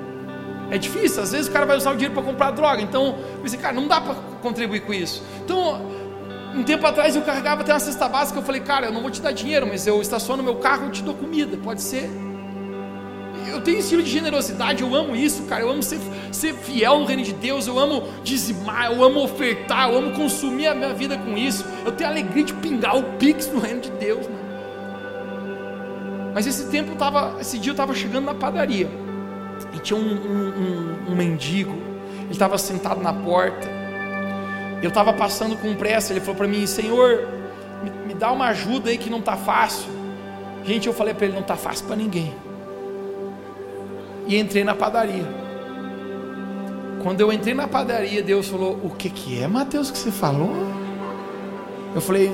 É 0.70 0.78
difícil, 0.78 1.22
às 1.22 1.32
vezes 1.32 1.48
o 1.48 1.50
cara 1.52 1.66
vai 1.66 1.76
usar 1.76 1.90
o 1.90 1.94
dinheiro 1.94 2.14
para 2.14 2.22
comprar 2.22 2.50
droga. 2.50 2.80
Então, 2.80 3.18
eu 3.34 3.42
pensei, 3.42 3.59
cara, 3.59 3.74
não 3.74 3.86
dá 3.86 4.00
para 4.00 4.14
contribuir 4.40 4.80
com 4.80 4.94
isso. 4.94 5.22
Então, 5.44 5.82
um 6.54 6.64
tempo 6.64 6.86
atrás 6.86 7.14
eu 7.14 7.20
carregava 7.20 7.61
até 7.61 7.74
uma 7.74 7.80
cesta 7.80 8.09
básica. 8.09 8.38
Eu 8.38 8.42
falei, 8.42 8.62
cara, 8.62 8.86
eu 8.86 8.92
não 8.92 9.02
vou 9.02 9.11
te 9.11 9.20
dar 9.20 9.32
dinheiro, 9.32 9.66
mas 9.66 9.86
eu 9.86 10.00
estaciono 10.00 10.42
meu 10.42 10.57
carro 10.57 10.88
e 10.88 10.92
te 10.92 11.02
dou 11.02 11.14
comida. 11.14 11.59
Pode 11.59 11.82
ser? 11.82 12.11
Eu 13.57 13.62
tenho 13.62 13.78
estilo 13.78 14.02
de 14.02 14.11
generosidade, 14.11 14.82
eu 14.82 14.94
amo 14.94 15.16
isso, 15.16 15.42
cara. 15.44 15.62
Eu 15.62 15.70
amo 15.70 15.82
ser, 15.82 15.98
ser 16.30 16.54
fiel 16.54 17.00
no 17.00 17.07
reino 17.07 17.22
de 17.22 17.32
Deus, 17.32 17.66
eu 17.66 17.78
amo 17.78 18.02
dizimar, 18.22 18.92
eu 18.92 19.02
amo 19.02 19.22
ofertar, 19.22 19.90
eu 19.90 19.98
amo 19.98 20.12
consumir 20.12 20.68
a 20.68 20.74
minha 20.74 20.92
vida 20.92 21.16
com 21.16 21.36
isso. 21.36 21.64
Eu 21.84 21.92
tenho 21.92 22.11
alegria 22.11 22.44
de 22.44 22.54
pingar 22.54 22.96
o 22.96 23.02
pix 23.18 23.48
no 23.48 23.59
reino 23.59 23.80
de 23.80 23.90
Deus, 23.92 24.26
mano. 24.26 24.46
Mas 26.34 26.46
esse 26.46 26.66
tempo 26.66 26.94
tava, 26.96 27.40
esse 27.40 27.59
dia 27.59 27.70
eu 27.70 27.74
estava 27.74 27.94
chegando 27.94 28.26
na 28.26 28.34
padaria 28.34 28.88
e 29.72 29.78
tinha 29.78 29.98
um, 29.98 30.02
um, 30.02 30.48
um, 30.48 31.12
um 31.12 31.16
mendigo. 31.16 31.72
Ele 32.20 32.32
estava 32.32 32.59
sentado 32.59 33.00
na 33.00 33.12
porta. 33.12 33.66
Eu 34.82 34.88
estava 34.88 35.14
passando 35.14 35.57
com 35.57 35.74
pressa. 35.74 36.12
Ele 36.12 36.20
falou 36.20 36.36
para 36.36 36.46
mim: 36.46 36.66
Senhor, 36.66 37.26
me, 37.82 37.90
me, 38.09 38.14
dá 38.14 38.30
uma 38.32 38.48
ajuda 38.48 38.90
aí 38.90 38.98
que 38.98 39.09
não 39.09 39.20
está 39.20 39.36
fácil. 39.36 39.88
Gente, 40.62 40.86
eu 40.86 40.92
falei 40.92 41.14
para 41.14 41.24
ele: 41.24 41.34
não 41.34 41.40
está 41.40 41.57
fácil 41.57 41.86
para 41.86 41.96
ninguém 41.96 42.34
e 44.26 44.38
entrei 44.38 44.64
na 44.64 44.74
padaria. 44.74 45.26
Quando 47.02 47.20
eu 47.20 47.32
entrei 47.32 47.54
na 47.54 47.68
padaria, 47.68 48.22
Deus 48.22 48.48
falou: 48.48 48.80
O 48.82 48.90
que, 48.90 49.08
que 49.08 49.40
é, 49.40 49.46
Mateus, 49.46 49.90
que 49.90 49.98
você 49.98 50.10
falou? 50.10 50.50
Eu 51.94 52.00
falei, 52.02 52.30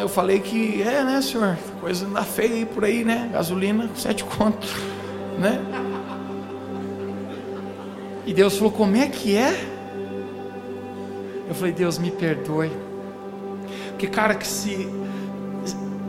eu 0.00 0.08
falei 0.08 0.40
que 0.40 0.82
é, 0.82 1.04
né, 1.04 1.22
senhor? 1.22 1.56
Coisa 1.80 2.04
ainda 2.04 2.24
feia 2.24 2.54
aí 2.54 2.66
por 2.66 2.84
aí, 2.84 3.04
né? 3.04 3.30
Gasolina, 3.32 3.88
sete 3.94 4.24
contos, 4.24 4.68
né? 5.38 5.60
E 8.26 8.34
Deus 8.34 8.56
falou, 8.56 8.72
como 8.72 8.96
é 8.96 9.06
que 9.06 9.36
é? 9.36 9.54
Eu 11.48 11.54
falei, 11.54 11.72
Deus 11.72 11.98
me 11.98 12.10
perdoe. 12.10 12.72
Porque, 13.90 14.08
cara, 14.08 14.34
que 14.34 14.46
se 14.46 14.88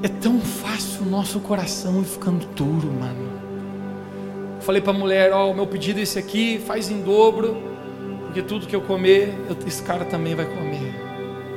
é 0.01 0.07
tão 0.07 0.39
fácil 0.39 1.03
o 1.03 1.05
nosso 1.05 1.39
coração 1.39 2.01
ir 2.01 2.05
ficando 2.05 2.47
duro, 2.55 2.91
mano. 2.91 3.46
Falei 4.67 4.81
para 4.81 4.91
a 4.91 4.97
mulher: 4.97 5.31
Ó, 5.31 5.45
oh, 5.45 5.51
o 5.51 5.55
meu 5.55 5.65
pedido 5.65 6.01
é 6.01 6.03
esse 6.03 6.19
aqui, 6.19 6.59
faz 6.59 6.91
em 6.91 7.01
dobro, 7.01 7.55
porque 8.25 8.41
tudo 8.41 8.67
que 8.67 8.75
eu 8.75 8.81
comer, 8.81 9.33
eu, 9.49 9.55
esse 9.65 9.81
cara 9.81 10.03
também 10.03 10.35
vai 10.35 10.45
comer. 10.45 10.93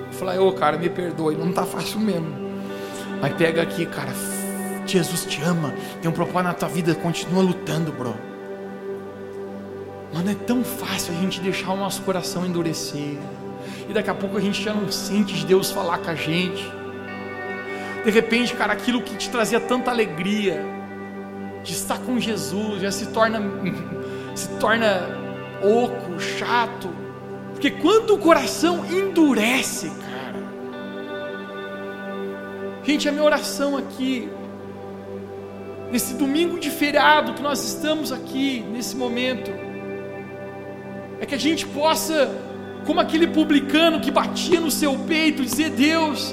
Eu 0.06 0.12
falei: 0.12 0.38
Ô, 0.38 0.46
oh, 0.46 0.52
cara, 0.52 0.78
me 0.78 0.88
perdoe, 0.88 1.34
não 1.34 1.52
tá 1.52 1.66
fácil 1.66 1.98
mesmo. 1.98 2.32
Mas 3.20 3.34
pega 3.34 3.62
aqui, 3.62 3.84
cara, 3.84 4.12
Jesus 4.86 5.24
te 5.24 5.42
ama, 5.42 5.74
tem 6.00 6.08
um 6.08 6.14
propósito 6.14 6.44
na 6.44 6.54
tua 6.54 6.68
vida, 6.68 6.94
continua 6.94 7.42
lutando, 7.42 7.90
bro. 7.90 8.14
Mano, 10.14 10.30
é 10.30 10.34
tão 10.46 10.62
fácil 10.62 11.12
a 11.12 11.20
gente 11.20 11.40
deixar 11.40 11.72
o 11.72 11.76
nosso 11.76 12.02
coração 12.02 12.46
endurecer. 12.46 13.18
E 13.88 13.92
daqui 13.92 14.08
a 14.08 14.14
pouco 14.14 14.36
a 14.36 14.40
gente 14.40 14.62
já 14.62 14.72
não 14.72 14.88
sente 14.88 15.34
de 15.34 15.46
Deus 15.46 15.72
falar 15.72 15.98
com 15.98 16.10
a 16.10 16.14
gente. 16.14 16.64
De 18.04 18.10
repente, 18.12 18.54
cara, 18.54 18.72
aquilo 18.72 19.02
que 19.02 19.16
te 19.16 19.28
trazia 19.30 19.58
tanta 19.58 19.90
alegria, 19.90 20.78
de 21.62 21.72
estar 21.72 21.98
com 21.98 22.18
Jesus, 22.18 22.82
já 22.82 22.90
se 22.90 23.06
torna 23.06 23.40
se 24.34 24.48
torna 24.58 25.20
oco, 25.62 26.18
chato. 26.18 26.88
Porque 27.52 27.70
quando 27.70 28.14
o 28.14 28.18
coração 28.18 28.84
endurece, 28.86 29.90
cara. 29.90 30.38
Gente, 32.82 33.08
a 33.08 33.12
minha 33.12 33.24
oração 33.24 33.76
aqui 33.76 34.28
nesse 35.90 36.14
domingo 36.14 36.58
de 36.58 36.70
feriado 36.70 37.34
que 37.34 37.42
nós 37.42 37.62
estamos 37.62 38.12
aqui 38.12 38.64
nesse 38.72 38.96
momento 38.96 39.50
é 41.20 41.26
que 41.26 41.34
a 41.34 41.38
gente 41.38 41.66
possa 41.66 42.30
como 42.86 42.98
aquele 42.98 43.26
publicano 43.26 44.00
que 44.00 44.10
batia 44.10 44.58
no 44.60 44.70
seu 44.70 44.96
peito, 45.00 45.42
dizer: 45.42 45.70
Deus, 45.70 46.32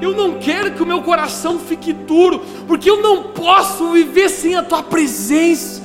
eu 0.00 0.12
não 0.12 0.34
quero 0.34 0.72
que 0.72 0.82
o 0.82 0.86
meu 0.86 1.02
coração 1.02 1.58
fique 1.58 1.92
duro, 1.92 2.40
porque 2.66 2.88
eu 2.88 3.02
não 3.02 3.24
posso 3.24 3.92
viver 3.92 4.28
sem 4.28 4.54
a 4.54 4.62
tua 4.62 4.82
presença. 4.82 5.82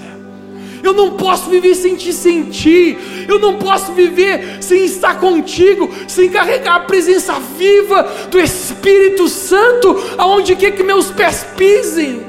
Eu 0.83 0.93
não 0.93 1.11
posso 1.11 1.49
viver 1.49 1.73
sem 1.75 1.95
te 1.95 2.11
sentir. 2.11 2.97
Eu 3.27 3.39
não 3.39 3.57
posso 3.57 3.93
viver 3.93 4.61
sem 4.61 4.83
estar 4.83 5.17
contigo, 5.17 5.89
sem 6.07 6.29
carregar 6.29 6.75
a 6.75 6.79
presença 6.81 7.39
viva 7.39 8.03
do 8.29 8.37
Espírito 8.39 9.29
Santo 9.29 9.95
aonde 10.17 10.55
quer 10.57 10.71
que 10.71 10.83
meus 10.83 11.09
pés 11.09 11.45
pisem. 11.55 12.21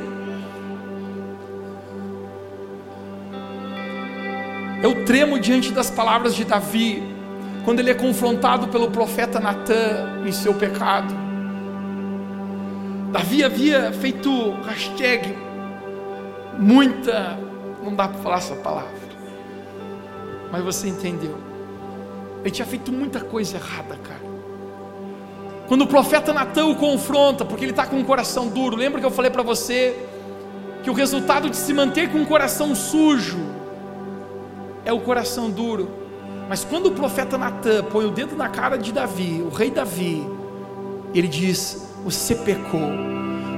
Eu 4.83 5.05
tremo 5.05 5.41
diante 5.41 5.73
das 5.73 5.91
palavras 5.91 6.35
de 6.35 6.45
Davi, 6.45 7.03
quando 7.65 7.81
ele 7.81 7.91
é 7.91 7.95
confrontado 7.95 8.69
pelo 8.69 8.91
profeta 8.91 9.41
Natan 9.41 10.23
em 10.25 10.31
seu 10.31 10.55
pecado. 10.55 11.24
Davi 13.15 13.45
havia 13.45 13.93
feito 13.93 14.51
hashtag 14.67 15.39
muita, 16.59 17.39
não 17.81 17.95
dá 17.95 18.09
para 18.09 18.19
falar 18.19 18.39
essa 18.39 18.57
palavra, 18.57 18.91
mas 20.51 20.65
você 20.65 20.89
entendeu. 20.89 21.39
Ele 22.41 22.51
tinha 22.51 22.67
feito 22.67 22.91
muita 22.91 23.21
coisa 23.21 23.57
errada, 23.57 23.97
cara. 23.99 24.21
Quando 25.69 25.83
o 25.83 25.87
profeta 25.87 26.33
Natan 26.33 26.67
o 26.67 26.75
confronta, 26.75 27.45
porque 27.45 27.65
ele 27.65 27.71
está 27.71 27.87
com 27.87 27.95
um 27.95 28.03
coração 28.03 28.49
duro, 28.49 28.75
lembra 28.75 28.99
que 28.99 29.07
eu 29.07 29.13
falei 29.13 29.31
para 29.31 29.45
você 29.45 29.97
que 30.83 30.91
o 30.91 30.93
resultado 30.93 31.49
de 31.49 31.57
se 31.57 31.73
manter 31.73 32.11
com 32.11 32.19
um 32.19 32.25
coração 32.25 32.75
sujo 32.75 33.39
é 34.85 34.93
o 34.93 34.99
coração 34.99 35.49
duro. 35.51 35.89
Mas 36.49 36.65
quando 36.65 36.87
o 36.87 36.91
profeta 36.91 37.39
Natan 37.39 37.85
põe 37.85 38.07
o 38.07 38.11
dedo 38.11 38.35
na 38.35 38.49
cara 38.49 38.77
de 38.77 38.91
Davi, 38.91 39.41
o 39.41 39.55
rei 39.55 39.71
Davi, 39.71 40.29
ele 41.15 41.29
diz: 41.29 41.94
Você 42.05 42.35
pecou 42.35 43.15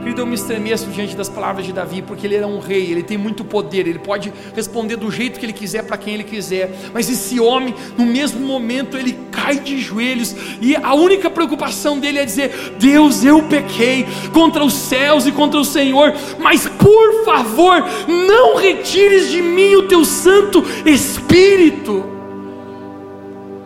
Querido, 0.06 0.20
eu 0.20 0.26
me 0.26 0.36
estremeço 0.36 0.86
diante 0.90 1.16
das 1.16 1.28
palavras 1.28 1.66
de 1.66 1.72
Davi, 1.72 2.00
porque 2.00 2.28
ele 2.28 2.36
era 2.36 2.46
um 2.46 2.60
rei, 2.60 2.92
ele 2.92 3.02
tem 3.02 3.18
muito 3.18 3.44
poder, 3.44 3.88
ele 3.88 3.98
pode 3.98 4.32
responder 4.54 4.94
do 4.94 5.10
jeito 5.10 5.40
que 5.40 5.44
ele 5.44 5.52
quiser 5.52 5.82
para 5.82 5.96
quem 5.96 6.14
ele 6.14 6.22
quiser. 6.22 6.70
Mas 6.94 7.10
esse 7.10 7.40
homem, 7.40 7.74
no 7.98 8.06
mesmo 8.06 8.38
momento, 8.38 8.96
ele 8.96 9.18
cai 9.32 9.58
de 9.58 9.80
joelhos, 9.80 10.32
e 10.60 10.76
a 10.76 10.94
única 10.94 11.28
preocupação 11.28 11.98
dele 11.98 12.20
é 12.20 12.24
dizer: 12.24 12.76
Deus, 12.78 13.24
eu 13.24 13.42
pequei 13.48 14.06
contra 14.32 14.64
os 14.64 14.74
céus 14.74 15.26
e 15.26 15.32
contra 15.32 15.58
o 15.58 15.64
Senhor, 15.64 16.14
mas 16.38 16.68
por 16.68 17.24
favor, 17.24 17.84
não 18.06 18.54
retires 18.54 19.28
de 19.28 19.42
mim 19.42 19.74
o 19.74 19.88
teu 19.88 20.04
Santo 20.04 20.64
Espírito. 20.84 22.14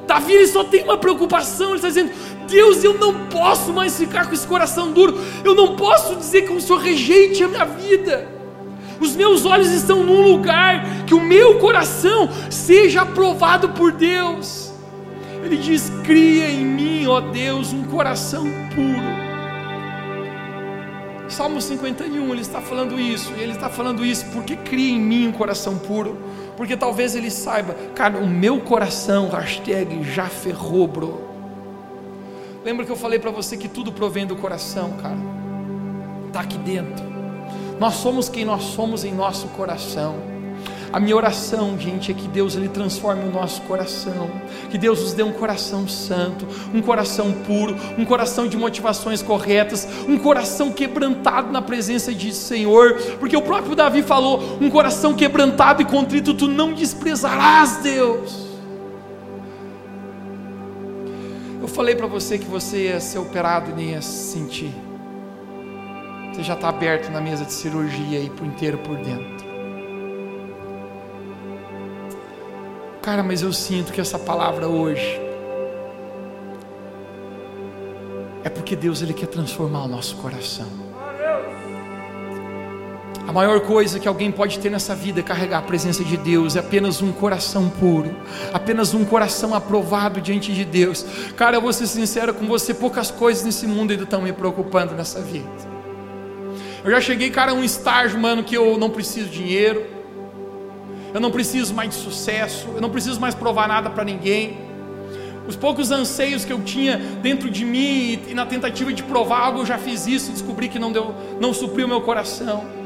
Davi 0.06 0.32
ele 0.32 0.46
só 0.46 0.64
tem 0.64 0.82
uma 0.82 0.96
preocupação, 0.96 1.68
ele 1.68 1.76
está 1.76 1.88
dizendo: 1.88 2.10
Deus, 2.50 2.82
eu 2.82 2.94
não 2.94 3.28
posso 3.28 3.72
mais 3.72 3.96
ficar 3.96 4.26
com 4.26 4.34
esse 4.34 4.46
coração 4.46 4.92
duro, 4.92 5.18
eu 5.44 5.54
não 5.54 5.76
posso 5.76 6.16
dizer 6.16 6.42
que 6.42 6.52
o 6.52 6.60
Senhor 6.60 6.78
rejeite 6.78 7.44
a 7.44 7.48
minha 7.48 7.64
vida. 7.64 8.28
Os 9.00 9.16
meus 9.16 9.46
olhos 9.46 9.70
estão 9.70 10.02
num 10.02 10.20
lugar 10.20 10.84
que 11.06 11.14
o 11.14 11.20
meu 11.20 11.58
coração 11.58 12.28
seja 12.50 13.02
aprovado 13.02 13.70
por 13.70 13.92
Deus. 13.92 14.70
Ele 15.42 15.56
diz: 15.56 15.90
Cria 16.04 16.50
em 16.50 16.64
mim, 16.64 17.06
ó 17.06 17.20
Deus, 17.20 17.72
um 17.72 17.84
coração 17.84 18.44
puro. 18.74 19.20
Salmo 21.30 21.60
51, 21.60 22.32
ele 22.32 22.40
está 22.42 22.60
falando 22.60 23.00
isso, 23.00 23.32
e 23.38 23.42
ele 23.42 23.52
está 23.52 23.70
falando 23.70 24.04
isso 24.04 24.26
porque 24.32 24.56
cria 24.56 24.90
em 24.90 25.00
mim 25.00 25.28
um 25.28 25.32
coração 25.32 25.78
puro, 25.78 26.18
porque 26.56 26.76
talvez 26.76 27.14
ele 27.14 27.30
saiba, 27.30 27.74
cara, 27.94 28.18
o 28.18 28.28
meu 28.28 28.60
coração, 28.60 29.28
hashtag 29.30 30.02
já 30.02 30.26
ferrou, 30.26 30.88
bro. 30.88 31.29
Lembra 32.62 32.84
que 32.84 32.92
eu 32.92 32.96
falei 32.96 33.18
para 33.18 33.30
você 33.30 33.56
que 33.56 33.68
tudo 33.68 33.90
provém 33.90 34.26
do 34.26 34.36
coração, 34.36 34.92
cara? 35.00 35.16
Está 36.26 36.40
aqui 36.40 36.58
dentro. 36.58 37.04
Nós 37.78 37.94
somos 37.94 38.28
quem 38.28 38.44
nós 38.44 38.62
somos 38.62 39.02
em 39.02 39.14
nosso 39.14 39.48
coração. 39.48 40.16
A 40.92 41.00
minha 41.00 41.16
oração, 41.16 41.78
gente, 41.78 42.10
é 42.10 42.14
que 42.14 42.28
Deus 42.28 42.56
ele 42.56 42.68
transforme 42.68 43.22
o 43.22 43.30
nosso 43.30 43.62
coração, 43.62 44.28
que 44.70 44.76
Deus 44.76 45.00
nos 45.00 45.12
dê 45.14 45.22
um 45.22 45.32
coração 45.32 45.88
santo, 45.88 46.46
um 46.74 46.82
coração 46.82 47.32
puro, 47.32 47.76
um 47.96 48.04
coração 48.04 48.46
de 48.46 48.56
motivações 48.56 49.22
corretas, 49.22 49.88
um 50.08 50.18
coração 50.18 50.72
quebrantado 50.72 51.50
na 51.52 51.62
presença 51.62 52.12
de 52.12 52.34
Senhor, 52.34 52.94
porque 53.20 53.36
o 53.36 53.42
próprio 53.42 53.76
Davi 53.76 54.02
falou: 54.02 54.58
um 54.60 54.68
coração 54.68 55.14
quebrantado 55.14 55.80
e 55.80 55.84
contrito 55.84 56.34
tu 56.34 56.48
não 56.48 56.74
desprezarás, 56.74 57.76
Deus. 57.76 58.49
Falei 61.70 61.94
para 61.94 62.06
você 62.06 62.38
que 62.38 62.46
você 62.46 62.88
ia 62.88 63.00
ser 63.00 63.18
operado 63.18 63.70
e 63.70 63.74
nem 63.74 63.90
ia 63.90 64.02
sentir. 64.02 64.74
Você 66.32 66.42
já 66.42 66.54
está 66.54 66.68
aberto 66.68 67.10
na 67.10 67.20
mesa 67.20 67.44
de 67.44 67.52
cirurgia 67.52 68.18
aí 68.18 68.30
por 68.30 68.46
inteiro 68.46 68.78
por 68.78 68.96
dentro. 68.96 69.50
Cara, 73.02 73.22
mas 73.22 73.42
eu 73.42 73.52
sinto 73.52 73.92
que 73.92 74.00
essa 74.00 74.18
palavra 74.18 74.68
hoje 74.68 75.20
é 78.44 78.48
porque 78.48 78.76
Deus 78.76 79.02
ele 79.02 79.14
quer 79.14 79.26
transformar 79.26 79.84
o 79.84 79.88
nosso 79.88 80.16
coração. 80.16 80.89
A 83.30 83.32
maior 83.32 83.60
coisa 83.60 84.00
que 84.00 84.08
alguém 84.08 84.32
pode 84.32 84.58
ter 84.58 84.70
nessa 84.70 84.92
vida 84.92 85.20
é 85.20 85.22
carregar 85.22 85.58
a 85.58 85.62
presença 85.62 86.02
de 86.02 86.16
Deus, 86.16 86.56
é 86.56 86.58
apenas 86.58 87.00
um 87.00 87.12
coração 87.12 87.68
puro, 87.68 88.12
apenas 88.52 88.92
um 88.92 89.04
coração 89.04 89.54
aprovado 89.54 90.20
diante 90.20 90.52
de 90.52 90.64
Deus. 90.64 91.06
Cara, 91.36 91.56
eu 91.56 91.60
vou 91.60 91.72
ser 91.72 91.86
sincero 91.86 92.34
com 92.34 92.44
você, 92.48 92.74
poucas 92.74 93.08
coisas 93.08 93.44
nesse 93.44 93.68
mundo 93.68 93.92
ainda 93.92 94.02
estão 94.02 94.20
me 94.20 94.32
preocupando 94.32 94.96
nessa 94.96 95.20
vida. 95.20 95.48
Eu 96.82 96.90
já 96.90 97.00
cheguei, 97.00 97.30
cara, 97.30 97.52
a 97.52 97.54
um 97.54 97.62
estágio, 97.62 98.18
mano, 98.18 98.42
que 98.42 98.56
eu 98.56 98.76
não 98.76 98.90
preciso 98.90 99.28
de 99.28 99.38
dinheiro, 99.44 99.86
eu 101.14 101.20
não 101.20 101.30
preciso 101.30 101.72
mais 101.72 101.90
de 101.90 101.94
sucesso, 101.94 102.66
eu 102.74 102.80
não 102.80 102.90
preciso 102.90 103.20
mais 103.20 103.32
provar 103.32 103.68
nada 103.68 103.90
para 103.90 104.02
ninguém. 104.02 104.58
Os 105.46 105.54
poucos 105.54 105.92
anseios 105.92 106.44
que 106.44 106.52
eu 106.52 106.60
tinha 106.62 106.96
dentro 106.96 107.48
de 107.48 107.64
mim 107.64 108.18
e 108.26 108.34
na 108.34 108.44
tentativa 108.44 108.92
de 108.92 109.04
provar 109.04 109.38
algo, 109.38 109.60
eu 109.60 109.66
já 109.66 109.78
fiz 109.78 110.08
isso 110.08 110.30
e 110.30 110.32
descobri 110.32 110.68
que 110.68 110.80
não 110.80 110.90
deu, 110.90 111.14
não 111.40 111.54
supriu 111.54 111.86
meu 111.86 112.00
coração. 112.00 112.79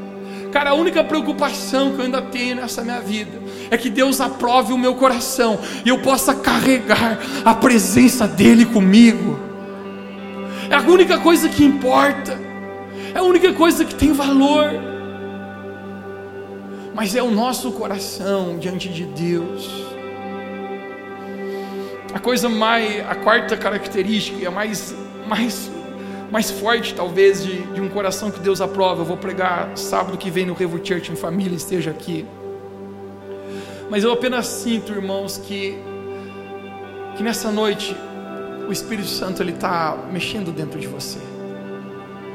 Cara, 0.55 0.69
a 0.69 0.73
única 0.73 1.03
preocupação 1.03 1.91
que 1.91 1.99
eu 1.99 2.05
ainda 2.05 2.21
tenho 2.21 2.55
nessa 2.55 2.81
minha 2.81 3.01
vida 3.01 3.41
é 3.69 3.77
que 3.77 3.89
Deus 3.89 4.21
aprove 4.21 4.71
o 4.71 4.77
meu 4.77 4.95
coração 4.95 5.59
e 5.83 5.89
eu 5.89 5.99
possa 5.99 6.33
carregar 6.33 7.19
a 7.43 7.53
presença 7.53 8.25
dEle 8.25 8.65
comigo. 8.65 9.37
É 10.69 10.75
a 10.75 10.79
única 10.79 11.17
coisa 11.17 11.49
que 11.49 11.61
importa, 11.61 12.39
é 13.13 13.17
a 13.17 13.21
única 13.21 13.51
coisa 13.51 13.83
que 13.83 13.93
tem 13.93 14.13
valor. 14.13 14.71
Mas 16.93 17.17
é 17.17 17.21
o 17.21 17.31
nosso 17.31 17.73
coração 17.73 18.57
diante 18.57 18.87
de 18.87 19.03
Deus. 19.03 19.69
A 22.13 22.19
coisa 22.19 22.47
mais, 22.47 23.05
a 23.09 23.15
quarta 23.15 23.57
característica, 23.57 24.47
a 24.47 24.51
mais, 24.51 24.95
mais 25.27 25.69
mais 26.31 26.49
forte, 26.51 26.93
talvez, 26.93 27.43
de, 27.43 27.61
de 27.73 27.81
um 27.81 27.89
coração 27.89 28.31
que 28.31 28.39
Deus 28.39 28.61
aprova. 28.61 29.01
Eu 29.01 29.05
vou 29.05 29.17
pregar 29.17 29.77
sábado 29.77 30.17
que 30.17 30.29
vem 30.29 30.45
no 30.45 30.53
Revo 30.53 30.79
Church 30.83 31.11
em 31.11 31.15
família, 31.15 31.55
esteja 31.55 31.91
aqui. 31.91 32.25
Mas 33.89 34.03
eu 34.03 34.11
apenas 34.11 34.47
sinto, 34.47 34.91
irmãos, 34.91 35.37
que, 35.37 35.77
que 37.15 37.23
nessa 37.23 37.51
noite 37.51 37.95
o 38.67 38.71
Espírito 38.71 39.07
Santo 39.07 39.43
ele 39.43 39.51
está 39.51 39.97
mexendo 40.11 40.51
dentro 40.51 40.79
de 40.79 40.87
você. 40.87 41.19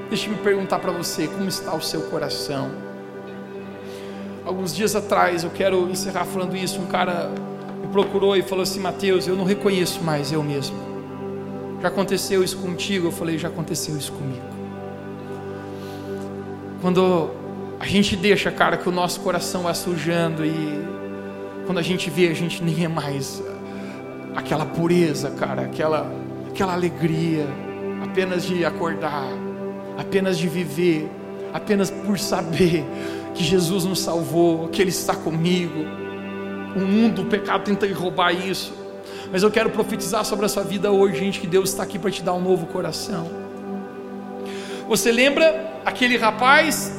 Deixe-me 0.08 0.36
perguntar 0.36 0.78
para 0.78 0.92
você 0.92 1.26
como 1.26 1.48
está 1.48 1.74
o 1.74 1.80
seu 1.80 2.02
coração. 2.02 2.70
Alguns 4.44 4.74
dias 4.74 4.96
atrás, 4.96 5.44
eu 5.44 5.50
quero 5.50 5.88
encerrar 5.90 6.24
falando 6.24 6.56
isso. 6.56 6.80
Um 6.80 6.86
cara 6.86 7.30
me 7.80 7.88
procurou 7.88 8.36
e 8.36 8.42
falou 8.42 8.62
assim: 8.62 8.80
Mateus, 8.80 9.26
eu 9.26 9.36
não 9.36 9.44
reconheço 9.44 10.02
mais 10.02 10.32
eu 10.32 10.42
mesmo. 10.42 10.89
Já 11.80 11.88
aconteceu 11.88 12.44
isso 12.44 12.58
contigo? 12.58 13.08
Eu 13.08 13.12
falei, 13.12 13.38
já 13.38 13.48
aconteceu 13.48 13.96
isso 13.96 14.12
comigo. 14.12 14.44
Quando 16.82 17.30
a 17.78 17.86
gente 17.86 18.16
deixa, 18.16 18.50
cara, 18.50 18.76
que 18.76 18.88
o 18.88 18.92
nosso 18.92 19.20
coração 19.20 19.62
vai 19.62 19.74
sujando 19.74 20.44
e 20.44 20.84
quando 21.64 21.78
a 21.78 21.82
gente 21.82 22.10
vê, 22.10 22.28
a 22.28 22.34
gente 22.34 22.62
nem 22.62 22.84
é 22.84 22.88
mais 22.88 23.42
aquela 24.34 24.66
pureza, 24.66 25.30
cara, 25.30 25.62
aquela, 25.62 26.12
aquela 26.48 26.72
alegria, 26.74 27.46
apenas 28.02 28.44
de 28.44 28.64
acordar, 28.64 29.28
apenas 29.96 30.38
de 30.38 30.48
viver, 30.48 31.10
apenas 31.52 31.90
por 31.90 32.18
saber 32.18 32.84
que 33.34 33.44
Jesus 33.44 33.84
nos 33.84 34.00
salvou, 34.00 34.68
que 34.68 34.82
Ele 34.82 34.90
está 34.90 35.14
comigo. 35.14 35.80
O 36.76 36.80
mundo, 36.80 37.22
o 37.22 37.26
pecado 37.26 37.64
tenta 37.64 37.92
roubar 37.92 38.32
isso. 38.32 38.79
Mas 39.32 39.42
eu 39.42 39.50
quero 39.50 39.70
profetizar 39.70 40.24
sobre 40.24 40.46
a 40.46 40.48
sua 40.48 40.64
vida 40.64 40.90
hoje, 40.90 41.18
gente, 41.18 41.40
que 41.40 41.46
Deus 41.46 41.70
está 41.70 41.84
aqui 41.84 41.98
para 41.98 42.10
te 42.10 42.22
dar 42.22 42.34
um 42.34 42.40
novo 42.40 42.66
coração. 42.66 43.30
Você 44.88 45.12
lembra 45.12 45.80
aquele 45.84 46.16
rapaz? 46.16 46.92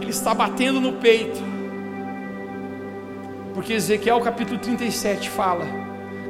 Ele 0.00 0.10
está 0.10 0.32
batendo 0.32 0.80
no 0.80 0.94
peito. 0.94 1.40
Porque 3.54 3.74
Ezequiel 3.74 4.18
capítulo 4.22 4.58
37 4.58 5.28
fala 5.28 5.66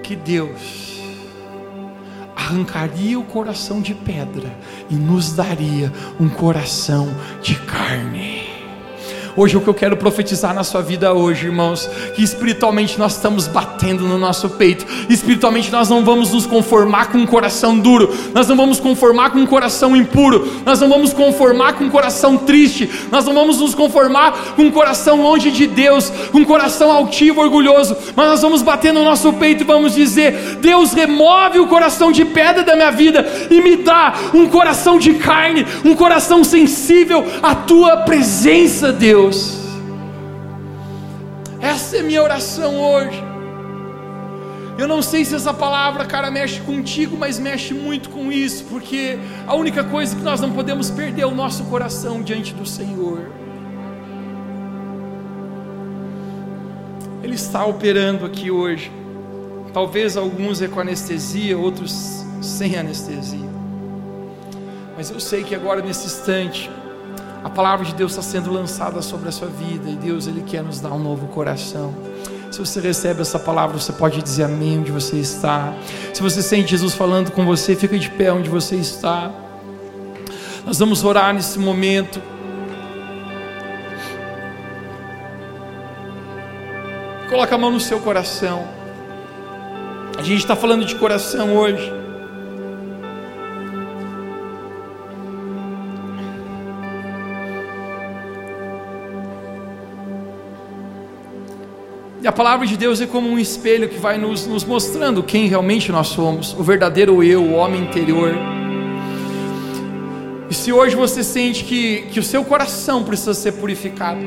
que 0.03 0.17
Deus 0.17 1.01
arrancaria 2.35 3.17
o 3.17 3.23
coração 3.23 3.81
de 3.81 3.95
pedra 3.95 4.53
e 4.91 4.95
nos 4.95 5.33
daria 5.33 5.93
um 6.19 6.29
coração 6.29 7.09
de 7.41 7.55
carne 7.61 8.42
Hoje 9.35 9.57
o 9.57 9.63
que 9.63 9.69
eu 9.69 9.73
quero 9.75 9.97
profetizar 9.97 10.53
na 10.53 10.63
sua 10.63 10.83
vida 10.83 11.15
hoje, 11.15 11.47
irmãos, 11.47 11.89
que 12.15 12.23
espiritualmente 12.23 12.99
nós 12.99 13.15
estamos 13.15 13.47
batendo 13.47 14.05
no 14.05 14.19
nosso 14.19 14.51
peito. 14.51 14.85
Espiritualmente 15.09 15.73
nós 15.73 15.89
não 15.89 16.05
vamos 16.05 16.33
nos 16.33 16.45
conformar 16.45 17.07
com 17.07 17.17
um 17.17 17.27
coração 17.27 17.79
duro, 17.79 18.15
nós 18.35 18.47
não 18.47 18.57
vamos 18.57 18.79
conformar 18.79 19.31
com 19.31 19.39
um 19.39 19.47
coração 19.47 19.97
impuro, 19.97 20.61
nós 20.67 20.81
não 20.81 20.89
vamos 20.89 21.15
conformar 21.15 21.73
com 21.75 21.85
um 21.85 21.91
coração 21.91 22.37
triste, 22.37 22.91
nós 23.11 23.25
não 23.25 23.33
vamos 23.33 23.59
nos 23.59 23.75
conformar 23.75 24.55
com 24.55 24.65
um 24.65 24.71
coração 24.71 25.23
longe 25.23 25.51
de 25.51 25.67
Deus, 25.67 26.11
com 26.31 26.41
um 26.41 26.45
coração 26.45 26.93
altivo, 26.93 27.41
orgulhoso, 27.41 27.97
mas 28.15 28.29
nós 28.29 28.43
vamos 28.43 28.61
bater 28.61 28.93
no 28.93 29.03
nosso 29.03 29.33
peito 29.35 29.63
e 29.63 29.67
vamos 29.67 29.95
dizer: 29.95 30.59
Deus, 30.61 30.93
remove 30.93 31.59
o 31.59 31.69
coração 31.69 32.13
de 32.13 32.27
pedra 32.27 32.63
da 32.63 32.77
minha 32.77 32.91
vida 32.91 33.27
e 33.51 33.63
me 33.63 33.77
dá 33.77 34.13
um 34.35 34.47
coração 34.47 34.99
de 34.99 35.15
carne, 35.15 35.67
um 35.87 35.95
coração 35.95 36.45
sensível 36.45 37.25
à 37.43 37.55
tua 37.55 37.97
presença, 37.99 38.93
Deus. 38.93 39.22
Deus. 39.23 39.57
Essa 41.61 41.99
é 41.99 42.03
minha 42.03 42.21
oração 42.21 42.81
hoje. 42.81 43.23
Eu 44.77 44.89
não 44.89 45.01
sei 45.01 45.25
se 45.25 45.35
essa 45.35 45.55
palavra, 45.55 46.05
cara, 46.05 46.29
mexe 46.29 46.61
contigo, 46.61 47.17
mas 47.17 47.39
mexe 47.39 47.73
muito 47.73 48.11
com 48.11 48.33
isso, 48.33 48.65
porque 48.65 49.19
a 49.47 49.55
única 49.55 49.85
coisa 49.85 50.17
que 50.17 50.23
nós 50.23 50.41
não 50.41 50.51
podemos 50.51 50.91
perder 50.91 51.23
é 51.23 51.27
o 51.27 51.35
nosso 51.35 51.65
coração 51.65 52.21
diante 52.21 52.53
do 52.53 52.67
Senhor. 52.67 53.31
Ele 57.23 57.35
está 57.35 57.65
operando 57.65 58.27
aqui 58.27 58.51
hoje. 58.51 58.91
Talvez 59.73 60.17
alguns 60.17 60.61
é 60.61 60.67
com 60.67 60.81
anestesia, 60.81 61.57
outros 61.57 62.25
sem 62.41 62.77
anestesia. 62.77 63.53
Mas 64.97 65.11
eu 65.11 65.21
sei 65.21 65.45
que 65.45 65.55
agora, 65.55 65.81
nesse 65.81 66.07
instante, 66.07 66.69
a 67.45 67.51
palavra 67.51 67.85
de 67.85 67.95
Deus 67.95 68.13
está 68.13 68.23
sendo 68.23 68.53
lançada 68.53 69.03
sobre 69.03 69.29
a 69.29 69.33
sua 69.33 69.49
vida 69.49 69.91
e 69.91 69.97
Deus 69.97 70.27
ele 70.27 70.43
quer 70.43 70.63
nos 70.63 70.81
dar 70.81 70.93
um 70.93 70.99
novo 70.99 71.27
coração. 71.29 71.93
Se 72.53 72.59
você 72.59 72.81
recebe 72.81 73.23
essa 73.23 73.39
palavra, 73.39 73.79
você 73.79 73.93
pode 73.93 74.23
dizer 74.23 74.45
amém 74.45 74.79
onde 74.79 74.93
você 74.93 75.17
está. 75.17 75.73
Se 76.13 76.23
você 76.23 76.43
sente 76.43 76.71
Jesus 76.71 76.95
falando 76.95 77.33
com 77.33 77.45
você, 77.45 77.75
fica 77.75 77.99
de 77.99 78.11
pé 78.11 78.33
onde 78.33 78.49
você 78.49 78.77
está. 78.77 79.31
Nós 80.65 80.79
vamos 80.79 81.03
orar 81.03 81.35
nesse 81.35 81.59
momento. 81.59 82.23
Coloca 87.29 87.55
a 87.55 87.59
mão 87.59 87.71
no 87.71 87.81
seu 87.81 87.99
coração. 88.01 88.69
A 90.17 90.23
gente 90.23 90.41
está 90.41 90.55
falando 90.55 90.85
de 90.85 90.95
coração 90.95 91.57
hoje. 91.57 92.02
E 102.23 102.29
a 102.29 102.31
palavra 102.31 102.65
de 102.65 102.77
Deus 102.77 103.01
é 103.01 103.07
como 103.07 103.29
um 103.29 103.37
espelho 103.37 103.89
que 103.89 103.99
vai 103.99 104.17
nos, 104.17 104.47
nos 104.47 104.63
mostrando 104.63 105.25
quem 105.25 105.49
realmente 105.49 105.91
nós 105.91 106.07
somos, 106.07 106.53
o 106.57 106.63
verdadeiro 106.63 107.21
eu, 107.21 107.43
o 107.43 107.55
homem 107.55 107.83
interior. 107.83 108.33
E 110.49 110.55
se 110.55 110.73
hoje 110.73 110.95
você 110.95 111.25
sente 111.25 111.65
que, 111.65 112.03
que 112.13 112.21
o 112.21 112.23
seu 112.23 112.45
coração 112.45 113.03
precisa 113.03 113.35
ser 113.35 113.51
purificado, 113.55 114.21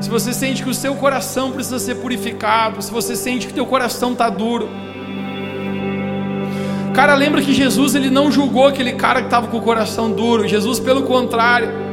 se 0.00 0.10
você 0.10 0.32
sente 0.32 0.64
que 0.64 0.68
o 0.68 0.74
seu 0.74 0.96
coração 0.96 1.52
precisa 1.52 1.78
ser 1.78 1.94
purificado, 1.94 2.82
se 2.82 2.90
você 2.90 3.14
sente 3.14 3.46
que 3.46 3.54
teu 3.54 3.64
coração 3.64 4.10
está 4.10 4.28
duro, 4.28 4.68
cara, 6.92 7.14
lembra 7.14 7.40
que 7.40 7.54
Jesus 7.54 7.94
ele 7.94 8.10
não 8.10 8.28
julgou 8.28 8.66
aquele 8.66 8.94
cara 8.94 9.20
que 9.20 9.28
estava 9.28 9.46
com 9.46 9.58
o 9.58 9.62
coração 9.62 10.10
duro, 10.10 10.48
Jesus 10.48 10.80
pelo 10.80 11.04
contrário, 11.04 11.91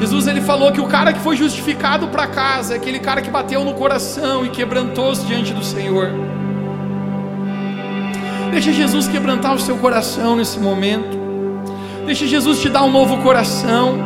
Jesus 0.00 0.26
ele 0.26 0.40
falou 0.40 0.72
que 0.72 0.80
o 0.80 0.86
cara 0.86 1.12
que 1.12 1.20
foi 1.20 1.36
justificado 1.36 2.08
para 2.08 2.26
casa 2.26 2.72
é 2.72 2.76
aquele 2.78 2.98
cara 2.98 3.20
que 3.20 3.28
bateu 3.28 3.62
no 3.62 3.74
coração 3.74 4.46
e 4.46 4.48
quebrantou-se 4.48 5.26
diante 5.26 5.52
do 5.52 5.62
Senhor. 5.62 6.10
Deixa 8.50 8.72
Jesus 8.72 9.06
quebrantar 9.06 9.54
o 9.54 9.60
seu 9.60 9.76
coração 9.76 10.36
nesse 10.36 10.58
momento. 10.58 11.18
Deixa 12.06 12.26
Jesus 12.26 12.60
te 12.60 12.70
dar 12.70 12.82
um 12.82 12.90
novo 12.90 13.18
coração. 13.18 13.98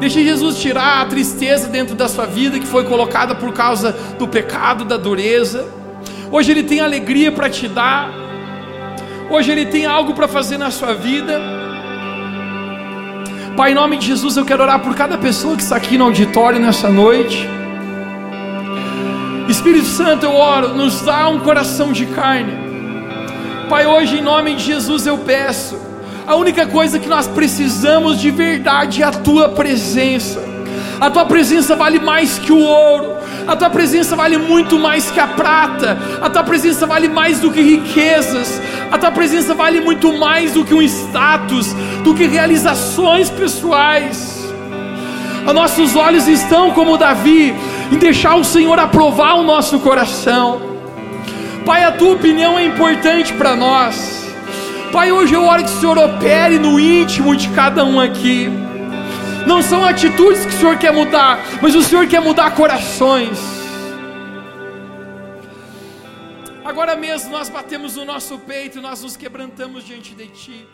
Deixa 0.00 0.22
Jesus 0.22 0.58
tirar 0.58 1.02
a 1.02 1.06
tristeza 1.06 1.68
dentro 1.68 1.94
da 1.94 2.08
sua 2.08 2.24
vida 2.24 2.58
que 2.58 2.66
foi 2.66 2.84
colocada 2.84 3.34
por 3.34 3.52
causa 3.52 3.92
do 4.18 4.26
pecado, 4.26 4.82
da 4.82 4.96
dureza. 4.96 5.68
Hoje 6.32 6.52
Ele 6.52 6.62
tem 6.62 6.80
alegria 6.80 7.30
para 7.30 7.50
te 7.50 7.68
dar. 7.68 8.10
Hoje 9.30 9.52
Ele 9.52 9.66
tem 9.66 9.84
algo 9.84 10.14
para 10.14 10.26
fazer 10.26 10.56
na 10.56 10.70
sua 10.70 10.94
vida. 10.94 11.55
Pai, 13.56 13.72
em 13.72 13.74
nome 13.74 13.96
de 13.96 14.08
Jesus, 14.08 14.36
eu 14.36 14.44
quero 14.44 14.62
orar 14.62 14.80
por 14.80 14.94
cada 14.94 15.16
pessoa 15.16 15.56
que 15.56 15.62
está 15.62 15.76
aqui 15.76 15.96
no 15.96 16.04
auditório 16.04 16.60
nessa 16.60 16.90
noite. 16.90 17.48
Espírito 19.48 19.86
Santo, 19.86 20.26
eu 20.26 20.34
oro, 20.34 20.74
nos 20.74 21.00
dá 21.00 21.26
um 21.28 21.40
coração 21.40 21.90
de 21.90 22.04
carne. 22.04 22.52
Pai, 23.66 23.86
hoje 23.86 24.18
em 24.18 24.22
nome 24.22 24.56
de 24.56 24.62
Jesus 24.62 25.06
eu 25.06 25.16
peço, 25.16 25.80
a 26.26 26.34
única 26.34 26.66
coisa 26.66 26.98
que 26.98 27.08
nós 27.08 27.26
precisamos 27.26 28.20
de 28.20 28.30
verdade 28.30 29.02
é 29.02 29.06
a 29.06 29.10
tua 29.10 29.48
presença. 29.48 30.44
A 31.00 31.10
tua 31.10 31.24
presença 31.24 31.74
vale 31.74 31.98
mais 31.98 32.38
que 32.38 32.52
o 32.52 32.58
ouro. 32.58 33.16
A 33.46 33.54
tua 33.54 33.70
presença 33.70 34.16
vale 34.16 34.36
muito 34.36 34.78
mais 34.78 35.10
que 35.10 35.20
a 35.20 35.26
prata. 35.26 35.96
A 36.20 36.28
tua 36.28 36.42
presença 36.42 36.86
vale 36.86 37.08
mais 37.08 37.40
do 37.40 37.50
que 37.50 37.62
riquezas. 37.62 38.60
A 38.96 38.98
tua 38.98 39.10
presença 39.10 39.52
vale 39.52 39.78
muito 39.82 40.10
mais 40.16 40.54
do 40.54 40.64
que 40.64 40.72
um 40.72 40.80
status, 40.80 41.74
do 42.02 42.14
que 42.14 42.24
realizações 42.24 43.28
pessoais. 43.28 44.50
Os 45.46 45.52
nossos 45.52 45.94
olhos 45.94 46.26
estão 46.26 46.70
como 46.70 46.96
Davi 46.96 47.54
em 47.92 47.98
deixar 47.98 48.36
o 48.36 48.42
Senhor 48.42 48.78
aprovar 48.78 49.34
o 49.34 49.42
nosso 49.42 49.80
coração. 49.80 50.62
Pai, 51.66 51.84
a 51.84 51.92
tua 51.92 52.14
opinião 52.14 52.58
é 52.58 52.64
importante 52.64 53.34
para 53.34 53.54
nós. 53.54 54.26
Pai, 54.90 55.12
hoje 55.12 55.34
eu 55.34 55.44
oro 55.44 55.62
que 55.62 55.68
o 55.68 55.78
Senhor 55.78 55.98
opere 55.98 56.58
no 56.58 56.80
íntimo 56.80 57.36
de 57.36 57.50
cada 57.50 57.84
um 57.84 58.00
aqui. 58.00 58.50
Não 59.46 59.60
são 59.60 59.84
atitudes 59.84 60.46
que 60.46 60.54
o 60.54 60.58
Senhor 60.58 60.78
quer 60.78 60.94
mudar, 60.94 61.38
mas 61.60 61.74
o 61.74 61.82
Senhor 61.82 62.06
quer 62.06 62.22
mudar 62.22 62.50
corações. 62.52 63.55
Agora 66.66 66.96
mesmo 66.96 67.30
nós 67.30 67.48
batemos 67.48 67.94
no 67.94 68.04
nosso 68.04 68.40
peito, 68.40 68.80
nós 68.80 69.00
nos 69.00 69.16
quebrantamos 69.16 69.84
diante 69.84 70.16
de 70.16 70.26
Ti. 70.26 70.68